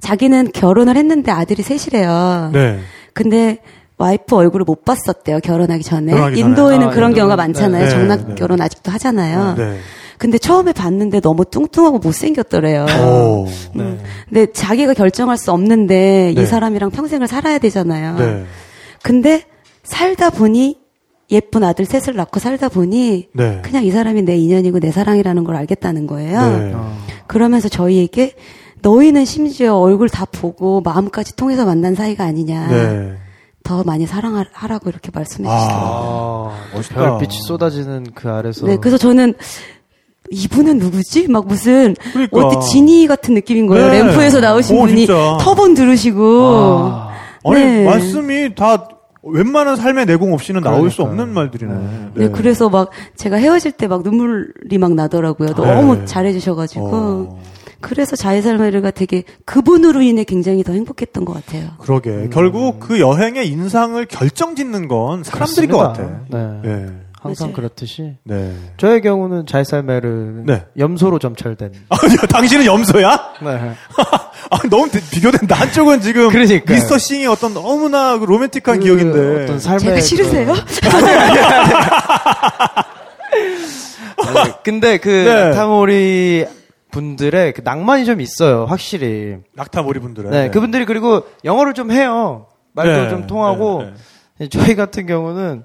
자기는 0.00 0.52
결혼을 0.52 0.96
했는데 0.96 1.32
아들이 1.32 1.62
셋이래요. 1.62 2.50
네. 2.52 2.80
근데 3.14 3.58
와이프 3.96 4.36
얼굴을 4.36 4.64
못 4.64 4.84
봤었대요 4.84 5.40
결혼하기 5.40 5.82
전에 5.82 6.12
결혼하기. 6.12 6.38
인도에는 6.38 6.86
아, 6.86 6.90
그런 6.90 7.12
인도는- 7.12 7.16
경우가 7.16 7.36
많잖아요 7.36 7.84
네, 7.84 7.90
정낙 7.90 8.28
네. 8.28 8.34
결혼 8.36 8.60
아직도 8.60 8.92
하잖아요 8.92 9.54
네. 9.56 9.78
근데 10.18 10.36
처음에 10.38 10.72
봤는데 10.72 11.20
너무 11.20 11.44
뚱뚱하고 11.44 11.98
못생겼더래요 11.98 12.86
오. 13.04 13.46
음. 13.76 14.00
근데 14.28 14.52
자기가 14.52 14.94
결정할 14.94 15.38
수 15.38 15.52
없는데 15.52 16.32
네. 16.34 16.42
이 16.42 16.46
사람이랑 16.46 16.90
평생을 16.90 17.28
살아야 17.28 17.58
되잖아요 17.58 18.16
네. 18.16 18.44
근데 19.02 19.44
살다 19.84 20.30
보니 20.30 20.78
예쁜 21.30 21.62
아들 21.62 21.84
셋을 21.84 22.16
낳고 22.16 22.40
살다 22.40 22.68
보니 22.68 23.28
네. 23.32 23.60
그냥 23.62 23.84
이 23.84 23.90
사람이 23.90 24.22
내 24.22 24.36
인연이고 24.36 24.80
내 24.80 24.90
사랑이라는 24.90 25.44
걸 25.44 25.56
알겠다는 25.56 26.06
거예요 26.06 26.40
네. 26.58 26.74
그러면서 27.26 27.68
저희에게 27.68 28.34
너희는 28.82 29.24
심지어 29.24 29.76
얼굴 29.76 30.08
다 30.08 30.24
보고 30.24 30.80
마음까지 30.80 31.36
통해서 31.36 31.64
만난 31.64 31.94
사이가 31.94 32.24
아니냐 32.24 32.68
네. 32.68 33.16
더 33.68 33.84
많이 33.84 34.06
사랑하라고 34.06 34.88
이렇게 34.88 35.10
말씀해 35.12 35.46
주시더라고요. 35.46 36.52
아, 36.54 36.58
멋있다. 36.72 36.94
별빛이 36.94 37.42
쏟아지는 37.42 38.06
그 38.14 38.30
아래서. 38.30 38.64
네, 38.66 38.78
그래서 38.78 38.96
저는 38.96 39.34
이분은 40.30 40.78
누구지? 40.78 41.28
막 41.28 41.46
무슨 41.46 41.94
그러니까. 42.12 42.38
어디 42.46 42.70
지니 42.70 43.06
같은 43.06 43.34
느낌인 43.34 43.66
거예요. 43.66 43.88
네. 43.88 44.02
램프에서 44.02 44.40
나오신 44.40 44.76
오, 44.76 44.80
분이 44.82 45.06
진짜. 45.06 45.38
터번 45.40 45.74
들으시고. 45.74 46.46
아, 46.46 47.10
아니, 47.44 47.60
네. 47.60 47.84
말씀이 47.84 48.54
다 48.54 48.88
웬만한 49.22 49.76
삶의 49.76 50.06
내공 50.06 50.32
없이는 50.32 50.62
나올 50.62 50.90
수 50.90 50.98
그러니까요. 50.98 51.22
없는 51.22 51.34
말들이네. 51.34 51.74
네, 52.14 52.28
그래서 52.30 52.68
막 52.68 52.90
제가 53.16 53.36
헤어질 53.36 53.72
때 53.72 53.86
막 53.88 54.02
눈물이 54.02 54.78
막 54.78 54.92
나더라고요. 54.94 55.54
너무 55.54 55.96
네. 55.96 56.04
잘해주셔가지고. 56.04 56.90
어, 56.92 57.38
그래서 57.80 58.16
자해살매르가 58.16 58.90
되게 58.90 59.22
그분으로 59.44 60.02
인해 60.02 60.24
굉장히 60.24 60.64
더 60.64 60.72
행복했던 60.72 61.24
것 61.24 61.32
같아요. 61.34 61.68
그러게. 61.78 62.10
음. 62.10 62.30
결국 62.32 62.80
그 62.80 62.98
여행의 63.00 63.48
인상을 63.48 64.04
결정 64.06 64.56
짓는 64.56 64.88
건 64.88 65.22
사람들인 65.24 65.70
것 65.70 65.78
같아. 65.78 66.02
네. 66.28 66.48
네. 66.62 66.86
항상 67.20 67.48
맞아요. 67.48 67.56
그렇듯이. 67.56 68.14
네. 68.24 68.54
저의 68.76 69.00
경우는 69.00 69.46
자이살메르 69.46 70.42
네. 70.46 70.64
염소로 70.78 71.18
점철된. 71.18 71.72
아니요, 71.90 72.16
당신은 72.28 72.64
염소야? 72.64 73.34
네. 73.42 73.72
아, 74.50 74.58
너무 74.70 74.88
대- 74.90 75.00
비교된다. 75.10 75.56
한쪽은 75.56 76.00
지금 76.00 76.28
그러니까요. 76.30 76.74
미스터 76.76 76.96
싱의 76.98 77.26
어떤 77.26 77.54
너무나 77.54 78.18
그 78.18 78.24
로맨틱한 78.24 78.78
그 78.78 78.84
기억인데. 78.84 79.42
어떤 79.44 79.58
삶의 79.58 79.80
제가 79.80 79.94
그- 79.96 80.00
싫으세요? 80.00 80.54
아니, 84.36 84.52
근데 84.62 84.98
그 84.98 85.08
네. 85.08 85.44
낙타모리 85.46 86.46
분들의 86.90 87.52
그 87.52 87.60
낭만이 87.64 88.04
좀 88.04 88.20
있어요, 88.20 88.64
확실히. 88.66 89.36
낙타머리 89.54 90.00
분들은. 90.00 90.30
네, 90.30 90.50
그분들이 90.50 90.84
그리고 90.86 91.22
영어를 91.44 91.74
좀 91.74 91.90
해요. 91.90 92.46
말도 92.72 93.02
네, 93.04 93.08
좀 93.10 93.26
통하고. 93.26 93.84
네, 94.38 94.48
저희 94.48 94.74
같은 94.76 95.06
경우는 95.06 95.64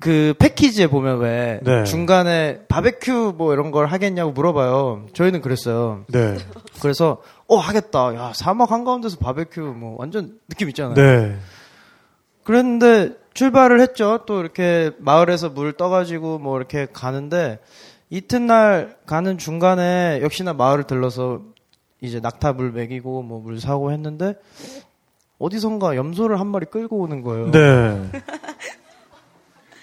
그 0.00 0.34
패키지에 0.38 0.86
보면 0.86 1.18
왜 1.18 1.60
네. 1.62 1.84
중간에 1.84 2.62
바베큐 2.68 3.34
뭐 3.36 3.52
이런 3.52 3.70
걸 3.70 3.86
하겠냐고 3.86 4.32
물어봐요. 4.32 5.06
저희는 5.12 5.42
그랬어요. 5.42 6.04
네. 6.08 6.36
그래서 6.80 7.18
어 7.46 7.56
하겠다. 7.58 8.14
야 8.14 8.32
사막 8.34 8.70
한가운데서 8.72 9.18
바베큐 9.18 9.60
뭐 9.60 9.96
완전 9.98 10.38
느낌 10.48 10.68
있잖아요. 10.70 10.94
네. 10.94 11.36
그랬는데 12.44 13.10
출발을 13.34 13.80
했죠. 13.80 14.20
또 14.26 14.40
이렇게 14.40 14.90
마을에서 14.98 15.50
물 15.50 15.72
떠가지고 15.74 16.38
뭐 16.38 16.56
이렇게 16.56 16.86
가는데 16.90 17.58
이튿날 18.08 18.96
가는 19.06 19.36
중간에 19.38 20.20
역시나 20.22 20.54
마을을 20.54 20.84
들러서 20.84 21.42
이제 22.00 22.18
낙타 22.20 22.54
물 22.54 22.72
먹이고 22.72 23.22
뭐 23.22 23.40
물 23.40 23.60
사고 23.60 23.92
했는데 23.92 24.34
어디선가 25.38 25.94
염소를 25.96 26.40
한 26.40 26.46
마리 26.48 26.64
끌고 26.66 26.98
오는 26.98 27.22
거예요. 27.22 27.50
네. 27.50 28.10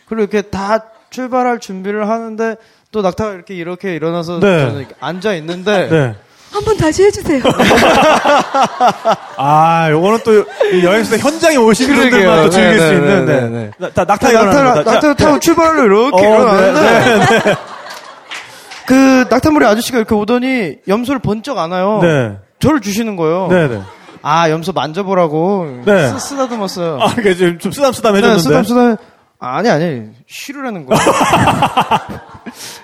그리고 0.07 0.23
이렇게 0.23 0.41
다 0.41 0.83
출발할 1.09 1.59
준비를 1.59 2.09
하는데 2.09 2.55
또 2.91 3.01
낙타가 3.01 3.33
이렇게 3.33 3.55
이렇게 3.55 3.95
일어나서 3.95 4.39
네. 4.39 4.59
저는 4.59 4.79
이렇게 4.79 4.95
앉아 4.99 5.33
있는데 5.35 5.87
네. 5.91 6.15
한번 6.51 6.77
다시 6.77 7.03
해주세요. 7.03 7.43
아, 9.37 9.89
요거는 9.91 10.19
또이 10.23 10.83
여행사 10.83 11.17
현장에 11.17 11.57
오신 11.57 11.87
그러게요. 11.87 12.09
분들만 12.11 12.43
또 12.43 12.49
즐길 12.49 12.71
네, 12.71 12.77
수 12.77 12.91
네, 12.91 12.95
있는 12.97 13.25
네, 13.25 13.41
네. 13.41 13.49
네. 13.49 13.71
나, 13.77 13.89
나, 13.89 14.03
낙타 14.05 14.31
낙타. 14.31 14.63
낙타 14.63 14.99
자, 15.01 15.13
타고 15.13 15.39
출발을 15.39 15.85
이렇게 15.85 16.25
어, 16.25 16.29
일어나는데 16.29 17.55
그 18.87 19.25
낙타머리 19.29 19.65
아저씨가 19.65 19.97
이렇게 19.97 20.15
오더니 20.15 20.77
염소를 20.87 21.19
번쩍 21.19 21.57
안아요. 21.57 21.99
네. 22.01 22.37
저를 22.59 22.79
주시는 22.79 23.17
거예요. 23.17 23.47
네, 23.51 23.67
네. 23.67 23.81
아 24.21 24.49
염소 24.49 24.71
만져보라고 24.71 25.81
네. 25.85 26.07
쓰, 26.09 26.19
쓰다듬었어요. 26.19 26.99
아, 27.01 27.13
이게 27.19 27.35
좀, 27.35 27.59
좀 27.59 27.71
쓰담쓰담 27.71 28.13
네, 28.13 28.17
해줬는데. 28.19 28.41
쓰담 28.41 28.63
쓰담. 28.63 28.97
아니 29.39 29.69
아니 29.69 30.09
쉬르라는 30.27 30.85
거야. 30.85 30.97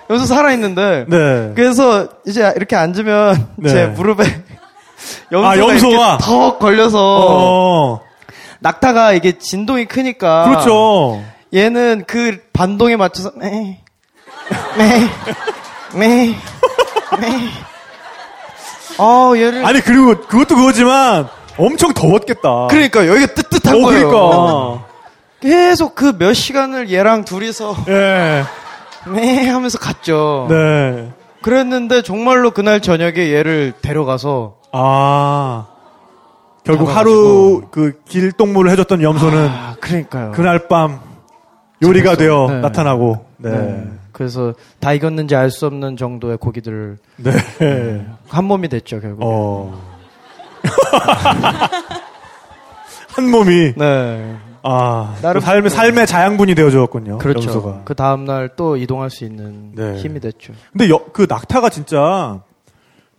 염소 0.08 0.26
살아 0.26 0.52
있는데. 0.52 1.04
네. 1.08 1.52
그래서 1.54 2.08
이제 2.26 2.52
이렇게 2.56 2.76
앉으면 2.76 3.48
네. 3.56 3.70
제 3.70 3.86
무릎에 3.86 4.24
염소가, 5.32 5.50
아, 5.50 5.58
염소가? 5.58 6.18
턱 6.18 6.58
걸려서 6.58 6.98
어. 7.28 8.00
낙타가 8.60 9.12
이게 9.12 9.38
진동이 9.38 9.86
크니까 9.86 10.44
그렇죠. 10.44 11.22
얘는 11.52 12.04
그 12.06 12.38
반동에 12.52 12.96
맞춰서 12.96 13.32
네, 13.36 13.82
네, 14.78 15.00
네, 15.94 16.26
네. 17.20 17.50
어 18.98 19.32
얘를 19.36 19.64
아니, 19.66 19.80
그리고 19.80 20.18
그것도 20.20 20.54
그거지만 20.56 21.28
엄청 21.58 21.92
더웠겠다. 21.92 22.68
그러니까 22.70 23.06
여기가 23.06 23.34
뜨뜻한 23.34 23.74
어, 23.76 23.78
거예요. 23.80 24.08
그러니까. 24.08 24.93
계속 25.44 25.94
그 25.94 26.12
몇 26.18 26.32
시간을 26.32 26.90
얘랑 26.90 27.24
둘이서 27.26 27.76
예. 27.88 28.42
네 29.14 29.48
하면서 29.48 29.78
갔죠. 29.78 30.46
네. 30.48 31.12
그랬는데 31.42 32.00
정말로 32.02 32.52
그날 32.52 32.80
저녁에 32.80 33.30
얘를 33.34 33.74
데려가서 33.82 34.56
아. 34.72 35.66
결국 36.64 36.86
잡아가지고. 36.86 36.98
하루 36.98 37.62
그 37.70 38.00
길동무를 38.08 38.70
해줬던 38.70 39.02
염소는 39.02 39.48
아 39.48 39.76
그러니까요. 39.80 40.32
그날 40.32 40.66
밤 40.68 40.98
요리가 41.82 42.16
되어 42.16 42.46
네. 42.48 42.60
나타나고. 42.60 43.26
네. 43.36 43.50
네. 43.50 43.84
그래서 44.12 44.54
다 44.80 44.94
익었는지 44.94 45.36
알 45.36 45.50
수 45.50 45.66
없는 45.66 45.98
정도의 45.98 46.38
고기들을 46.38 46.96
네. 47.16 48.06
한 48.28 48.44
몸이 48.44 48.68
됐죠 48.68 49.00
결국. 49.02 49.20
어. 49.22 49.78
한 53.14 53.30
몸이 53.30 53.74
네. 53.76 54.36
아 54.66 55.14
나름- 55.20 55.40
또 55.40 55.44
삶의 55.46 55.70
삶의 55.70 56.06
자양분이 56.06 56.54
되어 56.54 56.70
주었군요. 56.70 57.18
그렇죠. 57.18 57.48
염소가. 57.48 57.82
그 57.84 57.94
다음 57.94 58.24
날 58.24 58.48
또 58.56 58.76
이동할 58.76 59.10
수 59.10 59.24
있는 59.24 59.72
네. 59.74 59.96
힘이 59.96 60.20
됐죠. 60.20 60.52
근데 60.72 60.88
여- 60.88 61.04
그 61.12 61.26
낙타가 61.28 61.68
진짜 61.68 62.40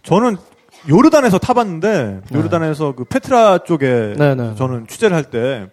저는 0.03 0.37
요르단에서 0.89 1.37
타봤는데 1.37 2.21
요르단에서 2.33 2.93
그 2.95 3.03
페트라 3.05 3.59
쪽에 3.59 4.13
네, 4.17 4.33
네. 4.35 4.55
저는 4.55 4.87
취재를 4.87 5.15
할 5.15 5.23
때 5.25 5.67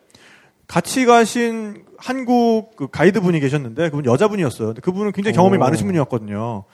같이 0.66 1.04
가신 1.06 1.84
한국 1.98 2.76
그 2.76 2.88
가이드 2.88 3.20
분이 3.20 3.38
계셨는데 3.40 3.90
그분 3.90 4.04
여자분이었어요. 4.06 4.68
근데 4.68 4.80
그분은 4.80 5.12
굉장히 5.12 5.34
경험이 5.36 5.56
오. 5.56 5.60
많으신 5.60 5.86
분이었거든요. 5.86 6.64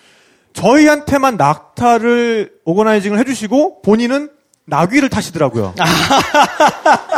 저희한테만 0.54 1.36
낙타를 1.36 2.52
오거나이징을 2.64 3.18
해주시고 3.18 3.82
본인은 3.82 4.30
나귀를 4.66 5.08
타시더라고요. 5.08 5.74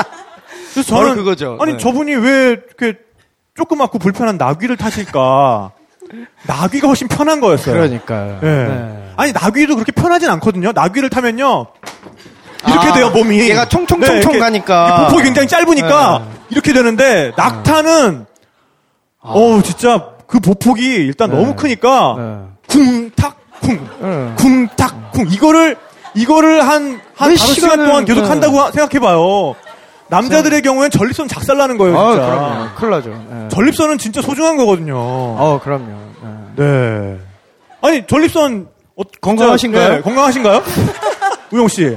그래서 0.73 0.83
저는 0.97 1.17
그거죠. 1.17 1.59
아니 1.61 1.73
네. 1.73 1.79
저분이 1.79 2.15
왜 2.15 2.51
이렇게 2.51 2.99
조그맣고 3.55 3.99
불편한 3.99 4.37
나귀를 4.37 4.77
타실까? 4.77 5.73
나귀가 6.47 6.89
훨씬 6.89 7.09
편한 7.09 7.41
거였어요. 7.41 7.75
그러니까요. 7.75 8.41
예. 8.43 8.47
네. 8.47 9.13
아니 9.17 9.33
나귀도 9.33 9.75
그렇게 9.75 9.93
편하진 9.93 10.29
않거든요. 10.31 10.73
나귀를 10.73 11.11
타면요 11.11 11.67
이렇게 12.69 12.89
아, 12.89 12.93
돼요 12.93 13.11
몸이. 13.11 13.49
얘가 13.49 13.69
총총총총 13.69 14.17
이렇게 14.19 14.39
가니까. 14.39 15.07
보폭이 15.09 15.25
굉장히 15.25 15.49
짧으니까 15.49 16.19
네. 16.25 16.41
이렇게 16.51 16.73
되는데 16.73 17.33
낙타는 17.37 18.27
어우 19.21 19.63
진짜 19.63 20.09
그 20.27 20.41
보폭이 20.41 20.83
일단 20.83 21.31
네. 21.31 21.37
너무 21.37 21.55
크니까 21.55 22.17
네. 22.19 22.39
쿵탁쿵 22.69 23.89
네. 24.01 24.35
쿵탁쿵 24.37 25.29
이거를 25.31 25.77
이거를 26.15 26.63
한한 26.63 27.01
몇 27.19 27.37
다섯 27.37 27.53
시간 27.55 27.85
동안 27.85 28.05
계속 28.05 28.23
네. 28.23 28.29
한다고 28.29 28.71
생각해봐요. 28.73 29.55
남자들의 30.11 30.61
경우엔 30.63 30.91
전립선 30.91 31.29
작살나는 31.29 31.79
거예요. 31.79 31.99
아, 31.99 32.11
진짜. 32.13 32.27
그럼요. 32.27 32.75
큰일 32.75 32.91
나죠. 32.91 33.27
네. 33.31 33.49
전립선은 33.49 33.99
진짜 33.99 34.21
소중한 34.21 34.57
거거든요. 34.57 34.97
어, 34.99 35.61
그럼요. 35.63 35.87
네. 36.57 36.65
네. 36.65 37.19
아니 37.81 38.07
전립선 38.07 38.69
어, 38.97 39.03
건강하신가요? 39.21 39.89
네, 39.89 40.01
건강하신가요? 40.03 40.63
우영 41.53 41.69
씨. 41.69 41.97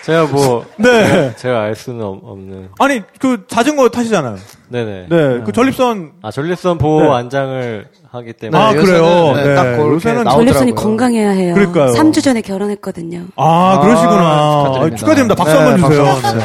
제가 0.03 0.25
뭐 0.25 0.65
네. 0.77 1.33
제가 1.35 1.61
알 1.61 1.75
수는 1.75 2.03
없- 2.03 2.21
없는. 2.23 2.69
아니 2.79 3.01
그 3.19 3.45
자전거 3.47 3.87
타시잖아요. 3.89 4.35
네네. 4.69 5.07
네. 5.09 5.41
그 5.45 5.51
전립선 5.51 6.13
아 6.23 6.31
전립선 6.31 6.77
보호 6.79 7.03
네. 7.03 7.09
안장을 7.11 7.87
하기 8.11 8.33
때문에. 8.33 8.61
아, 8.63 8.73
그래요? 8.73 9.33
네, 9.35 9.43
네. 9.47 9.55
딱 9.55 9.77
요새는. 9.79 10.25
전립선이 10.25 10.73
건강해야 10.75 11.29
해요. 11.31 11.53
그러니까요. 11.53 11.91
3주 11.93 12.23
전에 12.23 12.41
결혼했거든요. 12.41 13.25
아, 13.35 13.77
아, 13.77 13.79
그러시구나. 13.81 14.63
축하드립니다. 14.63 14.93
아, 14.93 14.97
축하드립니다. 14.97 15.35
박수 15.35 15.53
네, 15.53 15.59
한번 15.59 15.89
주세요. 15.89 16.05
박수 16.21 16.37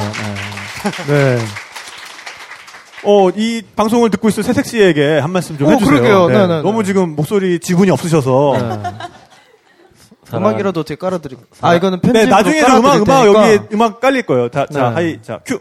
네. 1.12 1.36
네. 1.36 1.38
어, 3.04 3.30
이 3.36 3.62
방송을 3.76 4.10
듣고 4.10 4.28
있을 4.28 4.42
새색시에게 4.42 5.18
한 5.18 5.30
말씀 5.30 5.56
좀 5.56 5.68
어, 5.68 5.70
해주세요. 5.70 5.90
그러게요. 6.00 6.26
네, 6.28 6.38
네, 6.38 6.46
네. 6.56 6.62
너무 6.62 6.82
지금 6.84 7.14
목소리 7.16 7.58
지분이 7.60 7.90
없으셔서. 7.90 8.54
네. 10.26 10.30
사랑- 10.30 10.44
음악이라도 10.44 10.80
어떻게 10.80 10.96
깔아드리고. 10.96 11.42
아, 11.60 11.74
이거는 11.74 12.00
편집. 12.00 12.12
네, 12.22 12.26
나중에 12.26 12.60
는 12.60 12.76
음악, 12.76 12.96
음악, 13.02 13.26
여기 13.26 13.60
음악 13.72 14.00
깔릴 14.00 14.22
거예요. 14.26 14.48
자, 14.48 14.66
자, 14.66 14.88
네. 14.90 14.94
하이, 14.94 15.22
자, 15.22 15.38
큐. 15.44 15.60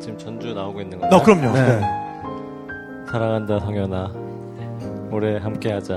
지금 0.00 0.16
전주 0.16 0.54
나오고 0.54 0.80
있는 0.80 0.98
거죠. 0.98 1.16
어, 1.16 1.22
그럼요. 1.22 1.52
네. 1.52 1.62
네. 1.66 1.80
사랑한다 3.10 3.60
성현아. 3.60 4.10
올해 5.10 5.38
함께하자. 5.38 5.94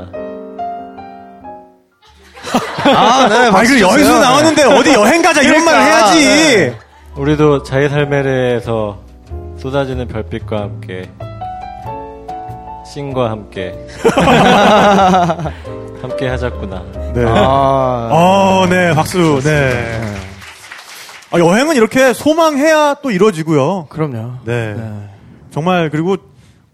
아, 2.84 3.28
네. 3.30 3.36
아, 3.48 3.64
그 3.64 3.80
여기서. 3.80 4.20
나왔는데 4.20 4.64
어디 4.64 4.94
여행 4.94 5.22
가자 5.22 5.42
이런 5.42 5.64
말 5.64 5.76
그러니까, 5.76 6.12
해야지. 6.12 6.76
우리도 7.16 7.64
자이살메르에서 7.64 9.00
쏟아지는 9.58 10.08
별빛과 10.08 10.58
함께 10.62 11.10
씬과 12.92 13.30
함께 13.32 13.74
함께 16.02 16.28
하자꾸나. 16.28 16.84
네. 17.14 17.24
아, 17.26 18.10
어, 18.12 18.68
네, 18.70 18.94
박수. 18.94 19.40
네. 19.44 20.02
아, 21.32 21.40
여행은 21.40 21.78
이렇게 21.78 22.12
소망해야 22.12 22.96
또 23.02 23.12
이루어지고요. 23.12 23.86
그럼요. 23.90 24.40
네. 24.44 24.74
네. 24.74 25.10
정말 25.52 25.90
그리고 25.90 26.18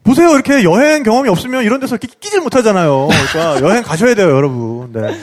보세요 0.03 0.31
이렇게 0.31 0.63
여행 0.63 1.03
경험이 1.03 1.29
없으면 1.29 1.63
이런 1.63 1.79
데서 1.79 1.97
이렇게 1.97 2.07
끼질 2.19 2.41
못하잖아요. 2.41 3.09
그러니까 3.09 3.61
여행 3.67 3.83
가셔야 3.83 4.15
돼요, 4.15 4.31
여러분. 4.31 4.91
네. 4.93 5.15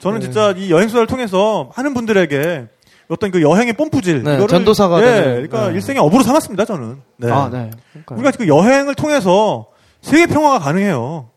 저는 0.00 0.20
진짜 0.20 0.52
이 0.56 0.72
여행 0.72 0.88
수다를 0.88 1.06
통해서 1.06 1.70
많은 1.76 1.94
분들에게 1.94 2.66
어떤 3.08 3.30
그 3.30 3.42
여행의 3.42 3.74
뽐뿌질 3.74 4.24
네, 4.24 4.32
이거를 4.32 4.48
전도사가 4.48 5.00
네, 5.00 5.06
되는, 5.06 5.22
그러니까 5.34 5.68
네. 5.68 5.74
일생의 5.74 6.00
업으로 6.02 6.24
삼았습니다, 6.24 6.64
저는. 6.64 6.96
네. 7.18 7.30
아, 7.30 7.48
네. 7.52 7.70
그러니까요. 7.92 8.18
우리가 8.18 8.30
그 8.36 8.48
여행을 8.48 8.94
통해서 8.96 9.66
세계 10.02 10.26
평화가 10.26 10.58
가능해요. 10.58 11.28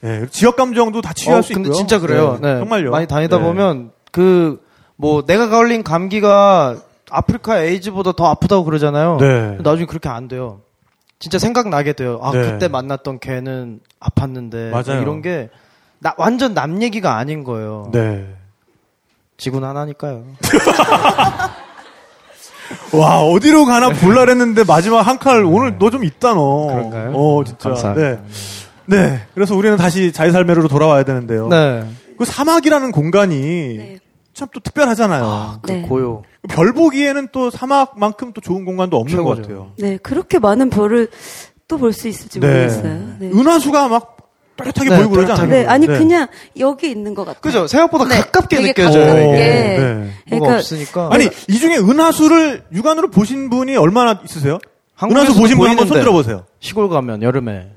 네, 0.00 0.26
지역 0.30 0.56
감정도 0.56 1.00
다 1.00 1.12
치유할 1.14 1.38
어, 1.38 1.42
수 1.42 1.54
근데 1.54 1.68
있고요. 1.68 1.78
진짜 1.78 1.98
그래요. 1.98 2.38
네. 2.42 2.58
정말요. 2.58 2.90
많이 2.90 3.06
다니다 3.06 3.38
네. 3.38 3.42
보면 3.44 3.92
그 4.10 4.64
뭐 4.96 5.24
내가 5.24 5.48
걸린 5.48 5.82
감기가 5.82 6.76
아프리카 7.10 7.58
에이즈보다 7.60 8.12
더 8.12 8.26
아프다고 8.26 8.64
그러잖아요. 8.64 9.16
네. 9.18 9.58
나중에 9.60 9.86
그렇게 9.86 10.08
안 10.08 10.28
돼요. 10.28 10.60
진짜 11.18 11.38
생각나게 11.38 11.92
돼요. 11.94 12.18
아, 12.22 12.32
네. 12.32 12.42
그때 12.42 12.68
만났던 12.68 13.18
걔는 13.20 13.80
아팠는데 14.00 14.70
맞아요. 14.70 15.00
이런 15.02 15.22
게 15.22 15.50
나, 15.98 16.14
완전 16.18 16.54
남 16.54 16.82
얘기가 16.82 17.16
아닌 17.16 17.44
거예요. 17.44 17.90
네. 17.92 18.26
지구는 19.36 19.66
하나니까요. 19.68 20.24
와 22.92 23.20
어디로 23.22 23.64
가나 23.66 23.90
볼라 23.90 24.20
그랬는데 24.24 24.64
마지막 24.64 25.00
한 25.02 25.18
칼 25.18 25.44
오늘 25.44 25.78
너 25.78 25.90
좀 25.90 26.04
있다 26.04 26.34
너. 26.34 26.66
그런가요? 26.68 27.12
어 27.14 27.44
진짜. 27.44 27.70
감사합니다. 27.70 28.08
네. 28.10 28.18
네. 28.86 29.20
그래서 29.34 29.54
우리는 29.56 29.76
다시 29.76 30.12
자이살메르로 30.12 30.68
돌아와야 30.68 31.02
되는데요. 31.04 31.48
네. 31.48 31.84
그 32.18 32.24
사막이라는 32.24 32.92
공간이 32.92 33.40
네. 33.76 33.98
참또 34.34 34.60
특별하잖아요. 34.60 35.60
그 35.62 35.70
네. 35.72 35.82
고요. 35.82 36.22
별 36.48 36.72
보기에는 36.72 37.28
또 37.32 37.50
사막만큼 37.50 38.32
또 38.34 38.40
좋은 38.40 38.64
공간도 38.64 38.96
없는 38.98 39.16
최고죠. 39.16 39.24
것 39.28 39.42
같아요. 39.42 39.70
네, 39.78 39.96
그렇게 39.98 40.38
많은 40.38 40.70
별을 40.70 41.08
또 41.66 41.78
볼 41.78 41.92
수 41.94 42.08
있을지 42.08 42.38
모르겠어요. 42.40 42.82
네. 43.20 43.30
은하수가 43.32 43.88
막 43.88 44.13
또렷하게 44.56 44.90
네, 44.90 44.96
보이고 44.98 45.10
그러지 45.10 45.32
않아요? 45.32 45.48
네, 45.48 45.66
아니 45.66 45.86
그냥 45.86 46.28
여기 46.58 46.90
있는 46.90 47.14
것 47.14 47.24
같아요. 47.24 47.40
그죠? 47.40 47.66
생각보다 47.66 48.06
네, 48.06 48.16
가깝게 48.20 48.60
느껴져요. 48.62 49.06
가깝게. 49.06 49.28
이게. 49.32 49.38
네. 49.38 49.94
뭐가 49.96 50.12
그러니까 50.28 50.54
없으니까. 50.56 51.08
아니 51.12 51.28
이 51.48 51.58
중에 51.58 51.76
은하수를 51.78 52.64
육안으로 52.72 53.10
보신 53.10 53.50
분이 53.50 53.76
얼마나 53.76 54.20
있으세요? 54.24 54.58
은하수 55.02 55.34
보신 55.34 55.58
분 55.58 55.68
한번 55.68 55.86
손. 55.88 55.98
들어보세요. 55.98 56.44
시골 56.60 56.88
가면 56.88 57.22
여름에 57.22 57.68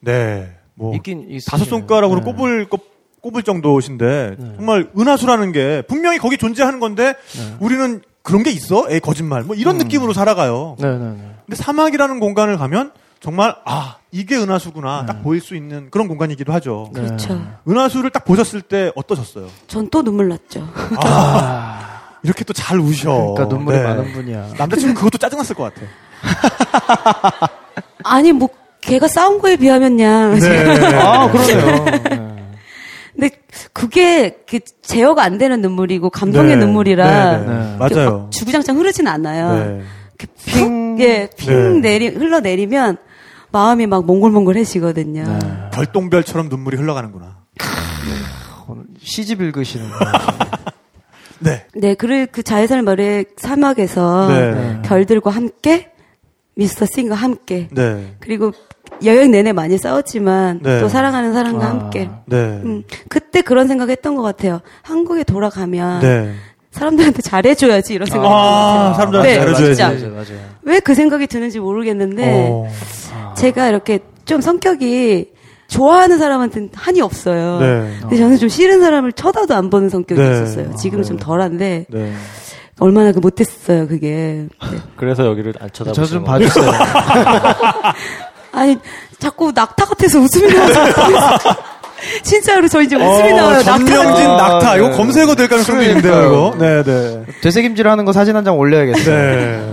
네. 0.00 0.48
뭐 0.74 0.94
있긴 0.94 1.26
있 1.30 1.44
다섯 1.44 1.64
손가락으로 1.64 2.20
꼽을 2.20 2.68
꼽, 2.68 2.86
꼽을 3.20 3.42
정도신데 3.42 4.36
정말 4.56 4.88
은하수라는 4.96 5.50
게 5.52 5.82
분명히 5.88 6.18
거기 6.18 6.38
존재하는 6.38 6.78
건데 6.78 7.14
우리는 7.58 8.00
그런 8.22 8.42
게 8.44 8.50
있어? 8.50 8.86
에이 8.88 9.00
거짓말. 9.00 9.42
뭐 9.42 9.56
이런 9.56 9.78
느낌으로 9.78 10.12
살아가요. 10.12 10.76
네 10.78 10.86
네 10.88 10.98
네. 10.98 11.30
근데 11.46 11.56
사막이라는 11.56 12.20
공간을 12.20 12.56
가면 12.58 12.92
정말 13.20 13.54
아 13.64 13.96
이게 14.12 14.36
은하수구나 14.36 15.04
딱 15.06 15.22
보일 15.22 15.40
수 15.40 15.56
있는 15.56 15.90
그런 15.90 16.06
공간이기도 16.08 16.52
하죠. 16.54 16.90
그렇죠. 16.94 17.40
은하수를 17.68 18.10
딱 18.10 18.24
보셨을 18.24 18.62
때 18.62 18.92
어떠셨어요? 18.94 19.48
전 19.66 19.88
또 19.90 20.02
눈물 20.02 20.28
났죠. 20.28 20.68
아, 21.02 22.00
이렇게 22.22 22.44
또 22.44 22.52
잘 22.52 22.78
우셔. 22.78 23.34
그러니까 23.34 23.44
눈물이 23.56 23.76
네. 23.78 23.84
많은 23.84 24.12
분이야. 24.12 24.48
남자친구 24.58 24.94
그것도 24.94 25.18
짜증났을 25.18 25.56
것 25.56 25.74
같아. 25.74 25.86
아니 28.04 28.32
뭐 28.32 28.48
걔가 28.80 29.08
싸운 29.08 29.40
거에 29.40 29.56
비하면 29.56 29.96
그냥 29.96 30.38
아, 31.02 31.30
그러네요. 31.30 31.84
네. 31.84 32.34
근데 33.14 33.30
그게 33.72 34.38
그 34.48 34.60
제어가 34.82 35.24
안 35.24 35.38
되는 35.38 35.60
눈물이고 35.60 36.10
감동의 36.10 36.56
네. 36.56 36.64
눈물이라 36.64 37.38
네, 37.38 37.46
네. 37.46 37.46
네. 37.46 37.76
맞아요. 37.78 38.18
막 38.20 38.30
주구장창 38.30 38.78
흐르진 38.78 39.08
않아요. 39.08 39.54
네. 39.54 39.82
이렇게 40.20 40.26
핑, 40.44 41.00
예, 41.00 41.28
핑 41.36 41.80
네. 41.80 41.90
내리 41.98 42.08
흘러 42.08 42.40
내리면 42.40 42.96
마음이 43.50 43.86
막 43.86 44.04
몽글몽글해지거든요. 44.04 45.24
네. 45.24 45.70
별똥별처럼 45.72 46.48
눈물이 46.48 46.76
흘러가는구나. 46.76 47.38
오늘 48.68 48.84
시집 49.00 49.40
읽으시는 49.40 49.88
거. 49.90 49.98
네. 51.40 51.66
네, 51.74 51.94
그를 51.94 52.26
그 52.26 52.42
자해살 52.42 52.82
머리 52.82 53.24
사막에서 53.36 54.28
네. 54.28 54.82
별들과 54.82 55.30
함께 55.30 55.90
미스터 56.54 56.86
싱과 56.86 57.14
함께 57.14 57.68
네. 57.70 58.16
그리고 58.18 58.52
여행 59.04 59.30
내내 59.30 59.52
많이 59.52 59.78
싸웠지만 59.78 60.60
네. 60.62 60.80
또 60.80 60.88
사랑하는 60.88 61.32
사람과 61.32 61.64
아. 61.64 61.68
함께 61.70 62.10
네. 62.26 62.36
음, 62.36 62.82
그때 63.08 63.42
그런 63.42 63.68
생각했던 63.68 64.16
것 64.16 64.22
같아요. 64.22 64.60
한국에 64.82 65.22
돌아가면 65.22 66.00
네. 66.00 66.34
사람들한테 66.70 67.22
잘해줘야지 67.22 67.94
이런 67.94 68.06
생각이 68.06 68.32
아, 68.32 68.92
사람들한테 68.96 69.28
네, 69.30 69.38
잘해줘야지. 69.38 69.82
맞아요, 70.04 70.14
맞아요. 70.14 70.40
왜그 70.62 70.94
생각이 70.94 71.26
드는지 71.26 71.58
모르겠는데 71.60 72.48
어. 72.52 72.68
제가 73.36 73.68
이렇게 73.68 74.00
좀 74.26 74.40
성격이 74.40 75.32
좋아하는 75.68 76.18
사람한테는 76.18 76.70
한이 76.74 77.00
없어요. 77.00 77.58
네. 77.60 77.92
근데 78.00 78.16
저는 78.16 78.38
좀 78.38 78.48
싫은 78.48 78.80
사람을 78.80 79.12
쳐다도 79.12 79.54
안 79.54 79.70
보는 79.70 79.88
성격이 79.88 80.20
네. 80.20 80.30
있었어요. 80.30 80.74
지금은 80.76 81.04
좀 81.04 81.16
덜한데 81.18 81.86
네. 81.88 82.12
얼마나 82.80 83.12
그 83.12 83.18
못했어요 83.18 83.88
그게. 83.88 84.46
네. 84.70 84.78
그래서 84.96 85.26
여기를 85.26 85.54
안 85.60 85.68
쳐다보시는 85.72 86.06
저좀 86.06 86.24
거예요. 86.24 86.48
봐주세요. 86.48 86.72
아니 88.52 88.78
자꾸 89.18 89.52
낙타 89.54 89.84
같아서 89.84 90.18
웃음이 90.20 90.52
나와서 90.52 90.84
진짜로 92.22 92.68
저 92.68 92.80
이제 92.82 92.96
웃음이 92.96 93.32
나와요. 93.32 93.56
낙타 93.56 93.62
전명진 93.64 94.26
아, 94.26 94.36
낙타. 94.36 94.76
이거 94.76 94.88
네. 94.90 94.96
검색어 94.96 95.34
될 95.34 95.48
가능성이 95.48 95.86
있는데요, 95.88 96.26
이거. 96.26 96.54
네, 96.58 96.82
네. 96.82 97.24
되새김질 97.42 97.88
하는 97.88 98.04
거 98.04 98.12
사진 98.12 98.36
한 98.36 98.44
장 98.44 98.58
올려야겠어요. 98.58 99.36
네. 99.36 99.72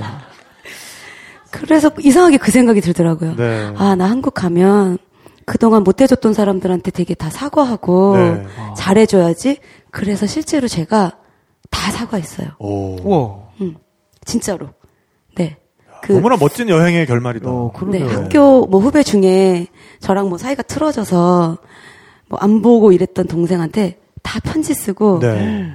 그래서 1.51 1.89
이상하게 1.99 2.37
그 2.37 2.51
생각이 2.51 2.81
들더라고요. 2.81 3.35
네. 3.35 3.71
아, 3.77 3.95
나 3.95 4.09
한국 4.09 4.33
가면 4.33 4.97
그동안 5.45 5.83
못해줬던 5.83 6.33
사람들한테 6.33 6.91
되게 6.91 7.13
다 7.13 7.29
사과하고 7.29 8.17
네. 8.17 8.45
잘해줘야지. 8.75 9.59
그래서 9.91 10.25
실제로 10.25 10.67
제가 10.67 11.13
다 11.69 11.91
사과했어요. 11.91 12.47
오. 12.59 12.97
우와. 13.03 13.35
음, 13.61 13.75
진짜로. 14.25 14.69
네. 15.35 15.57
그, 16.01 16.11
너무나 16.13 16.35
멋진 16.37 16.67
여행의 16.69 17.05
결말이다. 17.05 17.49
어, 17.49 17.71
네. 17.89 18.03
학교 18.03 18.65
뭐 18.65 18.79
후배 18.81 19.01
중에 19.03 19.67
저랑 20.01 20.27
뭐 20.29 20.37
사이가 20.37 20.63
틀어져서 20.63 21.57
뭐 22.29 22.39
안 22.41 22.61
보고 22.61 22.91
이랬던 22.91 23.27
동생한테 23.27 23.99
다 24.23 24.39
편지 24.39 24.73
쓰고 24.73 25.19
네. 25.19 25.71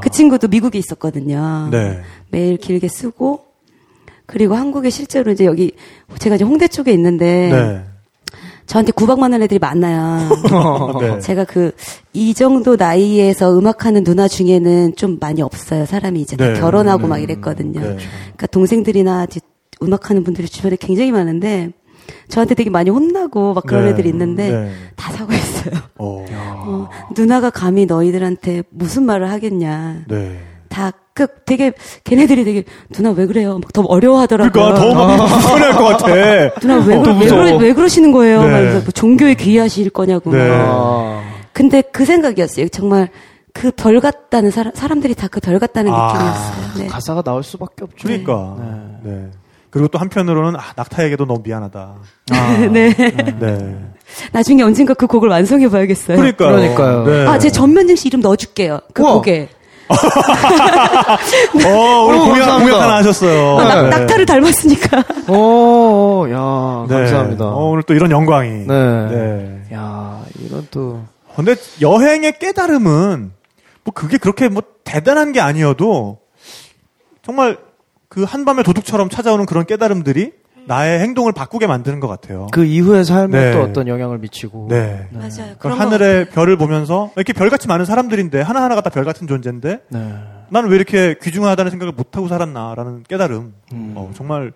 그 0.00 0.08
친구도 0.10 0.48
미국에 0.48 0.78
있었거든요. 0.78 1.68
네. 1.70 2.00
매일 2.30 2.56
길게 2.56 2.88
쓰고 2.88 3.44
그리고 4.26 4.54
한국에 4.54 4.90
실제로 4.90 5.32
이제 5.32 5.44
여기 5.44 5.72
제가 6.18 6.36
이제 6.36 6.44
홍대 6.44 6.68
쪽에 6.68 6.92
있는데 6.92 7.50
네. 7.50 7.84
저한테 8.66 8.92
구박만한 8.92 9.42
애들이 9.42 9.58
많아요. 9.58 10.28
네. 11.00 11.18
제가 11.20 11.44
그 11.44 11.72
이 12.14 12.34
정도 12.34 12.76
나이에서 12.76 13.58
음악하는 13.58 14.04
누나 14.04 14.28
중에는 14.28 14.96
좀 14.96 15.16
많이 15.18 15.40
없어요. 15.42 15.86
사람이 15.86 16.20
이제 16.20 16.36
다 16.36 16.52
네. 16.52 16.60
결혼하고 16.60 17.04
음, 17.04 17.08
막 17.08 17.18
이랬거든요. 17.18 17.80
네. 17.80 17.96
그러니까 17.96 18.46
동생들이나 18.48 19.26
뒤- 19.26 19.40
음악하는 19.82 20.22
분들이 20.22 20.46
주변에 20.46 20.76
굉장히 20.78 21.10
많은데 21.10 21.70
저한테 22.32 22.54
되게 22.54 22.70
많이 22.70 22.88
혼나고 22.88 23.52
막 23.52 23.64
그런 23.66 23.84
네. 23.84 23.90
애들이 23.90 24.08
있는데 24.08 24.50
네. 24.50 24.72
다 24.96 25.12
사과했어요. 25.12 25.74
어. 25.98 26.24
어, 26.30 26.88
누나가 27.14 27.50
감히 27.50 27.84
너희들한테 27.84 28.62
무슨 28.70 29.02
말을 29.04 29.30
하겠냐. 29.30 30.04
네. 30.08 30.38
다, 30.70 30.92
그, 31.12 31.26
되게, 31.44 31.72
걔네들이 32.04 32.44
되게, 32.44 32.64
누나 32.90 33.10
왜 33.10 33.26
그래요? 33.26 33.58
막 33.58 33.70
더 33.74 33.82
어려워하더라고요. 33.82 34.50
그러니까 34.50 34.80
더막 34.80 35.28
불편할 35.28 35.72
것 35.76 35.84
같아. 35.84 36.60
누나 36.60 36.76
왜, 36.86 36.96
어, 36.96 37.02
그러, 37.02 37.14
왜. 37.18 37.26
그러, 37.28 37.56
왜 37.58 37.72
그러시는 37.74 38.10
거예요? 38.12 38.42
네. 38.44 38.50
막 38.50 38.58
이러면서 38.60 38.80
뭐 38.80 38.90
종교에 38.92 39.34
귀의하실 39.34 39.90
거냐고. 39.90 40.32
네. 40.32 40.48
막. 40.48 40.56
아. 40.58 41.22
근데 41.52 41.82
그 41.82 42.06
생각이었어요. 42.06 42.68
정말 42.68 43.10
그별 43.52 44.00
같다는 44.00 44.50
사람, 44.50 44.72
사람들이 44.74 45.14
다 45.14 45.28
그 45.28 45.40
별 45.40 45.58
같다는 45.58 45.92
아, 45.92 46.06
느낌이었어요. 46.14 46.78
네. 46.78 46.86
가사가 46.86 47.20
나올 47.20 47.42
수밖에 47.42 47.84
없죠. 47.84 48.08
그러니까. 48.08 48.56
네. 49.04 49.10
네. 49.12 49.30
그리고 49.72 49.88
또 49.88 49.98
한편으로는 49.98 50.60
아, 50.60 50.62
낙타에게도 50.76 51.24
너무 51.24 51.40
미안하다. 51.42 51.94
네. 52.72 52.92
네. 52.94 53.78
나중에 54.30 54.62
언젠가 54.62 54.92
그 54.92 55.06
곡을 55.06 55.30
완성해 55.30 55.70
봐야겠어요. 55.70 56.18
그러니까요. 56.18 56.50
그러니까요. 56.50 57.04
네. 57.04 57.26
아, 57.26 57.38
제 57.38 57.50
전면진 57.50 57.96
씨 57.96 58.08
이름 58.08 58.20
넣어줄게요. 58.20 58.80
그 58.92 59.02
우와. 59.02 59.14
곡에. 59.14 59.48
어, 59.92 61.68
오늘 62.04 62.18
오, 62.18 62.24
공약, 62.24 62.38
감사합니다. 62.38 62.58
공약 62.58 62.82
하나 62.82 62.94
하셨어요. 62.96 63.58
아, 63.58 63.64
낙, 63.64 63.82
네. 63.82 63.88
낙타를 63.88 64.26
닮았으니까. 64.26 65.04
오, 65.32 66.26
야, 66.30 66.86
네. 66.88 66.94
감사합니다. 66.94 67.44
어, 67.46 67.70
오늘 67.70 67.82
또 67.82 67.94
이런 67.94 68.10
영광이. 68.10 68.66
네. 68.66 69.06
네. 69.08 69.62
야, 69.72 70.22
이런 70.38 70.68
또. 70.70 71.02
근데 71.34 71.54
여행의 71.80 72.38
깨달음은 72.38 73.32
뭐 73.84 73.94
그게 73.94 74.18
그렇게 74.18 74.48
뭐 74.48 74.62
대단한 74.84 75.32
게 75.32 75.40
아니어도 75.40 76.18
정말 77.24 77.56
그 78.12 78.24
한밤의 78.24 78.62
도둑처럼 78.62 79.08
찾아오는 79.08 79.46
그런 79.46 79.64
깨달음들이 79.64 80.32
나의 80.66 81.00
행동을 81.00 81.32
바꾸게 81.32 81.66
만드는 81.66 81.98
것 81.98 82.08
같아요. 82.08 82.46
그 82.52 82.62
이후의 82.66 83.06
삶에 83.06 83.40
네. 83.40 83.52
또 83.52 83.62
어떤 83.62 83.88
영향을 83.88 84.18
미치고. 84.18 84.66
네. 84.68 85.08
맞아요. 85.12 85.54
그 85.54 85.58
그런 85.60 85.78
거 85.78 85.84
하늘의 85.84 86.28
별을 86.28 86.58
보면서 86.58 87.10
이렇게 87.16 87.32
별같이 87.32 87.68
많은 87.68 87.86
사람들인데 87.86 88.42
하나하나가 88.42 88.82
다 88.82 88.90
별 88.90 89.06
같은 89.06 89.26
존재인데 89.26 89.78
네. 89.88 90.14
나는 90.50 90.68
왜 90.68 90.76
이렇게 90.76 91.14
귀중하다는 91.22 91.70
생각을 91.70 91.94
못하고 91.96 92.28
살았나라는 92.28 93.04
깨달음. 93.08 93.54
음. 93.72 93.92
어, 93.96 94.10
정말 94.14 94.52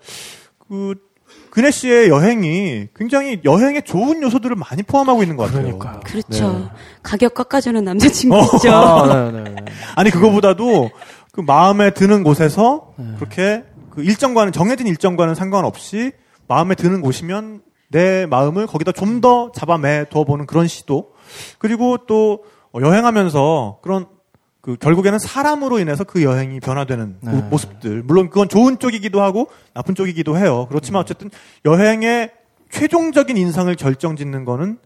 그 0.69 0.95
근혜 1.51 1.71
씨의 1.71 2.11
여행이 2.11 2.89
굉장히 2.95 3.41
여행에 3.43 3.81
좋은 3.81 4.23
요소들을 4.23 4.55
많이 4.57 4.83
포함하고 4.83 5.23
있는 5.23 5.37
것 5.37 5.45
같아요. 5.45 5.63
그러니까요. 5.79 6.01
그렇죠. 6.05 6.53
네. 6.53 6.65
가격 7.03 7.33
깎아주는 7.33 7.83
남자친구 7.83 8.37
어. 8.37 8.43
있죠. 8.57 8.71
아, 8.71 9.31
네, 9.33 9.43
네, 9.43 9.51
네. 9.51 9.65
아니 9.97 10.11
그거보다도 10.11 10.91
그 11.37 11.43
마음에 11.43 11.91
드는 11.91 12.23
곳에서 12.25 12.95
네. 12.97 13.13
그렇게 13.19 13.63
그 13.91 14.03
일정과는 14.03 14.53
정해진 14.53 14.87
일정과는 14.87 15.35
상관없이 15.35 16.13
마음에 16.49 16.75
드는 16.75 17.03
곳이면 17.03 17.61
내 17.89 18.25
마음을 18.27 18.67
거기다 18.67 18.93
좀 18.93 19.21
더 19.21 19.53
잡아매 19.53 20.07
둬보는 20.11 20.47
그런 20.47 20.67
시도 20.67 21.13
그리고 21.59 21.99
또 22.07 22.45
어, 22.73 22.81
여행하면서 22.81 23.79
그런 23.83 24.07
그 24.63 24.77
결국에는 24.77 25.19
사람으로 25.19 25.79
인해서 25.79 26.05
그 26.05 26.23
여행이 26.25 26.59
변화되는 26.61 27.19
네. 27.21 27.31
모- 27.31 27.43
모습들 27.51 28.03
물론 28.03 28.31
그건 28.31 28.49
좋은 28.49 28.79
쪽이기도 28.79 29.21
하고 29.23 29.49
나쁜 29.75 29.95
쪽이기도 29.95 30.37
해요 30.39 30.67
그렇지만 30.69 31.01
어쨌든 31.03 31.31
여행의 31.65 32.33
최종적인 32.71 33.37
인상을 33.37 33.75
결정짓는 33.77 34.45
거는 34.47 34.79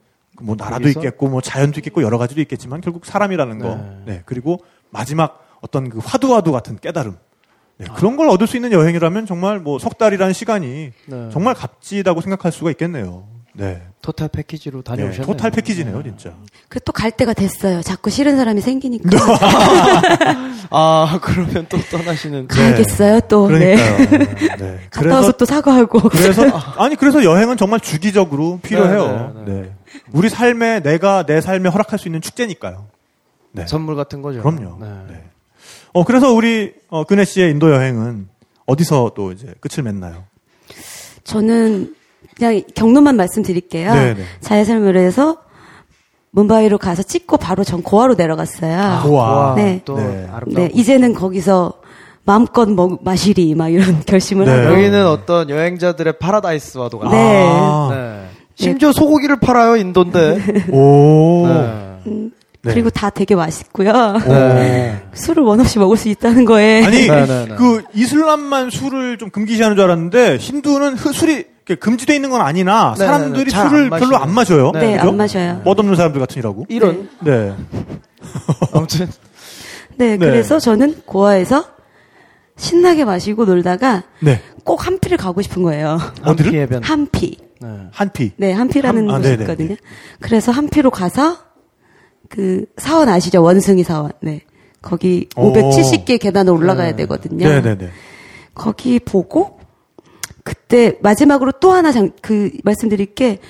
뭐 0.43 0.55
나라도 0.59 0.83
거기서? 0.83 1.01
있겠고 1.01 1.29
뭐 1.29 1.41
자연도 1.41 1.79
있겠고 1.81 2.03
여러 2.03 2.19
가지도 2.19 2.41
있겠지만 2.41 2.81
결국 2.81 3.07
사람이라는 3.07 3.59
거 3.61 3.75
네. 3.77 4.03
네. 4.05 4.23
그리고 4.27 4.59
마지막 4.91 5.47
어떤 5.61 5.89
그 5.89 5.99
화두화두 6.03 6.53
같은 6.53 6.79
깨달음. 6.81 7.17
네, 7.79 7.87
그런 7.97 8.17
걸 8.17 8.29
얻을 8.29 8.47
수 8.47 8.57
있는 8.57 8.73
여행이라면 8.73 9.25
정말 9.27 9.59
뭐 9.59 9.79
석 9.79 9.97
달이라는 9.99 10.35
시간이 10.35 10.93
네. 11.07 11.29
정말 11.33 11.55
값지다고 11.55 12.21
생각할 12.21 12.53
수가 12.53 12.71
있겠네요. 12.73 13.25
네. 13.53 13.83
토탈 14.01 14.29
패키지로 14.29 14.83
네, 14.83 14.85
다녀오셨네요. 14.85 15.27
토탈 15.27 15.51
패키지네요, 15.51 16.03
진짜. 16.03 16.33
그 16.69 16.79
또 16.81 16.93
갈 16.93 17.11
때가 17.11 17.33
됐어요. 17.35 17.83
자꾸 17.83 18.09
싫은 18.09 18.37
사람이 18.37 18.61
생기니까. 18.61 19.11
아, 20.71 21.19
그러면 21.23 21.67
또 21.69 21.79
떠나시는. 21.91 22.47
가야겠어요, 22.49 23.21
또. 23.23 23.49
네. 23.49 23.75
그러니까요. 24.07 24.57
네. 24.59 24.81
갔다 24.91 25.15
와서 25.17 25.33
또 25.33 25.45
사과하고. 25.45 26.01
그래서 26.11 26.45
아니 26.79 26.97
그래서 26.97 27.25
여행은 27.25 27.57
정말 27.57 27.81
주기적으로 27.81 28.61
필요해요. 28.63 29.33
네, 29.37 29.43
네, 29.45 29.53
네, 29.53 29.63
네. 29.63 29.73
우리 30.13 30.29
삶에 30.29 30.81
내가 30.81 31.25
내 31.27 31.41
삶에 31.41 31.69
허락할 31.69 31.99
수 31.99 32.09
있는 32.09 32.21
축제니까요. 32.21 32.87
네. 33.53 33.67
선물 33.67 33.97
같은 33.97 34.23
거죠. 34.23 34.41
그럼요. 34.43 34.79
네. 34.81 35.25
네. 35.95 36.01
어 36.01 36.05
그래서 36.05 36.33
우리 36.33 36.73
어, 36.89 37.05
근혜 37.05 37.25
씨의 37.25 37.51
인도 37.51 37.71
여행은 37.73 38.29
어디서 38.67 39.13
또 39.17 39.33
이제 39.33 39.55
끝을 39.61 39.83
맺나요? 39.83 40.25
저는 41.25 41.95
그냥 42.37 42.63
경로만 42.75 43.17
말씀드릴게요. 43.17 43.93
네, 43.95 44.15
네. 44.15 44.23
자해설물에서 44.41 45.39
문바이로 46.33 46.79
가서 46.79 47.03
찍고 47.03 47.39
바로 47.39 47.65
전 47.65 47.83
고아로 47.83 48.15
내려갔어요. 48.15 49.01
고아. 49.03 49.55
네. 49.57 49.83
또 49.85 49.97
네. 49.97 50.29
아름다운. 50.31 50.69
네, 50.69 50.71
이제는 50.73 51.15
거기서 51.15 51.75
마음껏 52.25 52.67
먹, 52.71 53.03
마시리 53.03 53.55
막 53.57 53.69
이런 53.69 54.01
결심을 54.07 54.47
네. 54.47 54.53
하고. 54.53 54.75
여기는 54.75 55.07
어떤 55.07 55.51
여행자들의 55.51 56.19
파라다이스와도 56.19 56.99
같아요. 57.01 57.19
네. 57.21 57.45
아. 57.49 57.89
네. 57.91 58.27
심지어 58.55 58.93
소고기를 58.93 59.41
팔아요, 59.41 59.77
인도인데. 59.77 60.69
오. 60.71 61.47
네. 61.49 62.31
네. 62.63 62.75
그리고 62.75 62.91
다 62.91 63.09
되게 63.11 63.35
맛있고요. 63.35 64.19
네. 64.27 65.03
술을 65.15 65.43
원 65.43 65.61
없이 65.61 65.79
먹을 65.79 65.97
수 65.97 66.09
있다는 66.09 66.45
거에. 66.45 66.85
아니 66.85 67.07
네, 67.07 67.27
네, 67.27 67.47
네. 67.49 67.55
그 67.57 67.83
이슬람만 67.95 68.69
술을 68.71 69.17
좀 69.19 69.31
금기시하는 69.31 69.77
줄 69.77 69.85
알았는데 69.85 70.37
힌두는 70.37 70.97
그 70.97 71.13
술이 71.13 71.47
금지돼 71.79 72.15
있는 72.17 72.31
건 72.31 72.41
아니나 72.43 72.95
네, 72.99 73.07
사람들이 73.07 73.51
네, 73.51 73.57
네. 73.57 73.69
술을 73.69 73.89
마시는. 73.91 74.11
별로 74.11 74.23
안 74.23 74.31
마셔요. 74.35 74.73
네, 74.73 74.97
그죠? 74.97 75.09
안 75.09 75.17
마셔요. 75.17 75.63
멋없는 75.65 75.95
사람들 75.97 76.21
같으니라고. 76.21 76.67
이런. 76.69 77.09
네. 77.21 77.55
아무튼. 78.75 79.09
네, 79.97 80.17
네. 80.17 80.19
그래서 80.19 80.59
저는 80.59 81.03
고아에서 81.07 81.65
신나게 82.57 83.05
마시고 83.05 83.45
놀다가 83.47 84.03
네. 84.21 84.43
꼭 84.65 84.87
한피를 84.87 85.17
가고 85.17 85.41
싶은 85.43 85.63
거예요. 85.63 85.99
어디를? 86.25 86.81
한피. 86.83 87.39
네. 87.61 87.69
한피. 87.93 88.33
네, 88.37 88.53
한피라는 88.53 89.09
한- 89.09 89.15
아, 89.17 89.19
곳이. 89.19 89.33
있거든요. 89.41 89.77
그래서 90.21 90.53
한피로 90.53 90.91
가서 90.91 91.37
그 92.31 92.65
사원 92.79 93.11
아시죠? 93.11 93.43
원숭이 93.43 93.83
사원. 93.83 94.13
네. 94.23 94.41
거기 94.81 95.29
오. 95.37 95.53
570개 95.53 96.19
계단을 96.19 96.53
올라가야 96.55 96.93
네. 96.93 96.97
되거든요. 96.97 97.47
네네 97.47 97.77
네. 97.77 97.91
거기 98.55 98.99
보고 98.99 99.59
그때 100.43 100.97
마지막으로 101.03 101.53
또 101.61 101.73
하나 101.73 101.93
장, 101.93 102.13
그 102.23 102.51
말씀드릴 102.65 103.15
게 103.15 103.41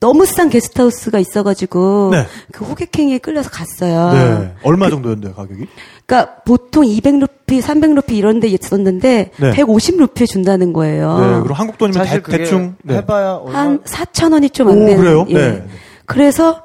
너무 0.00 0.24
싼 0.26 0.48
게스트하우스가 0.48 1.18
있어가지고 1.18 2.10
네. 2.12 2.26
그 2.52 2.64
호객행위에 2.64 3.18
끌려서 3.18 3.50
갔어요. 3.50 4.12
네. 4.12 4.54
얼마 4.62 4.90
정도였는데요, 4.90 5.34
가격이? 5.34 5.66
그러니까 6.06 6.36
보통 6.44 6.84
200루피, 6.84 7.60
300루피 7.60 8.12
이런 8.12 8.38
데 8.38 8.46
있었는데 8.46 9.32
네. 9.36 9.50
150루피에 9.52 10.28
준다는 10.28 10.72
거예요. 10.72 11.18
네. 11.18 11.26
그럼 11.42 11.52
한국 11.52 11.78
돈이면 11.78 12.06
대, 12.06 12.22
대충. 12.22 12.76
네. 12.84 12.96
해봐야 12.96 13.32
얼마. 13.32 13.58
한 13.58 13.80
4천 13.80 14.32
원이 14.32 14.50
좀 14.50 14.69
안 14.69 14.82
오, 14.82 14.86
되는. 14.86 14.96
그래요? 15.02 15.26
예. 15.30 15.34
네. 15.34 15.66
그래서 16.06 16.62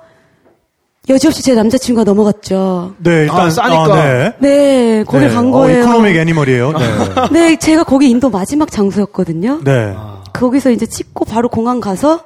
여지없이 1.10 1.44
제 1.44 1.54
남자친구가 1.54 2.06
넘어갔죠. 2.06 2.94
네, 3.00 3.24
일단. 3.24 3.42
아, 3.42 3.50
싸니까. 3.50 3.96
네. 3.96 4.34
네, 4.40 5.04
거기 5.06 5.26
네. 5.26 5.34
간 5.34 5.48
어, 5.48 5.52
거예요. 5.52 5.82
economic 5.82 6.16
animal이에요. 6.16 6.72
네. 6.72 6.86
네, 7.32 7.56
제가 7.58 7.84
거기 7.84 8.10
인도 8.10 8.30
마지막 8.30 8.72
장소였거든요. 8.72 9.60
네. 9.66 9.94
거기서 10.32 10.72
이제 10.72 10.86
찍고 10.86 11.26
바로 11.26 11.50
공항 11.50 11.82
가서 11.82 12.22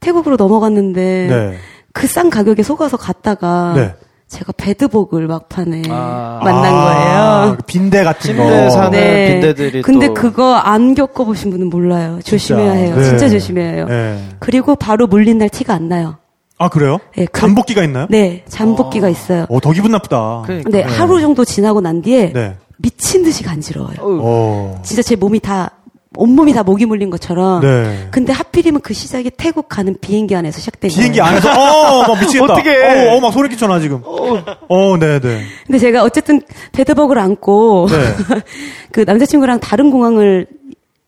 태국으로 0.00 0.36
넘어갔는데 0.36 1.26
네. 1.28 1.56
그싼 1.92 2.28
가격에 2.28 2.62
속아서 2.62 2.98
갔다가 2.98 3.72
네. 3.76 3.94
제가 4.28 4.52
배드복을 4.56 5.26
막판에 5.26 5.82
아. 5.90 6.40
만난 6.42 6.74
아, 6.74 6.84
거예요. 6.84 7.56
그 7.56 7.62
빈대 7.66 8.04
같은 8.04 8.36
거. 8.36 8.42
침대 8.44 8.70
사는 8.70 8.90
네. 8.90 9.32
빈대들이 9.32 9.82
근데 9.82 10.08
또. 10.08 10.14
그거 10.14 10.54
안 10.54 10.94
겪어보신 10.94 11.50
분은 11.50 11.70
몰라요. 11.70 12.18
조심해야 12.24 12.72
해요. 12.72 12.94
네. 12.96 13.04
진짜 13.04 13.28
조심해야 13.28 13.70
해요. 13.70 13.86
네. 13.88 14.22
그리고 14.38 14.74
바로 14.74 15.06
물린 15.06 15.38
날 15.38 15.48
티가 15.48 15.72
안 15.74 15.88
나요. 15.88 16.16
아, 16.62 16.68
그래요? 16.68 16.98
네, 17.16 17.26
그- 17.26 17.40
잠복기가 17.40 17.82
있나요? 17.84 18.06
네, 18.10 18.44
잠복기가 18.48 19.08
있어요. 19.08 19.46
어, 19.48 19.60
더 19.60 19.72
기분 19.72 19.90
나쁘다. 19.92 20.42
그러니까. 20.46 20.70
근데 20.70 20.82
하루 20.82 21.20
정도 21.20 21.44
지나고 21.44 21.80
난 21.80 22.02
뒤에 22.02 22.32
네. 22.32 22.56
미친 22.78 23.22
듯이 23.22 23.42
간지러워요. 23.42 23.96
어. 24.00 24.80
진짜 24.84 25.02
제 25.02 25.16
몸이 25.16 25.40
다 25.40 25.70
온몸이 26.16 26.52
다 26.52 26.62
모기 26.62 26.84
물린 26.84 27.08
것처럼. 27.10 27.62
네. 27.62 28.08
근데 28.10 28.32
하필이면 28.34 28.82
그 28.82 28.92
시작이 28.92 29.30
태국 29.30 29.68
가는 29.68 29.96
비행기 29.98 30.36
안에서 30.36 30.58
시작된 30.60 30.90
비행기 30.90 31.18
거예요. 31.18 31.30
안에서, 31.32 31.50
어, 31.50 32.02
막 32.06 32.20
미치겠다. 32.20 32.52
어떡해. 32.52 33.08
어, 33.08 33.16
어, 33.16 33.20
막 33.20 33.32
소리 33.32 33.48
끼쳐나, 33.48 33.80
지금. 33.80 34.02
어, 34.04 34.96
네, 34.98 35.20
네. 35.20 35.42
근데 35.66 35.78
제가 35.78 36.02
어쨌든 36.02 36.42
배드복을 36.72 37.18
안고 37.18 37.88
네. 37.90 37.96
그 38.92 39.00
남자친구랑 39.06 39.60
다른 39.60 39.90
공항을 39.90 40.46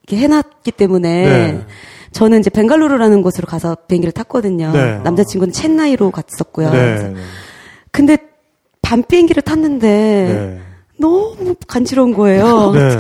이렇게 0.09 0.25
해놨기 0.25 0.73
때문에 0.73 1.27
네. 1.29 1.61
저는 2.15 2.41
이제 2.41 2.49
벵갈루루라는 2.49 3.23
곳으로 3.23 3.47
가서 3.47 3.77
비행기를 3.89 4.13
탔거든요. 4.13 4.71
네. 4.73 5.01
남자친구는 5.03 5.53
첸나이로 5.53 6.11
갔었고요. 6.13 6.71
그래서 6.71 7.09
네. 7.09 7.15
근데 7.91 8.17
밤 8.83 9.03
비행기를 9.03 9.43
탔는데 9.43 9.89
네. 9.89 10.61
너무 10.99 11.55
간지러운 11.67 12.15
거예요. 12.15 12.73
네. 12.73 12.97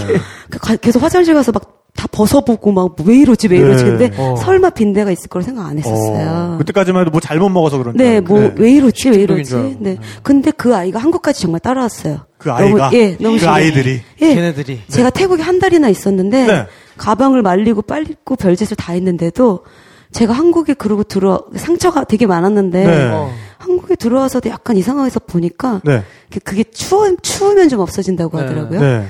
그 0.50 0.58
가- 0.58 0.76
계속 0.76 1.02
화장실 1.02 1.32
가서 1.34 1.52
막 1.52 1.72
다 1.96 2.08
벗어보고 2.10 2.72
막 2.72 2.96
왜 3.04 3.18
이러지 3.18 3.46
왜 3.46 3.58
이러지 3.58 3.84
네. 3.84 3.90
근데 3.90 4.10
어. 4.16 4.34
설마 4.34 4.70
빈대가 4.70 5.12
있을 5.12 5.28
거라 5.28 5.44
생각 5.44 5.64
안 5.66 5.78
했었어요. 5.78 6.54
어, 6.54 6.58
그때까지만 6.58 7.02
해도 7.02 7.12
뭐 7.12 7.20
잘못 7.20 7.50
먹어서 7.50 7.78
그런지. 7.78 8.02
네. 8.02 8.18
뭐 8.20 8.50
왜 8.56 8.72
이러지 8.72 9.10
왜 9.10 9.18
이러지. 9.18 9.76
네. 9.78 9.98
근데 10.24 10.50
그 10.50 10.74
아이가 10.74 10.98
한국까지 10.98 11.40
정말 11.40 11.60
따라왔어요. 11.60 12.22
그 12.36 12.50
아이가 12.50 12.90
너무, 12.90 12.96
예, 12.96 13.10
너무 13.18 13.34
그 13.36 13.38
신기해요. 13.38 13.50
아이들이 13.52 14.00
예. 14.22 14.34
걔네들이 14.34 14.80
제가 14.88 15.10
태국에 15.10 15.44
한 15.44 15.60
달이나 15.60 15.88
있었는데 15.88 16.46
네. 16.48 16.66
가방을 16.96 17.42
말리고 17.42 17.82
빨고 17.82 18.36
별짓을 18.36 18.76
다 18.76 18.92
했는데도 18.92 19.64
제가 20.12 20.32
한국에 20.32 20.74
그러고 20.74 21.02
들어 21.02 21.44
상처가 21.56 22.04
되게 22.04 22.26
많았는데 22.26 22.84
네. 22.86 23.10
어. 23.12 23.32
한국에 23.58 23.96
들어와서도 23.96 24.48
약간 24.50 24.76
이상해서 24.76 25.18
보니까 25.20 25.80
네. 25.84 26.02
그- 26.30 26.40
그게 26.40 26.62
추워 26.64 27.08
추우면 27.20 27.68
좀 27.68 27.80
없어진다고 27.80 28.36
네. 28.38 28.42
하더라고요. 28.44 28.80
네. 28.80 29.06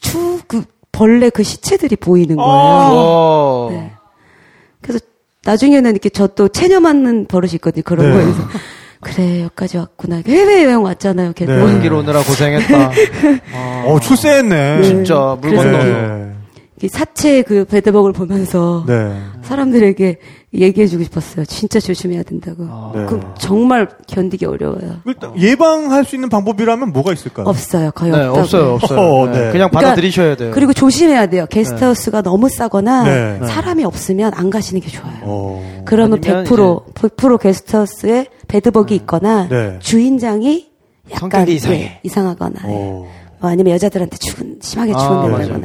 추 0.00 0.40
그 0.48 0.62
벌레 0.90 1.30
그 1.30 1.42
시체들이 1.42 1.96
보이는 1.96 2.36
거예요. 2.36 2.48
와. 2.50 3.70
네. 3.70 3.92
그래서 4.82 4.98
나중에는 5.44 5.90
이렇게 5.90 6.08
저 6.10 6.26
또 6.28 6.48
체녀 6.48 6.80
맞는 6.80 7.26
버릇이 7.26 7.52
있거든요. 7.54 7.82
그런 7.84 8.06
네. 8.10 8.12
거에서 8.24 8.42
그래 9.00 9.42
여기까지 9.42 9.78
왔구나. 9.78 10.22
해외 10.26 10.64
여행 10.64 10.82
왔잖아요. 10.82 11.32
걔도. 11.32 11.52
네. 11.52 11.60
원길 11.62 11.92
오느라 11.92 12.22
고생했다. 12.22 12.90
아, 13.54 13.84
어, 13.86 13.98
출세했네. 14.00 14.82
진짜 14.82 15.36
물 15.40 15.50
그래서 15.50 15.62
건너. 15.70 15.84
네. 15.84 16.32
이 16.32 16.41
사체 16.88 17.42
그 17.42 17.64
배드복을 17.64 18.12
보면서 18.12 18.84
네. 18.86 19.16
사람들에게 19.42 20.18
얘기해주고 20.54 21.04
싶었어요. 21.04 21.44
진짜 21.46 21.80
조심해야 21.80 22.22
된다고. 22.24 22.64
아. 22.68 22.92
네. 22.94 23.06
그럼 23.06 23.34
정말 23.38 23.88
견디기 24.06 24.44
어려워요. 24.44 24.96
일단 25.06 25.38
예방할 25.38 26.04
수 26.04 26.14
있는 26.14 26.28
방법이라면 26.28 26.92
뭐가 26.92 27.12
있을까요? 27.12 27.46
없어요. 27.46 27.90
거의 27.92 28.12
네, 28.12 28.18
없다고. 28.18 28.38
없어요, 28.40 28.74
없어요. 28.74 29.00
어, 29.00 29.26
네. 29.30 29.46
네. 29.46 29.52
그냥 29.52 29.70
받아들이셔야 29.70 30.36
돼요. 30.36 30.50
그리고 30.52 30.72
조심해야 30.72 31.26
돼요. 31.26 31.46
게스트하우스가 31.48 32.22
너무 32.22 32.48
싸거나 32.48 33.04
네. 33.04 33.46
사람이 33.46 33.84
없으면 33.84 34.32
안 34.34 34.50
가시는 34.50 34.80
게 34.80 34.88
좋아요. 34.88 35.18
어. 35.22 35.82
그러면 35.84 36.20
아니면 36.24 36.44
100% 36.44 36.94
100% 36.94 37.40
게스트하우스에 37.40 38.26
배드복이 38.48 38.94
있거나 38.96 39.48
네. 39.48 39.78
주인장이 39.80 40.70
약간 41.10 41.30
성격이 41.30 41.54
이상해. 41.54 41.80
예, 41.80 42.00
이상하거나 42.02 42.60
예. 42.68 43.21
어. 43.42 43.46
뭐 43.46 43.50
아니면 43.50 43.74
여자들한테 43.74 44.16
추근 44.18 44.58
심하게 44.62 44.92
아. 44.94 45.08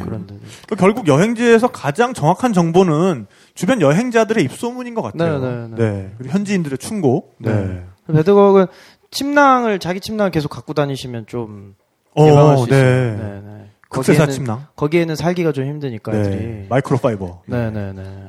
그런 0.04 0.26
데. 0.26 0.34
그 0.68 0.74
결국 0.74 1.06
여행지에서 1.06 1.68
가장 1.68 2.12
정확한 2.12 2.52
정보는 2.52 3.26
주변 3.54 3.80
여행자들의 3.80 4.42
입소문인 4.44 4.94
것 4.94 5.02
같아요. 5.02 5.38
네, 5.38 5.68
네, 5.68 5.76
네. 5.76 6.10
그리고 6.18 6.32
현지인들의 6.34 6.78
충고. 6.78 7.30
네. 7.38 7.52
네. 7.52 7.84
배드걱은 8.12 8.66
침낭을 9.10 9.78
자기 9.78 10.00
침낭 10.00 10.30
계속 10.30 10.48
갖고 10.48 10.74
다니시면 10.74 11.26
좀 11.26 11.74
어, 12.14 12.26
예방할 12.26 12.58
수 12.58 12.66
네. 12.66 12.76
있어요. 12.76 13.16
네, 13.16 13.40
네. 13.44 13.70
극세사 13.90 14.26
거기에는- 14.26 14.32
침낭. 14.32 14.66
거기에는 14.76 15.16
살기가 15.16 15.52
좀 15.52 15.66
힘드니까 15.66 16.12
네. 16.12 16.18
애들이. 16.20 16.66
마이크로파이버. 16.68 17.42
네, 17.46 17.70
네, 17.70 17.92
네. 17.92 18.02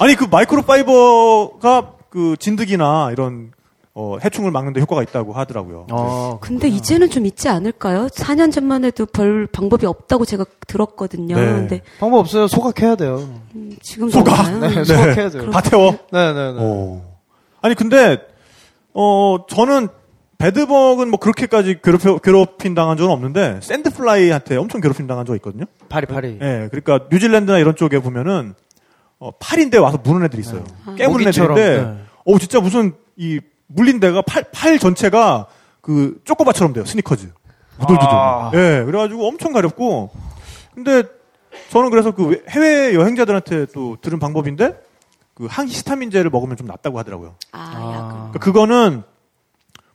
아니 0.00 0.14
그 0.14 0.24
마이크로파이버가 0.30 1.92
그 2.10 2.36
진드기나 2.38 3.10
이런 3.12 3.50
어, 3.94 4.16
해충을 4.24 4.50
막는데 4.50 4.80
효과가 4.80 5.02
있다고 5.02 5.32
하더라고요. 5.32 5.86
어, 5.90 6.38
근데 6.40 6.68
이제는 6.68 7.10
좀 7.10 7.26
있지 7.26 7.48
않을까요? 7.48 8.06
4년 8.06 8.52
전만 8.52 8.84
해도 8.84 9.06
별 9.06 9.46
방법이 9.46 9.86
없다고 9.86 10.24
제가 10.24 10.44
들었거든요. 10.66 11.34
네. 11.36 11.44
근데 11.46 11.80
방법 11.98 12.18
없어요. 12.18 12.46
소각해야 12.46 12.94
돼요. 12.94 13.28
지금 13.82 14.08
소각? 14.08 14.58
네, 14.60 14.84
소각해야 14.84 15.30
돼요. 15.30 15.50
다 15.50 15.60
태워. 15.60 15.92
네, 16.12 16.32
네, 16.32 16.52
네. 16.52 16.58
어. 16.60 17.18
아니 17.60 17.74
근데 17.74 18.18
어 18.94 19.38
저는 19.48 19.88
배드벅은 20.38 21.10
뭐 21.10 21.18
그렇게까지 21.18 21.80
괴롭혀, 21.82 22.18
괴롭힘 22.18 22.74
당한 22.74 22.96
적은 22.96 23.12
없는데 23.12 23.58
샌드플라이한테 23.60 24.56
엄청 24.56 24.80
괴롭힘 24.80 25.08
당한 25.08 25.26
적이 25.26 25.38
있거든요. 25.38 25.64
파리, 25.88 26.06
파리. 26.06 26.38
예, 26.40 26.68
그러니까 26.70 27.08
뉴질랜드나 27.10 27.58
이런 27.58 27.74
쪽에 27.74 27.98
보면은 27.98 28.54
어, 29.18 29.32
팔인데 29.32 29.78
와서 29.78 29.98
무는 30.00 30.24
애들이 30.24 30.40
있어요. 30.42 30.62
깨무는 30.96 31.24
모기처럼, 31.24 31.58
애들인데, 31.58 31.84
네. 31.84 31.98
어 32.24 32.38
진짜 32.38 32.60
무슨 32.60 32.92
이 33.16 33.40
물린 33.68 34.00
데가 34.00 34.22
팔, 34.22 34.44
팔 34.52 34.78
전체가 34.78 35.46
그 35.80 36.20
쪼꼬바처럼 36.24 36.72
돼요. 36.72 36.84
스니커즈. 36.84 37.30
우들두들. 37.76 38.06
아. 38.10 38.50
예, 38.54 38.82
그래가지고 38.84 39.26
엄청 39.28 39.52
가렵고. 39.52 40.10
근데 40.74 41.04
저는 41.70 41.90
그래서 41.90 42.10
그 42.10 42.26
외- 42.26 42.42
해외 42.48 42.94
여행자들한테 42.94 43.66
또 43.72 43.96
들은 44.00 44.18
방법인데 44.18 44.74
그 45.34 45.46
항히스타민제를 45.48 46.30
먹으면 46.30 46.56
좀 46.56 46.66
낫다고 46.66 46.98
하더라고요. 46.98 47.34
아, 47.52 48.08
그러니까 48.32 48.38
그거는 48.40 49.02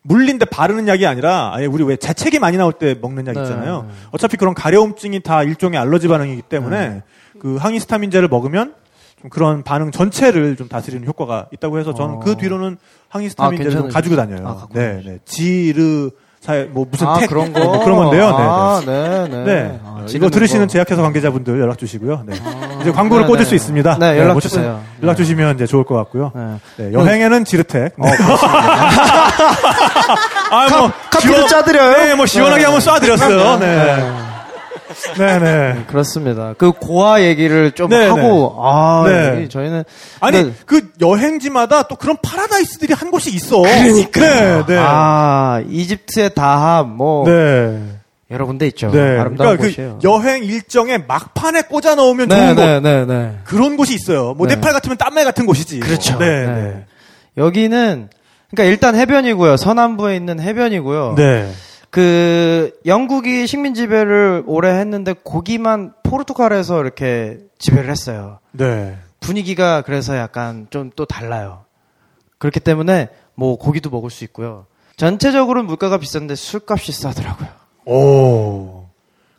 물린데 0.04 0.46
바르는 0.46 0.88
약이 0.88 1.06
아니라 1.06 1.52
아예 1.54 1.66
우리 1.66 1.84
왜 1.84 1.96
재채기 1.96 2.40
많이 2.40 2.58
나올 2.58 2.74
때 2.74 2.96
먹는 3.02 3.28
약 3.28 3.34
네, 3.34 3.42
있잖아요. 3.42 3.84
네. 3.84 3.94
어차피 4.12 4.38
그런 4.38 4.54
가려움증이 4.54 5.22
다 5.22 5.44
일종의 5.44 5.80
알러지 5.80 6.08
반응이기 6.10 6.42
때문에 6.44 7.04
그 7.40 7.56
항히스타민제를 7.58 8.28
먹으면 8.28 8.74
좀 9.22 9.30
그런 9.30 9.64
반응 9.64 9.92
전체를 9.92 10.56
좀 10.58 10.68
다스리는 10.68 11.06
효과가 11.08 11.48
있다고 11.54 11.80
해서 11.80 11.94
저는 11.94 12.16
어. 12.16 12.20
그 12.20 12.36
뒤로는 12.36 12.78
항히스타민제를 13.14 13.72
아, 13.72 13.82
좀 13.82 13.90
가지고 13.90 14.16
다녀요. 14.16 14.48
아, 14.48 14.68
네, 14.74 15.02
네. 15.06 15.20
지르 15.24 16.10
사뭐 16.42 16.88
무슨 16.92 17.08
아, 17.08 17.20
택 17.20 17.30
그런 17.30 17.54
거. 17.54 17.60
뭐 17.64 17.84
그런 17.86 17.98
건데요. 17.98 18.32
네, 18.32 18.38
네. 18.38 18.44
아, 18.44 18.82
네, 18.86 19.28
네. 19.30 19.44
네. 19.46 19.80
아, 19.86 19.98
이거 20.00 20.08
지르는 20.08 20.30
들으시는 20.32 20.68
거. 20.68 20.72
제약회사 20.74 21.02
관계자분들 21.02 21.60
연락 21.60 21.78
주시고요. 21.78 22.24
네. 22.26 22.34
이제 22.82 22.92
광고를 22.92 23.24
네, 23.24 23.28
꽂을 23.28 23.40
네. 23.40 23.46
수 23.46 23.56
있습니다. 23.56 23.98
네, 24.00 24.18
연락 24.18 24.34
뭐 24.34 24.42
주세요. 24.42 24.82
연락 25.02 25.14
네. 25.14 25.24
주시면 25.24 25.56
이제 25.56 25.66
좋을 25.68 25.86
것 25.86 25.96
같고요. 25.96 26.32
네. 26.36 26.60
네, 26.78 26.94
여행에는 26.94 27.46
지르텍. 27.46 27.94
네. 27.98 28.10
아, 30.52 30.68
뭐 30.70 30.92
카피도 31.12 31.48
짜드려요? 31.48 31.98
네, 31.98 32.16
뭐 32.16 32.26
시원하게 32.26 32.66
네. 32.66 32.72
한번 32.72 32.82
쏴드렸어요. 32.82 33.60
네. 33.60 34.33
네, 35.18 35.40
네. 35.40 35.84
그렇습니다. 35.88 36.54
그 36.58 36.72
고아 36.72 37.22
얘기를 37.22 37.72
좀 37.72 37.90
네, 37.90 38.08
하고, 38.08 38.56
아, 38.60 39.04
네. 39.08 39.44
이 39.44 39.50
저희는. 39.50 39.84
아니, 40.20 40.44
네. 40.44 40.52
그 40.66 40.92
여행지마다 41.02 41.84
또 41.84 41.96
그런 41.96 42.18
파라다이스들이 42.22 42.94
한 42.94 43.12
곳이 43.12 43.30
있어. 43.32 43.62
그러니까. 43.62 44.20
네, 44.20 44.66
네. 44.68 44.78
아, 44.80 45.62
이집트의 45.68 46.34
다함, 46.34 46.96
뭐, 46.96 47.26
네. 47.26 47.82
여러 48.32 48.46
군데 48.48 48.66
있죠. 48.68 48.90
네. 48.90 49.00
아름다운 49.00 49.58
그러니까 49.58 49.64
곳이에요. 49.64 50.00
그 50.02 50.10
여행 50.10 50.44
일정에 50.44 50.98
막판에 50.98 51.64
꽂아 51.64 51.96
넣으면 51.96 52.30
네, 52.30 52.36
좋은 52.36 52.56
곳. 52.56 52.62
네, 52.62 52.80
네, 52.80 53.06
네. 53.06 53.38
그런 53.44 53.78
곳이 53.78 53.94
있어요. 53.94 54.34
뭐 54.34 54.48
네. 54.48 54.56
네팔 54.56 54.74
같으면 54.74 54.98
땀내 54.98 55.24
같은 55.24 55.46
곳이지. 55.46 55.80
그렇죠. 55.82 56.18
네, 56.18 56.46
네. 56.48 56.52
네. 56.52 56.86
여기는, 57.38 58.10
그러니까 58.50 58.72
일단 58.72 58.96
해변이고요. 58.96 59.58
서남부에 59.58 60.16
있는 60.16 60.40
해변이고요. 60.40 61.14
네. 61.16 61.52
그 61.94 62.72
영국이 62.88 63.46
식민 63.46 63.76
지배를 63.76 64.44
오래 64.48 64.72
했는데 64.80 65.14
거기만 65.14 65.94
포르투갈에서 66.02 66.82
이렇게 66.82 67.38
지배를 67.60 67.92
했어요. 67.92 68.40
네. 68.52 68.98
분위기가 69.20 69.84
그래서 69.84 70.18
약간 70.18 70.66
좀 70.72 70.90
또 70.96 71.06
달라요. 71.06 71.66
그렇기 72.40 72.60
때문에 72.62 73.10
뭐 73.36 73.58
고기도 73.60 73.92
먹을 73.92 74.10
수 74.10 74.24
있고요. 74.24 74.66
전체적으로 74.98 75.62
물가가 75.62 76.00
비싼데 76.00 76.34
술값이 76.34 76.92
싸더라고요. 76.94 77.50
오. 77.86 78.86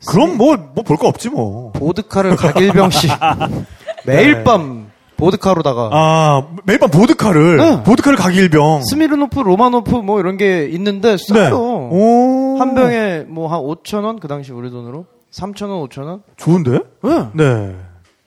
그럼 0.07 0.37
뭐, 0.37 0.55
뭐 0.55 0.83
볼 0.85 0.95
거 0.97 1.09
없지 1.09 1.29
뭐. 1.31 1.73
보드카를 1.73 2.37
각일병씩 2.37 3.11
매일 4.07 4.35
네. 4.35 4.43
밤 4.45 4.91
보드카로다가 5.17 5.89
아, 5.93 6.47
매일 6.65 6.77
밤 6.79 6.89
보드카를, 6.91 7.57
네. 7.57 7.83
보드카를 7.83 8.17
각일병. 8.17 8.83
스미르노프, 8.83 9.39
로마노프 9.39 9.91
뭐 9.97 10.19
이런 10.19 10.35
게 10.37 10.67
있는데 10.71 11.15
네. 11.17 11.33
싸요. 11.33 11.57
오. 11.57 12.44
한 12.59 12.75
병에 12.75 13.19
뭐 13.27 13.47
한 13.47 13.59
5천 13.59 14.03
원? 14.03 14.19
그 14.19 14.27
당시 14.27 14.51
우리 14.51 14.69
돈으로 14.69 15.05
3천 15.31 15.69
원, 15.69 15.87
5천 15.87 16.05
원? 16.05 16.23
좋은데? 16.37 16.79
네. 17.03 17.27
네. 17.33 17.75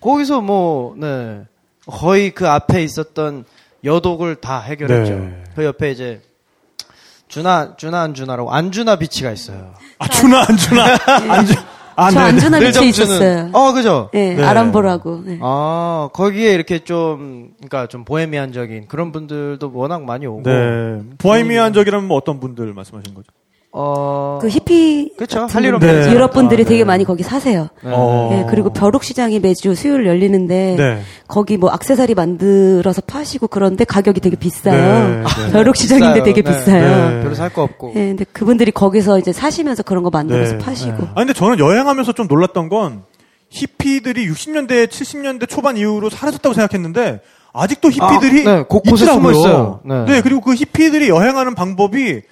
거기서 0.01 0.41
뭐, 0.41 0.95
네. 0.97 1.43
거의 1.87 2.31
그 2.31 2.49
앞에 2.49 2.83
있었던 2.83 3.45
여독을 3.85 4.37
다 4.37 4.61
해결했죠. 4.61 5.15
네. 5.15 5.45
그 5.57 5.65
옆에 5.65 5.91
이제, 5.91 6.21
주나, 7.29 7.75
주나, 7.77 8.03
안주나라고, 8.03 8.51
안주나 8.53 8.97
비치가 8.97 9.31
있어요. 9.31 9.75
아, 9.99 10.09
주나, 10.09 10.41
안 10.49 10.57
주나. 10.57 10.85
안 11.35 11.47
주, 11.47 11.55
아, 11.97 12.11
저 12.11 12.21
네. 12.21 12.27
안주나 12.27 12.59
늘 12.59 12.69
밑에 12.69 12.81
정주는- 12.81 12.85
있었어요. 12.89 13.51
어, 13.53 13.73
그죠? 13.73 14.11
예, 14.15 14.35
네. 14.35 14.43
아람보라고. 14.45 15.23
네. 15.25 15.39
아, 15.43 16.09
거기에 16.13 16.53
이렇게 16.55 16.79
좀, 16.81 17.53
그러니까 17.57 17.87
좀 17.87 18.05
보헤미안적인 18.05 18.87
그런 18.89 19.13
분들도 19.13 19.71
워낙 19.75 20.05
많이 20.05 20.27
오고. 20.27 20.43
네. 20.43 21.01
보헤미안적이라면 21.19 22.07
뭐 22.09 22.17
어떤 22.17 22.39
분들 22.41 22.73
말씀하시는 22.73 23.15
거죠? 23.15 23.27
어, 23.71 24.39
그 24.41 24.49
히피 24.49 25.13
그쵸. 25.19 25.41
같은 25.41 25.55
할일 25.55 25.73
분들, 25.73 25.89
없는 25.99 26.13
유럽 26.13 26.33
분들이 26.33 26.63
아, 26.63 26.65
네. 26.65 26.69
되게 26.71 26.85
많이 26.85 27.05
거기 27.05 27.23
사세요. 27.23 27.69
네. 27.85 27.91
어. 27.93 28.31
예, 28.33 28.47
그리고 28.49 28.71
벼룩 28.73 29.05
시장이 29.05 29.41
매주 29.41 29.75
수요일 29.75 30.07
열리는데 30.07 30.75
네. 30.79 31.03
거기 31.29 31.59
뭐 31.59 31.71
악세사리 31.71 32.15
만들어서 32.15 33.03
파시고 33.03 33.49
그런데 33.49 33.85
가격이 33.85 34.21
되게 34.21 34.37
비싸요. 34.37 34.75
네, 34.77 35.23
네. 35.47 35.53
벼룩 35.53 35.77
시장인데 35.77 36.23
되게 36.23 36.43
네, 36.43 36.51
비싸요. 36.51 37.11
네. 37.17 37.23
별로 37.23 37.35
살 37.35 37.51
거 37.51 37.63
없고. 37.63 37.91
예, 37.97 38.01
근데 38.09 38.25
그분들이 38.33 38.71
거기서 38.73 39.19
이제 39.19 39.33
사시면서 39.33 39.83
그런 39.83 40.03
거 40.03 40.11
만들어서 40.11 40.53
네. 40.53 40.59
파시고. 40.59 41.05
아 41.11 41.15
근데 41.17 41.33
저는 41.35 41.59
여행하면서 41.59 42.13
좀 42.13 42.27
놀랐던 42.27 42.69
건 42.71 43.03
히피들이 43.51 44.29
60년대, 44.31 44.89
70년대 44.89 45.49
초반 45.49 45.77
이후로 45.77 46.11
사라졌다고 46.11 46.55
생각했는데 46.55 47.21
아직도 47.53 47.91
히피들이 47.91 48.49
아, 48.49 48.57
네, 48.57 48.65
곳곳에. 48.69 49.07
숨어 49.07 49.31
있어요. 49.33 49.81
네. 49.85 50.21
그리고 50.23 50.41
그 50.41 50.55
히피들이 50.55 51.09
여행하는 51.09 51.55
방법이 51.55 52.23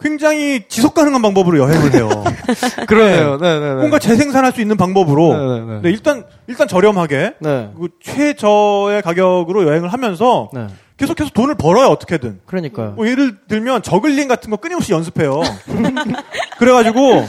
굉장히 0.00 0.64
지속 0.68 0.92
가능한 0.94 1.22
방법으로 1.22 1.58
여행을 1.58 1.94
해요. 1.94 2.08
그러네요. 2.86 3.38
네, 3.38 3.58
네, 3.60 3.68
네. 3.68 3.74
뭔가 3.74 3.98
재생산할 3.98 4.52
수 4.52 4.60
있는 4.60 4.76
방법으로 4.76 5.36
네, 5.36 5.60
네, 5.60 5.66
네. 5.74 5.80
네, 5.82 5.90
일단 5.90 6.24
일단 6.46 6.68
저렴하게 6.68 7.34
네. 7.40 7.70
그 7.78 7.88
최저의 8.02 9.02
가격으로 9.02 9.66
여행을 9.66 9.92
하면서 9.92 10.50
네. 10.52 10.66
계속해서 10.96 11.30
돈을 11.32 11.54
벌어요 11.56 11.86
어떻게든. 11.88 12.40
그러니까요. 12.46 12.90
뭐 12.96 13.06
예를 13.08 13.36
들면 13.48 13.82
저글링 13.82 14.28
같은 14.28 14.50
거 14.50 14.56
끊임없이 14.56 14.92
연습해요. 14.92 15.42
그래가지고 16.58 17.26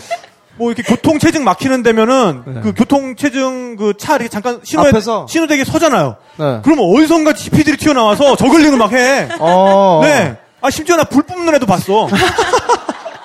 뭐 0.58 0.72
이렇게 0.72 0.84
교통 0.84 1.20
체증 1.20 1.44
막히는 1.44 1.84
데면은 1.84 2.44
네. 2.46 2.62
그 2.62 2.74
교통 2.74 3.16
체증 3.16 3.76
그 3.76 3.94
차 3.98 4.16
이렇게 4.16 4.30
잠깐 4.30 4.60
신호에 4.64 4.90
앞에서? 4.90 5.28
신호대기에 5.30 5.66
서잖아요. 5.66 6.16
네. 6.38 6.60
그러면 6.64 6.86
어디선가 6.94 7.34
GP들이 7.34 7.78
튀어나와서 7.78 8.36
저글링을 8.36 8.78
막 8.78 8.92
해. 8.94 9.28
어. 9.40 10.00
네. 10.04 10.38
아 10.66 10.70
심지어 10.72 10.96
나 10.98 11.04
불 11.04 11.22
뿜는 11.24 11.54
애도 11.56 11.66
봤어. 11.68 12.08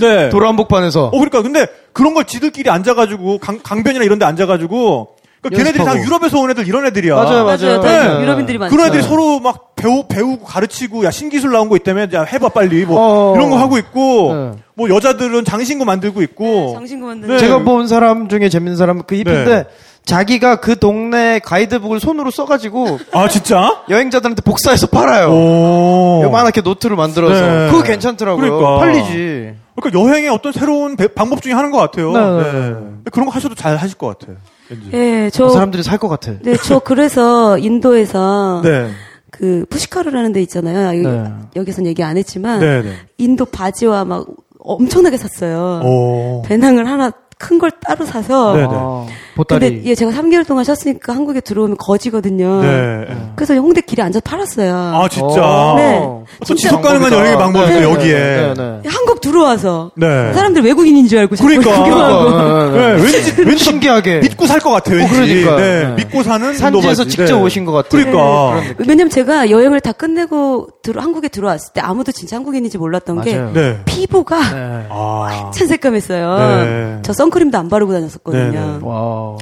네. 0.00 0.28
도로 0.28 0.48
한복판에서. 0.48 1.06
어 1.06 1.10
그러니까 1.10 1.42
근데 1.42 1.66
그런 1.92 2.14
걸 2.14 2.24
지들끼리 2.24 2.70
앉아가지고 2.70 3.38
강, 3.38 3.60
강변이나 3.62 4.04
이런 4.04 4.18
데 4.18 4.24
앉아가지고 4.24 5.16
그러니까 5.40 5.62
걔네들이 5.62 5.84
다. 5.84 5.96
유럽에서 6.02 6.38
온 6.40 6.50
애들 6.50 6.66
이런 6.66 6.86
애들이야. 6.86 7.14
맞아요, 7.14 7.44
맞아요. 7.44 7.46
맞아요. 7.78 7.80
다 7.80 8.14
네. 8.18 8.22
유럽인들이 8.22 8.58
많죠. 8.58 8.74
그런 8.74 8.88
애들이 8.88 9.02
네. 9.02 9.08
서로 9.08 9.40
막 9.40 9.74
배우 9.76 10.04
배우고 10.08 10.44
가르치고 10.44 11.04
야 11.04 11.10
신기술 11.10 11.52
나온 11.52 11.68
거 11.68 11.76
있다며 11.76 12.06
야 12.14 12.22
해봐 12.22 12.48
빨리 12.50 12.84
뭐 12.84 13.32
어. 13.32 13.36
이런 13.36 13.50
거 13.50 13.56
하고 13.58 13.76
있고 13.78 14.34
네. 14.34 14.52
뭐 14.74 14.88
여자들은 14.88 15.44
장신구 15.44 15.84
만들고 15.84 16.22
있고 16.22 16.72
장신구 16.74 17.06
만드는 17.06 17.34
네. 17.36 17.40
제가 17.40 17.58
본 17.58 17.86
사람 17.88 18.28
중에 18.28 18.48
재밌는 18.48 18.76
사람은 18.76 19.02
그 19.06 19.14
잎인데 19.16 19.44
네. 19.44 19.64
자기가 20.06 20.56
그 20.56 20.78
동네 20.78 21.38
가이드북을 21.38 21.98
손으로 21.98 22.30
써가지고 22.30 22.98
아 23.12 23.26
진짜? 23.28 23.82
여행자들한테 23.88 24.42
복사해서 24.42 24.86
팔아요. 24.88 25.28
오. 25.30 26.20
요만하게 26.24 26.60
노트로 26.60 26.94
만들어서 26.96 27.40
네. 27.40 27.70
그거 27.70 27.82
괜찮더라고요. 27.82 28.58
그러니까. 28.58 28.78
팔리지. 28.80 29.54
그러니까 29.76 29.98
여행의 30.00 30.28
어떤 30.28 30.52
새로운 30.52 30.96
배- 30.96 31.08
방법 31.08 31.40
중에 31.42 31.52
하는 31.52 31.70
것 31.70 31.78
같아요. 31.78 32.12
네, 32.12 32.20
네, 32.20 32.52
네. 32.52 32.70
네. 32.70 32.76
그런 33.12 33.26
거 33.26 33.32
하셔도 33.32 33.54
잘 33.54 33.76
하실 33.76 33.96
것 33.96 34.18
같아요. 34.18 34.36
왠지. 34.68 34.90
예, 34.92 35.24
그저 35.32 35.48
사람들이 35.48 35.82
살 35.82 35.98
것 35.98 36.08
같아. 36.08 36.32
네, 36.42 36.54
저 36.56 36.78
그래서 36.80 37.56
인도에서 37.58 38.60
네. 38.62 38.90
그 39.30 39.64
푸시카르라는 39.70 40.32
데 40.32 40.40
있잖아요. 40.42 40.86
여기, 40.88 41.02
네. 41.16 41.24
여기선 41.56 41.86
얘기 41.86 42.02
안 42.04 42.16
했지만 42.18 42.60
네, 42.60 42.82
네. 42.82 42.92
인도 43.18 43.46
바지와 43.46 44.04
막 44.04 44.26
엄청나게 44.60 45.16
샀어요. 45.16 45.80
오. 45.84 46.42
배낭을 46.46 46.88
하나 46.88 47.10
큰 47.38 47.58
걸 47.58 47.70
따로 47.80 48.04
사서 48.04 48.54
네, 48.54 48.60
네. 48.62 48.68
아, 48.70 49.06
보따리. 49.36 49.68
근데 49.76 49.90
예 49.90 49.94
제가 49.94 50.10
3개월 50.12 50.46
동안 50.46 50.64
쉬었으니까 50.64 51.14
한국에 51.14 51.40
들어오면 51.40 51.76
거지거든요. 51.78 52.62
네. 52.62 53.06
그래서 53.36 53.54
홍대 53.54 53.80
길에 53.80 54.02
앉아 54.02 54.20
팔았어요. 54.20 54.74
아 54.74 55.08
진짜. 55.08 55.42
어. 55.42 55.74
네. 55.76 56.00
또 56.40 56.44
진짜 56.44 56.68
지속 56.68 56.82
가능한. 56.82 57.12
여행의 57.12 57.36
방법이 57.38 57.66
네, 57.68 57.74
또 57.74 57.80
네, 57.80 57.92
여기에. 57.94 58.14
네, 58.14 58.54
네. 58.54 58.88
한국 58.88 59.13
들어와서 59.24 59.90
네. 59.96 60.32
사람들 60.32 60.62
외국인인 60.62 61.06
줄 61.08 61.18
알고 61.20 61.36
자꾸 61.36 61.48
그러니까. 61.48 61.82
구경하고. 61.82 62.70
네, 62.76 62.92
왠지 63.02 63.34
왠지 63.42 63.64
신기하게. 63.64 64.20
믿고 64.20 64.46
살 64.46 64.60
것 64.60 64.70
같아요. 64.70 64.96
왠지. 64.98 65.12
그러니까요. 65.14 65.56
네, 65.58 65.84
네. 65.88 65.94
믿고 65.96 66.22
사는 66.22 66.54
산지에서. 66.54 67.04
직접 67.04 67.40
오신 67.42 67.64
것 67.64 67.72
같아요. 67.72 68.04
그러니까. 68.04 68.74
왜냐면 68.86 69.10
제가 69.10 69.50
여행을 69.50 69.80
다 69.80 69.92
끝내고 69.92 70.68
들어, 70.82 71.00
한국에 71.02 71.28
들어왔을 71.28 71.72
때 71.72 71.80
아무도 71.80 72.12
진짜 72.12 72.36
한국인인지 72.36 72.78
몰랐던 72.78 73.20
게 73.22 73.36
맞아요. 73.36 73.52
네. 73.52 73.78
피부가 73.84 74.38
네. 74.54 74.86
아. 74.90 75.50
찬 75.54 75.68
새까맸어요. 75.68 76.38
네. 76.64 76.98
저 77.02 77.12
선크림도 77.12 77.56
안 77.58 77.68
바르고 77.68 77.92
다녔었거든요. 77.92 79.38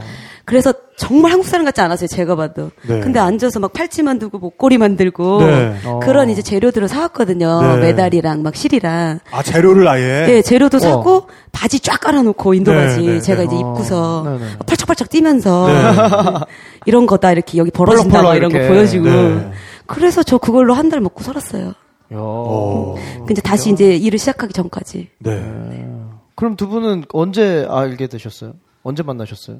네, 0.53 0.61
네. 0.61 0.69
와. 0.69 0.73
그래서 0.73 0.73
정말 0.97 1.33
한국 1.33 1.47
사람 1.47 1.65
같지 1.65 1.81
않았어요, 1.81 2.07
제가 2.07 2.37
봐도. 2.37 2.71
네. 2.87 3.01
근데 3.01 3.19
앉아서 3.19 3.59
막 3.61 3.73
팔찌 3.73 4.03
만들고 4.03 4.39
목걸이 4.39 4.79
만들고 4.79 5.43
네. 5.47 5.77
어. 5.85 6.01
그런 6.03 6.31
이제 6.31 6.43
재료들을 6.43 6.87
사왔거든요. 6.89 7.61
네. 7.63 7.77
메달이랑 7.79 8.43
막 8.43 8.55
실이랑. 8.55 9.21
아 9.31 9.43
재료를 9.43 9.89
아예. 9.89 10.27
네, 10.27 10.43
재료도 10.43 10.79
사고 10.79 11.29
바지 11.53 11.81
쫙 11.81 12.01
깔아놓고 12.01 12.55
인도 12.55 12.73
네, 12.73 12.85
바지 12.87 13.01
네, 13.07 13.21
제가 13.21 13.41
네. 13.41 13.47
이제 13.47 13.57
입고서 13.57 14.23
네, 14.27 14.39
네. 14.39 14.59
팔짝팔짝 14.67 15.09
뛰면서 15.09 15.67
네. 15.69 16.45
이런 16.87 17.07
거다 17.07 17.33
이렇게 17.33 17.59
여기 17.59 17.71
벌어진다 17.71 18.23
막 18.23 18.29
펄럭펄럭 18.31 18.37
이런 18.37 18.53
거 18.53 18.59
이렇게. 18.59 18.75
보여주고 18.75 19.09
네. 19.09 19.53
그래서 19.87 20.23
저 20.23 20.39
그걸로 20.39 20.75
한 20.75 20.89
달 20.91 21.01
먹고 21.01 21.23
살았어요. 21.23 21.69
야. 22.13 22.19
오. 22.19 22.97
근데 23.27 23.41
다시 23.41 23.71
이제 23.71 23.97
일을 23.97 24.19
시작하기 24.19 24.53
전까지. 24.53 25.09
네. 25.21 25.89
그럼 26.35 26.57
두 26.57 26.69
분은 26.69 27.05
언제 27.13 27.67
알게 27.69 28.07
되셨어요? 28.09 28.53
언제 28.83 29.03
만나셨어요? 29.03 29.59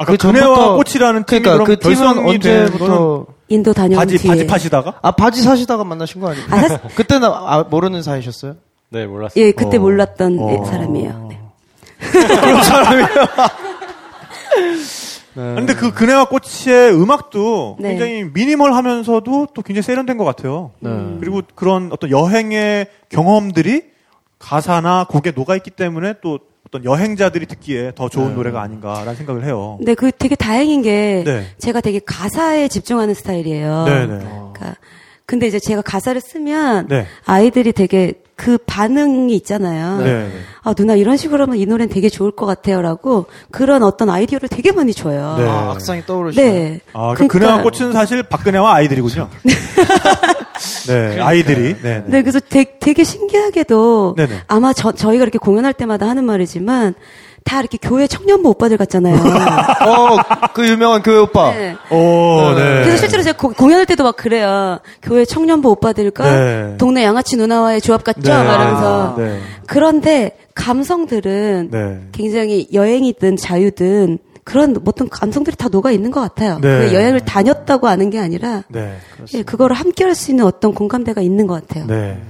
아까 0.00 0.12
그 0.12 0.16
그네와 0.16 0.56
전부터- 0.56 0.82
꽃이라는 0.84 1.24
팀이 1.24 1.42
그러니까 1.42 1.64
그럼 1.64 1.66
그 1.66 1.78
팀은 1.78 2.18
언제부터 2.26 3.26
인도 3.48 3.74
다녀온 3.74 3.98
바지 4.00 4.16
뒤에 4.16 4.30
바지 4.30 4.46
파시다가? 4.46 4.94
아 5.02 5.10
바지 5.10 5.42
사시다가 5.42 5.84
만나신 5.84 6.22
거 6.22 6.30
아니에요? 6.30 6.46
아, 6.50 6.68
사- 6.68 6.78
그때는 6.96 7.28
아, 7.30 7.64
모르는 7.68 8.02
사이셨어요? 8.02 8.54
네, 8.88 9.04
몰랐어요. 9.06 9.44
예 9.44 9.52
그때 9.52 9.76
어. 9.76 9.80
몰랐던 9.80 10.38
어. 10.40 10.64
사람이에요. 10.64 11.28
네. 15.34 15.54
근데 15.54 15.74
그 15.74 15.92
그네와 15.92 16.24
꽃의 16.26 16.92
음악도 16.94 17.76
네. 17.78 17.90
굉장히 17.90 18.24
미니멀하면서도 18.32 19.48
또 19.54 19.62
굉장히 19.62 19.82
세련된 19.82 20.16
것 20.16 20.24
같아요. 20.24 20.70
네. 20.80 20.90
그리고 21.20 21.42
그런 21.54 21.90
어떤 21.92 22.10
여행의 22.10 22.86
경험들이 23.10 23.84
가사나 24.38 25.04
곡에 25.08 25.32
녹아 25.32 25.54
있기 25.56 25.70
때문에 25.70 26.14
또 26.22 26.38
어떤 26.70 26.84
여행자들이 26.84 27.46
듣기에 27.46 27.92
더 27.96 28.08
좋은 28.08 28.34
노래가 28.36 28.62
아닌가라는 28.62 29.16
생각을 29.16 29.44
해요. 29.44 29.74
근데 29.78 29.94
그 29.94 30.12
되게 30.12 30.36
다행인 30.36 30.82
게 30.82 31.24
네. 31.26 31.46
제가 31.58 31.80
되게 31.80 31.98
가사에 31.98 32.68
집중하는 32.68 33.12
스타일이에요. 33.14 33.84
네, 33.86 34.06
네. 34.06 34.18
그러니까 34.18 34.76
근데 35.26 35.48
이제 35.48 35.58
제가 35.58 35.82
가사를 35.82 36.20
쓰면 36.20 36.86
네. 36.88 37.06
아이들이 37.26 37.72
되게 37.72 38.14
그 38.36 38.56
반응이 38.56 39.34
있잖아요. 39.36 39.98
네. 39.98 40.04
네. 40.04 40.30
아 40.62 40.72
누나 40.72 40.94
이런 40.94 41.16
식으로 41.16 41.42
하면 41.42 41.56
이 41.56 41.66
노래는 41.66 41.92
되게 41.92 42.08
좋을 42.08 42.30
것 42.30 42.46
같아요라고 42.46 43.26
그런 43.50 43.82
어떤 43.82 44.08
아이디어를 44.08 44.48
되게 44.48 44.70
많이 44.70 44.94
줘요. 44.94 45.34
네. 45.38 45.48
아, 45.48 45.72
악상이 45.72 46.06
떠오르시네. 46.06 46.52
네. 46.52 46.80
아, 46.92 47.14
그 47.16 47.26
그네와 47.26 47.62
꽃은 47.62 47.92
사실 47.92 48.22
박근혜와 48.22 48.74
아이들이군요. 48.74 49.28
네, 50.88 51.20
아이들이. 51.20 51.76
네, 51.82 51.82
네. 51.82 52.04
네, 52.06 52.22
그래서 52.22 52.40
되게, 52.40 52.76
되게 52.80 53.04
신기하게도 53.04 54.14
네네. 54.16 54.34
아마 54.46 54.72
저, 54.72 54.92
저희가 54.92 55.22
이렇게 55.22 55.38
공연할 55.38 55.72
때마다 55.72 56.08
하는 56.08 56.24
말이지만 56.24 56.94
다 57.42 57.58
이렇게 57.60 57.78
교회 57.80 58.06
청년부 58.06 58.50
오빠들 58.50 58.76
같잖아요. 58.76 59.14
어, 59.86 60.18
그 60.52 60.68
유명한 60.68 61.02
교회 61.02 61.16
오빠. 61.18 61.52
네. 61.52 61.74
오, 61.90 62.52
네. 62.54 62.82
그래서 62.82 62.98
실제로 62.98 63.22
제가 63.22 63.36
고- 63.38 63.54
공연할 63.54 63.86
때도 63.86 64.04
막 64.04 64.14
그래요. 64.16 64.78
교회 65.02 65.24
청년부 65.24 65.70
오빠들과 65.70 66.24
네. 66.30 66.74
동네 66.76 67.02
양아치 67.02 67.36
누나와의 67.36 67.80
조합 67.80 68.04
같죠? 68.04 68.20
네. 68.20 68.28
말하면서. 68.30 69.14
아, 69.16 69.20
네. 69.20 69.38
그런데 69.66 70.36
감성들은 70.54 71.68
네. 71.70 72.00
굉장히 72.12 72.68
여행이든 72.74 73.36
자유든 73.38 74.18
그런 74.44 74.76
어떤 74.86 75.08
감성들이 75.08 75.56
다 75.56 75.68
녹아 75.68 75.90
있는 75.90 76.10
것 76.10 76.20
같아요. 76.20 76.58
네. 76.60 76.88
그 76.88 76.94
여행을 76.94 77.20
다녔다고 77.20 77.88
아는 77.88 78.10
게 78.10 78.18
아니라 78.18 78.62
네. 78.68 78.96
예, 79.34 79.42
그거를 79.42 79.76
함께 79.76 80.04
할 80.04 80.14
수 80.14 80.30
있는 80.30 80.44
어떤 80.44 80.74
공감대가 80.74 81.20
있는 81.20 81.46
것 81.46 81.54
같아요. 81.66 81.86
네. 81.86 82.20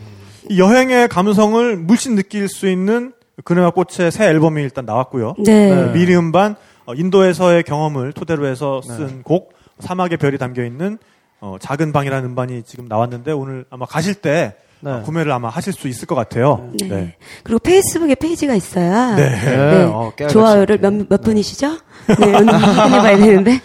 이 0.49 0.59
여행의 0.59 1.09
감성을 1.09 1.77
물씬 1.77 2.15
느낄 2.17 2.49
수 2.49 2.69
있는 2.69 3.13
그네와 3.45 3.71
꽃의 3.71 4.11
새 4.11 4.27
앨범이 4.27 4.63
일단 4.63 4.85
나왔고요. 4.85 5.35
네. 5.39 5.75
네, 5.75 5.93
미리 5.93 6.15
음반 6.17 6.57
어, 6.85 6.95
인도에서의 6.95 7.63
경험을 7.63 8.13
토대로 8.13 8.47
해서 8.47 8.81
쓴 8.83 9.23
곡 9.23 9.53
사막의 9.79 10.19
별이 10.19 10.37
담겨 10.37 10.63
있는 10.65 10.99
어, 11.41 11.57
작은 11.59 11.93
방이라는 11.93 12.29
음반이 12.31 12.65
지금 12.65 12.87
나왔는데 12.87 13.33
오늘 13.33 13.65
아마 13.71 13.87
가실 13.87 14.15
때 14.15 14.57
네. 14.83 14.91
어, 14.91 15.03
구매를 15.03 15.31
아마 15.33 15.49
하실 15.49 15.73
수 15.73 15.89
있을 15.89 16.07
것 16.07 16.15
같아요. 16.15 16.69
네. 16.81 16.89
네. 16.89 17.15
그리고 17.43 17.59
페이스북에 17.59 18.15
페이지가 18.15 18.55
있어요. 18.55 19.15
네. 19.17 19.29
네, 19.31 19.83
어, 19.85 20.13
깨알같이 20.17 20.33
좋아요를 20.33 20.79
몇, 20.79 20.93
몇 21.09 21.23
분이시죠? 21.23 21.77
네, 22.19 22.27
오늘 22.35 22.55
확인해봐야 22.55 23.17
되는데. 23.21 23.61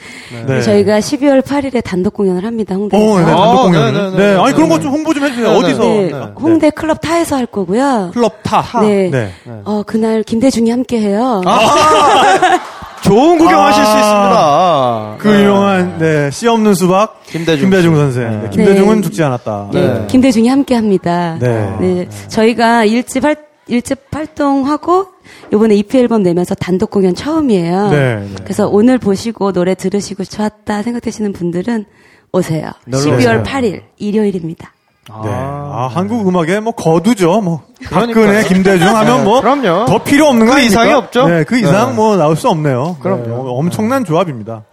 네. 0.46 0.62
저희가 0.62 1.00
12월 1.00 1.42
8일에 1.42 1.82
단독 1.84 2.14
공연을 2.16 2.44
합니다, 2.46 2.76
어, 2.76 2.80
홍대에서. 2.80 3.18
네, 3.20 3.26
단독 3.26 3.42
아, 3.42 3.62
공연. 3.64 3.94
네, 3.94 4.02
네, 4.02 4.10
네, 4.10 4.18
네, 4.18 4.40
아니 4.40 4.48
네, 4.48 4.54
그런 4.54 4.70
거 4.70 4.76
네. 4.78 4.82
좀 4.84 4.92
홍보 4.92 5.14
좀 5.14 5.24
해주세요. 5.24 5.48
네, 5.52 5.58
어디서? 5.58 5.84
네, 5.84 6.08
네. 6.12 6.22
홍대 6.40 6.70
클럽 6.70 7.00
타에서 7.00 7.38
할 7.38 7.46
거고요. 7.46 8.12
클럽 8.14 8.44
타. 8.44 8.82
네. 8.82 9.10
네. 9.10 9.32
어, 9.64 9.84
그날 9.88 10.22
김대중이 10.24 10.70
함께 10.70 11.00
해요. 11.00 11.42
좋은 13.06 13.38
구경하실 13.38 13.84
아. 13.84 13.86
수 13.86 13.98
있습니다. 13.98 15.16
그 15.20 15.42
유명한 15.42 15.98
네, 16.00 16.32
씨 16.32 16.48
없는 16.48 16.74
수박 16.74 17.24
김대중. 17.24 17.70
선생. 17.96 18.42
네, 18.42 18.50
김대중은 18.50 19.02
죽지 19.04 19.24
않았다. 19.24 19.70
네, 19.74 19.88
네. 19.88 20.08
김대중이 20.08 20.50
함께 20.50 20.76
합니다. 20.76 21.38
네. 21.40 22.08
저희가 22.28 22.86
일집 22.86 23.24
활, 23.24 23.36
일집 23.68 24.00
활동하고 24.12 25.08
이번에 25.54 25.76
EP 25.76 25.98
앨범 25.98 26.24
내면서 26.24 26.56
단독 26.56 26.90
공연 26.90 27.14
처음이에요. 27.14 27.90
네, 27.90 28.16
네. 28.16 28.36
그래서 28.44 28.68
오늘 28.68 28.98
보시고 28.98 29.52
노래 29.52 29.76
들으시고 29.76 30.24
좋았다 30.24 30.82
생각되시는 30.82 31.34
분들은 31.34 31.86
오세요. 32.32 32.72
놀러 32.86 33.04
12월 33.04 33.18
오세요. 33.18 33.44
8일 33.44 33.82
일요일입니다. 33.98 34.74
네. 35.08 35.30
아, 35.32 35.88
한국 35.92 36.28
음악에 36.28 36.60
뭐 36.60 36.74
거두죠. 36.74 37.40
뭐 37.42 37.62
그러니까요. 37.88 38.26
박근혜, 38.26 38.44
김대중 38.50 38.88
하면 38.88 39.18
네, 39.18 39.24
뭐 39.24 39.40
그럼요. 39.42 39.86
더 39.86 40.04
필요 40.04 40.26
없는 40.28 40.48
거그 40.48 40.58
아닙니까? 40.58 40.82
이상이 40.82 40.94
없죠? 40.94 41.28
네, 41.28 41.44
그 41.44 41.60
이상 41.60 41.90
네. 41.90 41.96
뭐 41.96 42.18
나올 42.18 42.36
수 42.36 42.50
없네요. 42.50 42.98
그럼요. 43.02 43.24
네, 43.26 43.32
어, 43.32 43.38
엄청난 43.52 44.04
조합입니다. 44.04 44.64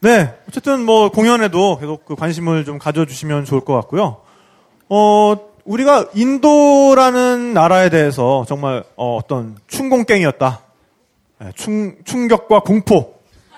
네, 0.00 0.34
어쨌든 0.48 0.84
뭐 0.84 1.10
공연에도 1.10 1.78
계속 1.78 2.04
그 2.04 2.16
관심을 2.16 2.64
좀 2.64 2.78
가져주시면 2.78 3.44
좋을 3.44 3.60
것 3.60 3.74
같고요. 3.74 4.16
어 4.88 5.34
우리가 5.64 6.06
인도라는 6.14 7.54
나라에 7.54 7.88
대해서 7.90 8.44
정말 8.48 8.84
어, 8.96 9.20
떤 9.28 9.56
충공갱이었다. 9.68 10.60
예, 11.44 11.52
충 11.54 11.94
충격과 12.04 12.60
공포. 12.60 13.13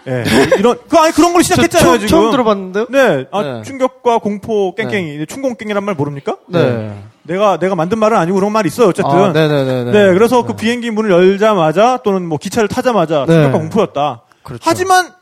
예, 0.08 0.24
이런 0.58 0.78
그 0.88 0.96
아니 0.98 1.12
그런 1.12 1.32
걸 1.32 1.42
시작했잖아요 1.42 1.88
처음, 1.88 1.98
지금. 1.98 2.08
처음 2.08 2.30
들어봤는데요? 2.30 2.86
네, 2.90 3.26
아, 3.32 3.42
네. 3.42 3.62
충격과 3.62 4.18
공포 4.18 4.74
깽깽이, 4.74 5.26
충공깽이란 5.26 5.82
말 5.84 5.94
모릅니까? 5.94 6.36
네. 6.48 6.96
내가 7.22 7.58
내가 7.58 7.74
만든 7.74 7.98
말은 7.98 8.16
아니고 8.16 8.36
그런 8.36 8.52
말이 8.52 8.68
있어요. 8.68 8.88
어쨌든. 8.88 9.10
아, 9.10 9.32
네네네네. 9.32 9.90
네, 9.90 10.12
그래서 10.14 10.44
그 10.44 10.54
비행기 10.54 10.90
문을 10.92 11.10
열자마자 11.10 11.98
또는 12.04 12.26
뭐 12.26 12.38
기차를 12.38 12.68
타자마자 12.68 13.24
네. 13.26 13.32
충격과 13.34 13.58
공포였다. 13.58 14.22
그렇죠. 14.42 14.62
하지만 14.64 15.12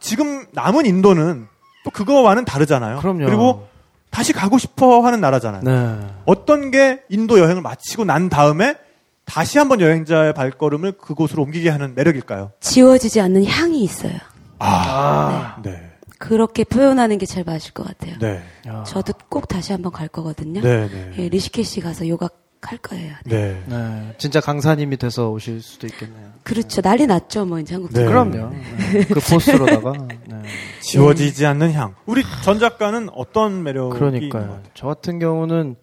지금 0.00 0.46
남은 0.52 0.84
인도는 0.86 1.46
또 1.84 1.90
그거와는 1.90 2.44
다르잖아요. 2.44 2.98
그럼요. 2.98 3.26
그리고 3.26 3.68
다시 4.10 4.32
가고 4.32 4.58
싶어 4.58 5.00
하는 5.00 5.20
나라잖아요. 5.20 5.62
네. 5.62 6.06
어떤 6.24 6.70
게 6.70 7.00
인도 7.08 7.38
여행을 7.38 7.62
마치고 7.62 8.04
난 8.04 8.28
다음에 8.28 8.76
다시 9.24 9.58
한번 9.58 9.80
여행자의 9.80 10.34
발걸음을 10.34 10.92
그곳으로 10.92 11.42
옮기게 11.44 11.70
하는 11.70 11.94
매력일까요? 11.94 12.52
지워지지 12.60 13.20
않는 13.20 13.44
향이 13.46 13.82
있어요. 13.82 14.12
아, 14.58 15.56
네. 15.62 15.90
그렇게 16.18 16.64
표현하는 16.64 17.18
게 17.18 17.26
제일 17.26 17.44
맞을 17.44 17.72
것 17.72 17.86
같아요. 17.86 18.16
네. 18.18 18.42
저도 18.86 19.12
꼭 19.28 19.48
다시 19.48 19.72
한번 19.72 19.92
갈 19.92 20.08
거거든요. 20.08 20.60
네, 20.60 20.88
네. 20.88 21.12
예, 21.18 21.28
리시케시 21.28 21.80
가서 21.80 22.08
요가 22.08 22.28
할 22.62 22.78
거예요. 22.78 23.12
네. 23.26 23.62
네. 23.66 24.14
진짜 24.16 24.40
강사님이 24.40 24.96
돼서 24.96 25.28
오실 25.30 25.60
수도 25.60 25.86
있겠네요. 25.86 26.30
그렇죠. 26.44 26.80
난리 26.80 27.06
났죠, 27.06 27.44
뭐 27.44 27.58
이제 27.60 27.74
한국 27.74 27.92
네. 27.92 28.04
그럼요. 28.06 28.50
네. 28.50 29.04
그 29.06 29.20
보스로다가. 29.20 29.92
네. 30.26 30.42
지워지지 30.80 31.44
않는 31.44 31.72
향. 31.72 31.94
우리 32.06 32.22
전 32.42 32.58
작가는 32.58 33.08
어떤 33.14 33.62
매력이 33.62 33.98
그러니까요. 33.98 34.42
같아요? 34.42 34.62
저 34.72 34.86
같은 34.86 35.18
경우는 35.18 35.76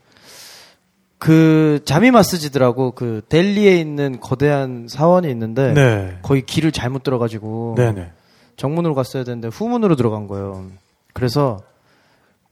그 1.21 1.81
자미 1.85 2.09
마스지드라고 2.09 2.93
그 2.93 3.21
델리에 3.29 3.77
있는 3.77 4.19
거대한 4.19 4.87
사원이 4.89 5.29
있는데 5.29 5.71
네. 5.71 6.17
거기 6.23 6.41
길을 6.43 6.71
잘못 6.71 7.03
들어가지고 7.03 7.75
네, 7.77 7.91
네. 7.91 8.11
정문으로 8.57 8.95
갔어야 8.95 9.23
되는데 9.23 9.47
후문으로 9.47 9.95
들어간 9.95 10.25
거예요. 10.25 10.65
그래서 11.13 11.59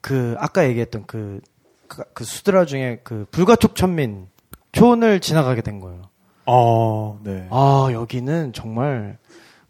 그 0.02 0.36
아까 0.38 0.68
얘기했던 0.68 1.06
그, 1.08 1.41
그, 1.88 2.04
그 2.14 2.24
수드라 2.24 2.66
중에 2.66 3.00
그 3.04 3.26
불가촉 3.32 3.76
천민 3.76 4.28
촌을 4.72 5.20
지나가게 5.20 5.62
된 5.62 5.80
거예요. 5.80 6.04
어, 6.46 7.20
네. 7.24 7.48
아 7.50 7.90
여기는 7.91 8.54
정말 8.54 9.18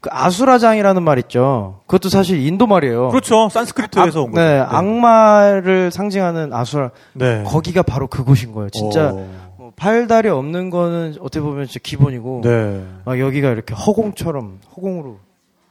그 0.00 0.08
아수라장이라는 0.12 1.02
말 1.02 1.18
있죠. 1.18 1.80
그것도 1.86 2.08
사실 2.08 2.44
인도 2.46 2.66
말이에요. 2.66 3.08
그렇죠. 3.10 3.48
산스크리트에서 3.50 4.22
온 4.22 4.30
거죠. 4.30 4.40
네, 4.42 4.58
악마를 4.58 5.90
상징하는 5.90 6.52
아수라. 6.52 6.90
네. 7.12 7.42
거기가 7.44 7.82
바로 7.82 8.06
그곳인 8.06 8.52
거예요. 8.52 8.70
진짜 8.70 9.10
어. 9.10 9.28
뭐 9.58 9.72
팔다리 9.76 10.28
없는 10.30 10.70
거는 10.70 11.16
어떻게 11.20 11.40
보면 11.40 11.66
진짜 11.66 11.80
기본이고 11.82 12.40
네. 12.44 12.82
막 13.04 13.18
여기가 13.18 13.50
이렇게 13.50 13.74
허공처럼 13.74 14.60
허공으로 14.74 15.18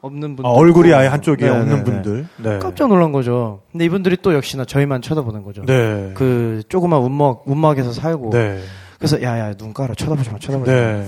없는 0.02 0.36
분들 0.36 0.46
아, 0.46 0.50
얼굴이 0.50 0.94
아예 0.94 1.08
한쪽에 1.08 1.46
네, 1.46 1.52
없는 1.52 1.78
네, 1.78 1.84
분들. 1.84 2.28
네. 2.38 2.50
네. 2.52 2.60
깜짝 2.60 2.88
놀란 2.88 3.12
거죠. 3.12 3.62
근데 3.72 3.86
이분들이 3.86 4.18
또 4.22 4.34
역시나 4.36 4.64
저희만 4.64 5.02
쳐다보는 5.02 5.44
거죠. 5.44 5.64
네. 5.66 6.12
그 6.14 6.62
조그만 6.70 7.02
운막 7.02 7.44
운막에서 7.48 7.92
살고 7.94 8.30
네. 8.30 8.60
그래서 9.00 9.22
야야 9.24 9.56
눈 9.56 9.74
깔아 9.74 9.96
쳐다보지 9.96 10.30
마 10.32 10.38
쳐다보지 10.38 10.72
마 10.72 10.78
네. 10.78 11.08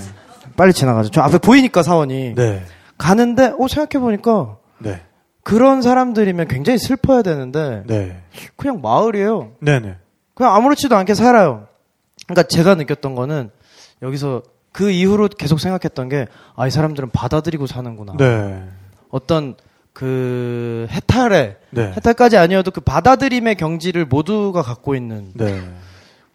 빨리 0.58 0.74
지나가자. 0.74 1.10
저 1.12 1.22
앞에 1.22 1.38
보이니까 1.38 1.84
사원이 1.84 2.34
네. 2.36 2.64
가는데 3.02 3.54
어 3.60 3.68
생각해 3.68 4.00
보니까 4.02 4.58
네. 4.78 5.02
그런 5.44 5.82
사람들이면 5.82 6.48
굉장히 6.48 6.78
슬퍼야 6.78 7.24
되는데 7.24 7.84
네. 7.88 8.22
그냥 8.56 8.80
마을이에요. 8.82 9.54
네. 9.60 9.80
네. 9.80 9.96
그냥 10.36 10.54
아무렇지도 10.56 10.96
않게 10.96 11.16
살아요. 11.16 11.68
그러니까 12.28 12.44
제가 12.44 12.76
느꼈던 12.76 13.16
거는 13.16 13.50
여기서 14.04 14.44
그 14.72 14.92
이후로 14.92 15.30
계속 15.30 15.60
생각했던 15.60 16.10
게 16.10 16.28
아 16.56 16.68
이 16.68 16.70
사람들은 16.72 17.10
받아들이고 17.10 17.66
사는구나. 17.66 18.14
네. 18.18 18.64
어떤 19.10 19.56
그 19.94 20.88
해탈에 20.92 21.58
네. 21.72 21.92
해탈까지 21.98 22.38
아니어도 22.38 22.72
그 22.72 22.80
받아들임의 22.82 23.56
경지를 23.56 24.06
모두가 24.06 24.62
갖고 24.62 24.96
있는 24.96 25.32
네. 25.34 25.60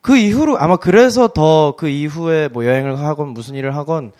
그 0.02 0.16
이후로 0.16 0.58
아마 0.58 0.76
그래서 0.76 1.28
더 1.28 1.74
그 1.78 1.88
이후에 1.88 2.48
뭐 2.48 2.64
여행을 2.66 2.98
하건 2.98 3.28
무슨 3.28 3.54
일을 3.54 3.74
하건 3.76 4.12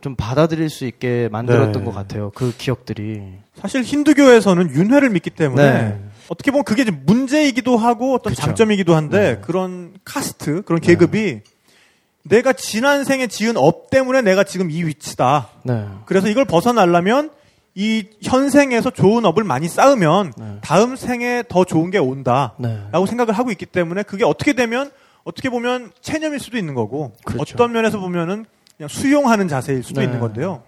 좀 0.00 0.16
받아들일 0.16 0.70
수 0.70 0.86
있게 0.86 1.28
만들었던 1.30 1.72
네. 1.72 1.84
것 1.84 1.94
같아요. 1.94 2.30
그 2.34 2.54
기억들이. 2.56 3.22
사실 3.60 3.82
힌두교에서는 3.82 4.70
윤회를 4.70 5.10
믿기 5.10 5.30
때문에 5.30 5.72
네. 5.72 6.00
어떻게 6.28 6.50
보면 6.50 6.64
그게 6.64 6.84
좀 6.84 7.02
문제이기도 7.04 7.76
하고 7.76 8.14
어떤 8.14 8.32
그쵸. 8.32 8.42
장점이기도 8.42 8.94
한데 8.94 9.34
네. 9.34 9.40
그런 9.40 9.92
카스트, 10.04 10.62
그런 10.62 10.80
계급이 10.80 11.40
내가 12.22 12.52
지난 12.52 13.04
생에 13.04 13.26
지은 13.26 13.56
업 13.56 13.90
때문에 13.90 14.22
내가 14.22 14.44
지금 14.44 14.70
이 14.70 14.84
위치다. 14.84 15.48
네. 15.64 15.86
그래서 16.06 16.28
이걸 16.28 16.44
벗어나려면 16.44 17.30
이 17.74 18.06
현생에서 18.22 18.90
좋은 18.90 19.24
업을 19.24 19.44
많이 19.44 19.68
쌓으면 19.68 20.32
네. 20.36 20.58
다음 20.60 20.96
생에 20.96 21.44
더 21.48 21.64
좋은 21.64 21.90
게 21.90 21.98
온다. 21.98 22.54
네. 22.58 22.80
라고 22.92 23.06
생각을 23.06 23.34
하고 23.34 23.50
있기 23.50 23.66
때문에 23.66 24.02
그게 24.02 24.24
어떻게 24.24 24.52
되면 24.52 24.90
어떻게 25.24 25.50
보면 25.50 25.92
체념일 26.00 26.40
수도 26.40 26.58
있는 26.58 26.74
거고 26.74 27.12
그렇죠. 27.24 27.54
어떤 27.54 27.72
면에서 27.72 27.98
보면은 27.98 28.46
그냥 28.80 28.88
수용하는 28.88 29.46
자세일 29.46 29.82
수도 29.82 30.00
네. 30.00 30.06
있는 30.06 30.20
건데요. 30.20 30.62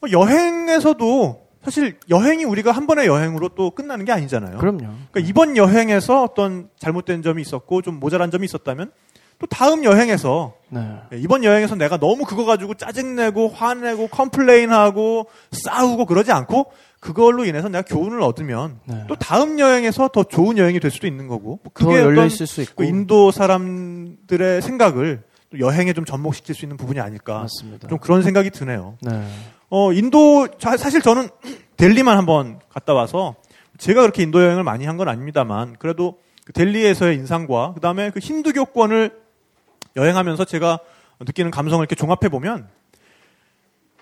어, 0.00 0.06
여행에서도 0.10 1.44
사실 1.62 1.96
여행이 2.10 2.44
우리가 2.44 2.72
한 2.72 2.88
번의 2.88 3.06
여행으로 3.06 3.50
또 3.50 3.70
끝나는 3.70 4.04
게 4.04 4.10
아니잖아요. 4.10 4.58
그럼요. 4.58 4.78
그러니까 5.12 5.20
이번 5.20 5.56
여행에서 5.56 6.24
어떤 6.24 6.68
잘못된 6.80 7.22
점이 7.22 7.40
있었고 7.40 7.80
좀 7.82 8.00
모자란 8.00 8.32
점이 8.32 8.44
있었다면 8.46 8.90
또 9.38 9.46
다음 9.46 9.84
여행에서 9.84 10.54
네. 10.68 10.80
예, 11.12 11.18
이번 11.18 11.44
여행에서 11.44 11.76
내가 11.76 11.96
너무 11.96 12.24
그거 12.24 12.44
가지고 12.44 12.74
짜증내고 12.74 13.50
화내고 13.50 14.08
complain하고 14.08 15.26
싸우고 15.52 16.06
그러지 16.06 16.32
않고 16.32 16.72
그걸로 16.98 17.44
인해서 17.44 17.68
내가 17.68 17.82
교훈을 17.82 18.20
얻으면 18.20 18.80
네. 18.84 19.04
또 19.06 19.14
다음 19.14 19.60
여행에서 19.60 20.08
더 20.08 20.24
좋은 20.24 20.58
여행이 20.58 20.80
될 20.80 20.90
수도 20.90 21.06
있는 21.06 21.28
거고 21.28 21.60
뭐더 21.62 21.70
그게 21.72 22.00
열려 22.00 22.22
어떤 22.22 22.26
있을 22.26 22.48
수 22.48 22.62
있고. 22.62 22.74
그 22.74 22.84
인도 22.84 23.30
사람들의 23.30 24.60
생각을 24.60 25.22
또 25.22 25.33
여행에 25.58 25.92
좀 25.92 26.04
접목시킬 26.04 26.54
수 26.54 26.64
있는 26.64 26.76
부분이 26.76 27.00
아닐까 27.00 27.40
맞습니다. 27.40 27.88
좀 27.88 27.98
그런 27.98 28.22
생각이 28.22 28.50
드네요. 28.50 28.96
네. 29.00 29.26
어 29.70 29.92
인도 29.92 30.48
자- 30.58 30.76
사실 30.76 31.00
저는 31.02 31.28
델리만 31.76 32.16
한번 32.16 32.60
갔다 32.68 32.92
와서 32.94 33.34
제가 33.78 34.02
그렇게 34.02 34.22
인도 34.22 34.42
여행을 34.42 34.62
많이 34.64 34.84
한 34.86 34.96
건 34.96 35.08
아닙니다만 35.08 35.76
그래도 35.78 36.18
그 36.44 36.52
델리에서의 36.52 37.16
인상과 37.16 37.72
그 37.74 37.80
다음에 37.80 38.10
그 38.10 38.18
힌두교권을 38.20 39.10
여행하면서 39.96 40.44
제가 40.44 40.78
느끼는 41.20 41.50
감성을 41.50 41.82
이렇게 41.82 41.94
종합해 41.94 42.28
보면 42.30 42.68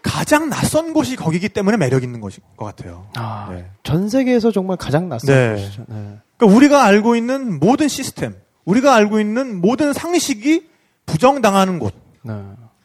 가장 0.02 0.50
낯선 0.50 0.92
곳이 0.92 1.14
거기기 1.16 1.48
때문에 1.48 1.76
매력 1.76 2.02
있는 2.02 2.20
것인 2.20 2.42
것 2.56 2.64
같아요. 2.64 3.06
아, 3.14 3.48
네. 3.52 3.70
전 3.84 4.08
세계에서 4.08 4.50
정말 4.50 4.76
가장 4.76 5.08
낯선 5.08 5.32
네. 5.34 5.54
곳이죠. 5.54 5.84
네. 5.88 6.18
그러니까 6.36 6.56
우리가 6.56 6.84
알고 6.84 7.14
있는 7.14 7.60
모든 7.60 7.86
시스템, 7.86 8.34
우리가 8.64 8.94
알고 8.96 9.20
있는 9.20 9.60
모든 9.60 9.92
상식이 9.92 10.68
부정당하는 11.12 11.78
곳. 11.78 11.92
네. 12.22 12.34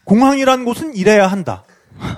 공항이라는 0.04 0.66
곳은 0.66 0.95
이래야 0.95 1.28
한다. 1.28 1.64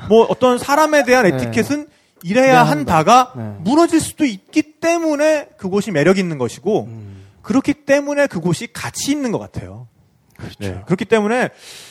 뭐 0.09 0.25
어떤 0.27 0.57
사람에 0.57 1.03
대한 1.03 1.29
네. 1.29 1.35
에티켓은 1.35 1.87
이래야 2.23 2.43
이래야 2.45 2.59
한다. 2.61 2.97
한다가 2.97 3.33
네. 3.37 3.43
무너질 3.59 4.01
수도 4.01 4.25
있기 4.25 4.79
때문에 4.79 5.49
그곳이 5.57 5.91
매력 5.91 6.17
있는 6.17 6.37
것이고 6.39 6.85
음, 6.85 7.25
그렇기 7.43 7.85
때문에 7.85 8.25
그곳이 8.27 8.67
가치 8.73 9.11
있는 9.11 9.31
것 9.31 9.37
같아요. 9.37 9.87
그렇죠. 10.35 10.57
네. 10.59 10.81
그렇기 10.85 11.05
때문에 11.05 11.49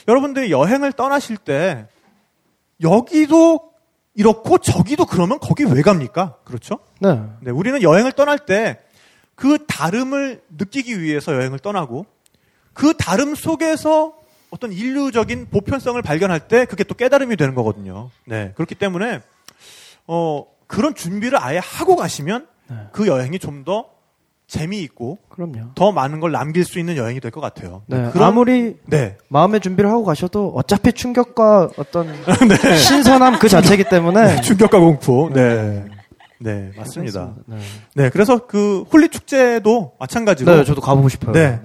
여러분들이 0.08 0.50
여행을 0.50 0.92
떠나실 0.92 1.36
때 1.36 1.86
여기도 2.82 3.70
이렇고 4.14 4.58
저기도 4.58 5.06
그러면 5.06 5.38
거기 5.38 5.62
왜 5.64 5.80
갑니까? 5.82 6.38
그렇죠? 6.44 6.80
네. 7.00 7.20
네, 7.40 7.52
우리는 7.52 7.80
여행을 7.82 8.12
떠날 8.12 8.38
때 8.40 8.80
그 9.38 9.64
다름을 9.68 10.42
느끼기 10.58 11.00
위해서 11.00 11.32
여행을 11.32 11.60
떠나고 11.60 12.06
그 12.78 12.94
다름 12.96 13.34
속에서 13.34 14.12
어떤 14.50 14.72
인류적인 14.72 15.48
보편성을 15.50 16.00
발견할 16.00 16.46
때 16.46 16.64
그게 16.64 16.84
또 16.84 16.94
깨달음이 16.94 17.34
되는 17.36 17.56
거거든요. 17.56 18.10
네, 18.24 18.52
그렇기 18.54 18.76
때문에 18.76 19.20
어 20.06 20.44
그런 20.68 20.94
준비를 20.94 21.42
아예 21.42 21.58
하고 21.58 21.96
가시면 21.96 22.46
네. 22.70 22.76
그 22.92 23.08
여행이 23.08 23.40
좀 23.40 23.64
더 23.64 23.86
재미있고 24.46 25.18
그럼요. 25.28 25.72
더 25.74 25.90
많은 25.92 26.20
걸 26.20 26.30
남길 26.32 26.64
수 26.64 26.78
있는 26.78 26.96
여행이 26.96 27.18
될 27.20 27.30
것 27.32 27.40
같아요. 27.40 27.82
네. 27.86 28.10
그런- 28.12 28.28
아무리 28.28 28.76
네, 28.86 29.16
마음의 29.28 29.60
준비를 29.60 29.90
하고 29.90 30.04
가셔도 30.04 30.52
어차피 30.54 30.92
충격과 30.92 31.70
어떤 31.76 32.06
신선함 32.78 33.40
그 33.40 33.48
자체이기 33.48 33.84
때문에 33.90 34.40
충격과 34.40 34.78
공포. 34.78 35.28
네, 35.34 35.84
네, 36.38 36.70
맞습니다. 36.76 37.34
네. 37.46 37.56
네, 37.94 38.08
그래서 38.10 38.46
그 38.46 38.84
홀리 38.92 39.08
축제도 39.10 39.92
마찬가지로 39.98 40.56
네, 40.58 40.64
저도 40.64 40.80
가보고 40.80 41.08
싶어요. 41.10 41.32
네. 41.32 41.60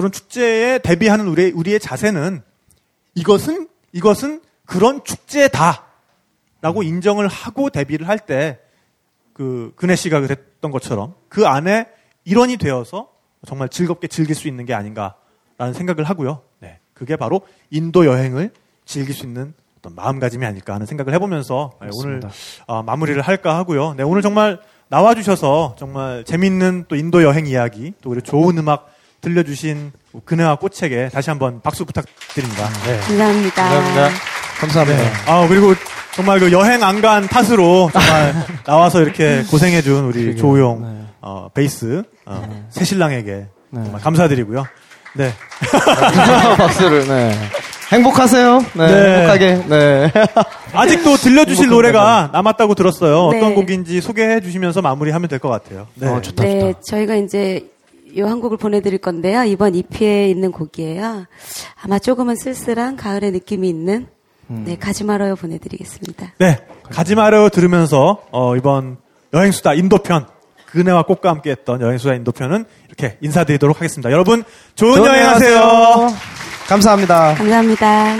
그런 0.00 0.12
축제에 0.12 0.78
대비하는 0.78 1.28
우리, 1.28 1.52
우리의 1.52 1.78
자세는 1.78 2.40
이것은, 3.14 3.68
이것은 3.92 4.40
그런 4.64 5.04
축제다. 5.04 5.84
라고 6.62 6.82
인정을 6.82 7.28
하고 7.28 7.68
대비를 7.68 8.08
할 8.08 8.18
때, 8.18 8.60
그, 9.34 9.74
근혜 9.76 9.96
씨가 9.96 10.20
그랬던 10.20 10.70
것처럼 10.70 11.14
그 11.28 11.46
안에 11.46 11.86
일원이 12.24 12.56
되어서 12.56 13.10
정말 13.46 13.68
즐겁게 13.68 14.08
즐길 14.08 14.34
수 14.34 14.48
있는 14.48 14.64
게 14.64 14.72
아닌가라는 14.72 15.14
라는 15.58 15.74
생각을 15.74 16.04
하고요. 16.04 16.42
네. 16.60 16.78
그게 16.94 17.16
바로 17.16 17.42
인도 17.70 18.06
여행을 18.06 18.52
즐길 18.86 19.14
수 19.14 19.26
있는 19.26 19.52
어떤 19.78 19.94
마음가짐이 19.94 20.44
아닐까 20.44 20.74
하는 20.74 20.86
생각을 20.86 21.12
해보면서 21.14 21.72
네, 21.82 21.88
오늘 21.92 22.20
어, 22.66 22.82
마무리를 22.82 23.20
할까 23.20 23.56
하고요. 23.56 23.94
네, 23.94 24.02
오늘 24.02 24.20
정말 24.22 24.60
나와주셔서 24.88 25.76
정말 25.78 26.24
재밌는 26.24 26.86
또 26.88 26.96
인도 26.96 27.22
여행 27.22 27.46
이야기 27.46 27.92
또 28.02 28.10
그리고 28.10 28.24
좋은 28.24 28.58
음악 28.58 28.99
들려주신 29.20 29.92
그네와 30.24 30.56
꽃에게 30.56 31.08
다시 31.12 31.30
한번 31.30 31.60
박수 31.62 31.84
부탁드립니다. 31.84 32.68
네. 32.86 32.98
감사합니다. 33.00 33.62
감사합니다. 33.62 34.08
감사합니다. 34.60 35.02
아 35.26 35.46
그리고 35.48 35.74
정말 36.14 36.38
그 36.40 36.52
여행 36.52 36.82
안 36.82 37.00
간 37.00 37.26
탓으로 37.28 37.90
정말 37.92 38.34
나와서 38.66 39.00
이렇게 39.02 39.42
고생해준 39.50 40.04
우리 40.04 40.36
조우용 40.36 40.82
네. 40.82 41.06
어, 41.20 41.48
베이스 41.54 42.02
어, 42.26 42.66
새신랑에게 42.70 43.46
네. 43.70 43.82
정말 43.84 44.00
감사드리고요. 44.00 44.66
네. 45.14 45.32
박수를, 46.56 47.06
네. 47.08 47.34
행복하세요. 47.92 48.64
네. 48.74 48.86
네. 48.86 49.14
행복하게, 49.16 49.64
네. 49.68 50.12
아직도 50.72 51.16
들려주실 51.16 51.68
노래가 51.68 52.30
남았다고 52.32 52.74
들었어요. 52.74 53.30
네. 53.32 53.38
어떤 53.38 53.54
곡인지 53.54 54.00
소개해 54.00 54.40
주시면서 54.40 54.82
마무리하면 54.82 55.28
될 55.28 55.40
것 55.40 55.48
같아요. 55.48 55.86
네. 55.94 56.06
어, 56.06 56.20
좋다, 56.20 56.44
네, 56.44 56.60
좋다. 56.60 56.80
저희가 56.88 57.14
이제 57.16 57.66
요한 58.18 58.40
곡을 58.40 58.56
보내드릴 58.56 58.98
건데요. 58.98 59.44
이번 59.44 59.74
EP에 59.74 60.28
있는 60.28 60.52
곡이에요. 60.52 61.26
아마 61.82 61.98
조금은 61.98 62.36
쓸쓸한 62.36 62.96
가을의 62.96 63.32
느낌이 63.32 63.68
있는 63.68 64.06
음. 64.50 64.64
네, 64.66 64.76
가지 64.76 65.04
말아요 65.04 65.36
보내드리겠습니다. 65.36 66.34
네. 66.38 66.58
가지마르 66.90 67.50
들으면서 67.50 68.22
어, 68.32 68.56
이번 68.56 68.98
여행수다 69.32 69.74
인도편 69.74 70.26
그네와 70.66 71.04
꽃과 71.04 71.30
함께했던 71.30 71.80
여행수다 71.80 72.14
인도편은 72.14 72.64
이렇게 72.86 73.16
인사드리도록 73.20 73.76
하겠습니다. 73.76 74.10
여러분 74.10 74.44
좋은, 74.74 74.96
좋은 74.96 75.08
여행하세요. 75.08 75.52
여행하세요. 75.52 76.18
감사합니다. 76.68 77.34
감사합니다. 77.34 78.16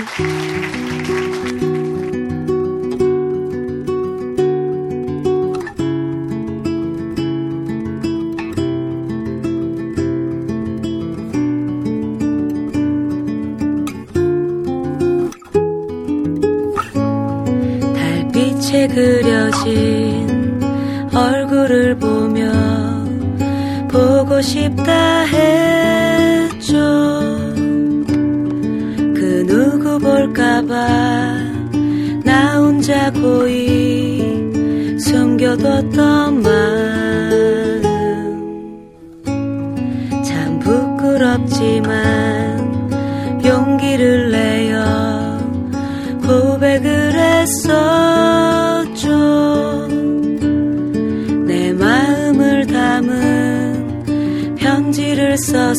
싶다 24.41 24.90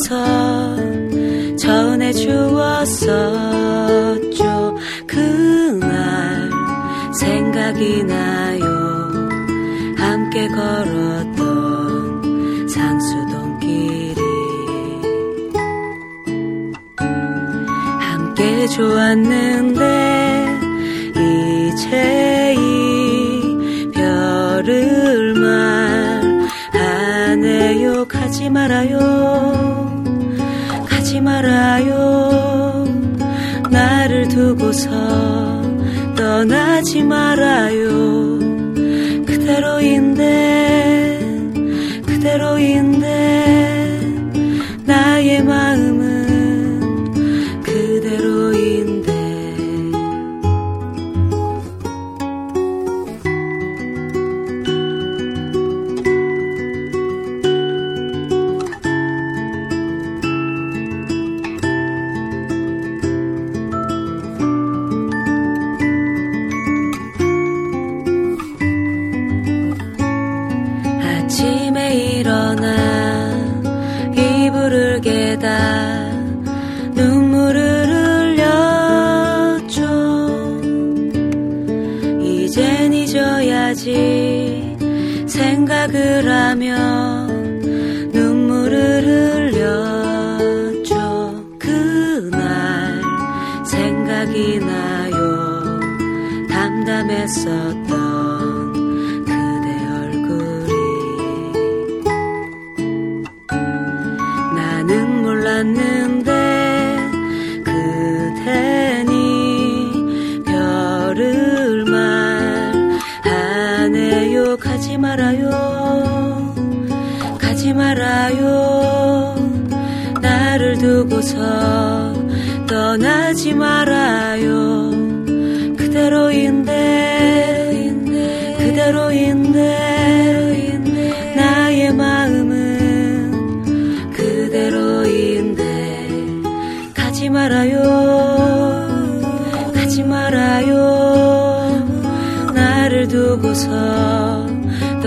편지를 0.03 0.07
써서 0.07 0.75
전해 1.57 2.11
주었었죠. 2.13 3.07
그날 5.07 6.49
생각이 7.13 8.03
나요. 8.03 8.63
함께 9.97 10.47
걸었던 10.49 11.47
상수동길이 12.67 14.15
함께 17.99 18.67
좋았는데 18.67 19.79
이제 21.15 22.55
이별을 23.93 25.33
말하네요. 26.73 28.05
가지 28.07 28.49
말아요 28.49 29.12
말아요. 31.43 32.85
나를 33.69 34.27
두고서 34.29 34.89
떠나지 36.15 37.03
말아요 37.03 37.82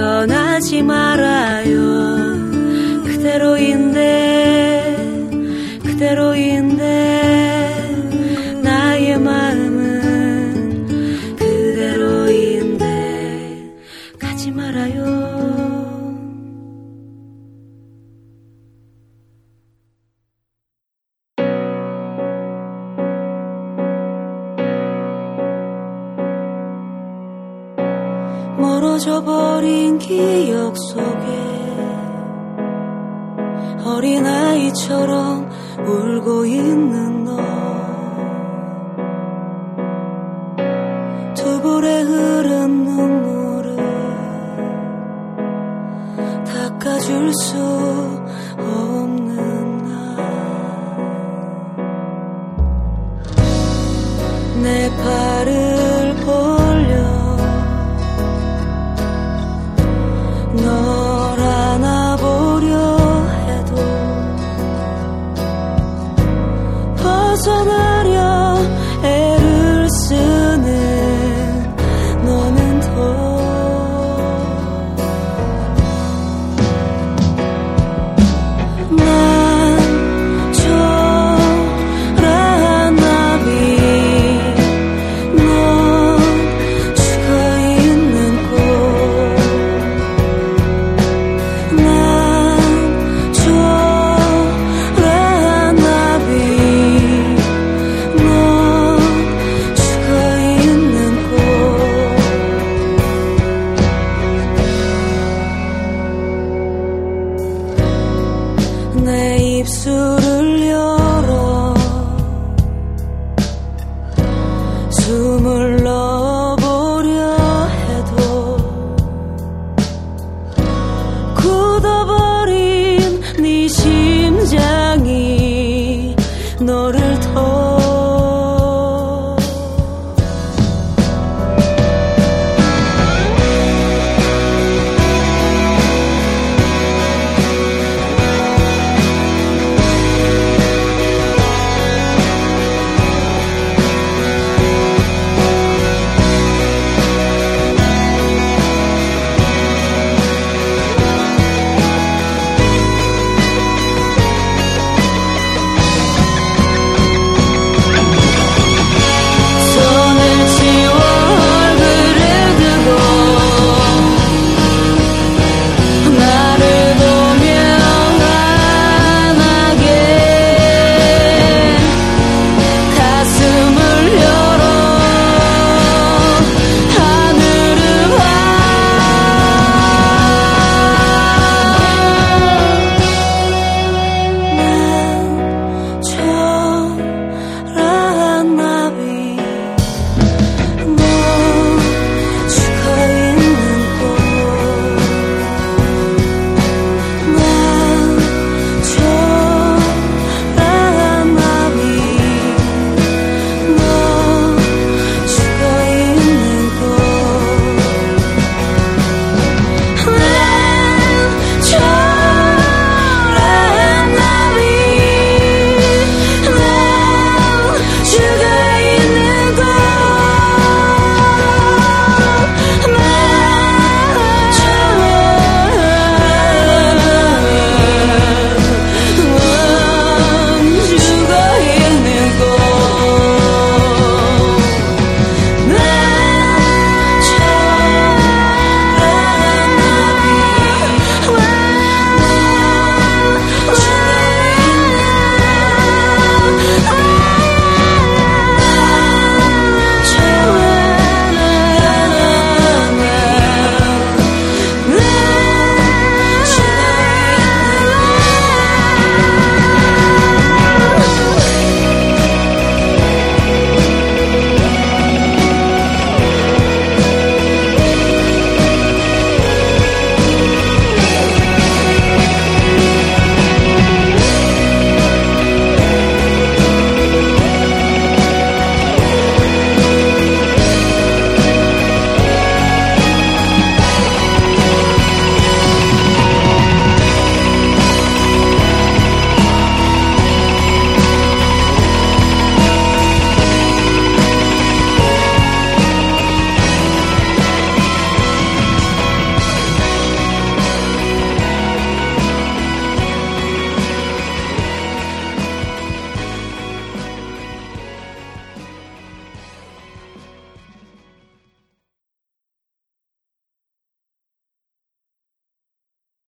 떠나지 0.07 0.83
말아요 0.85 2.16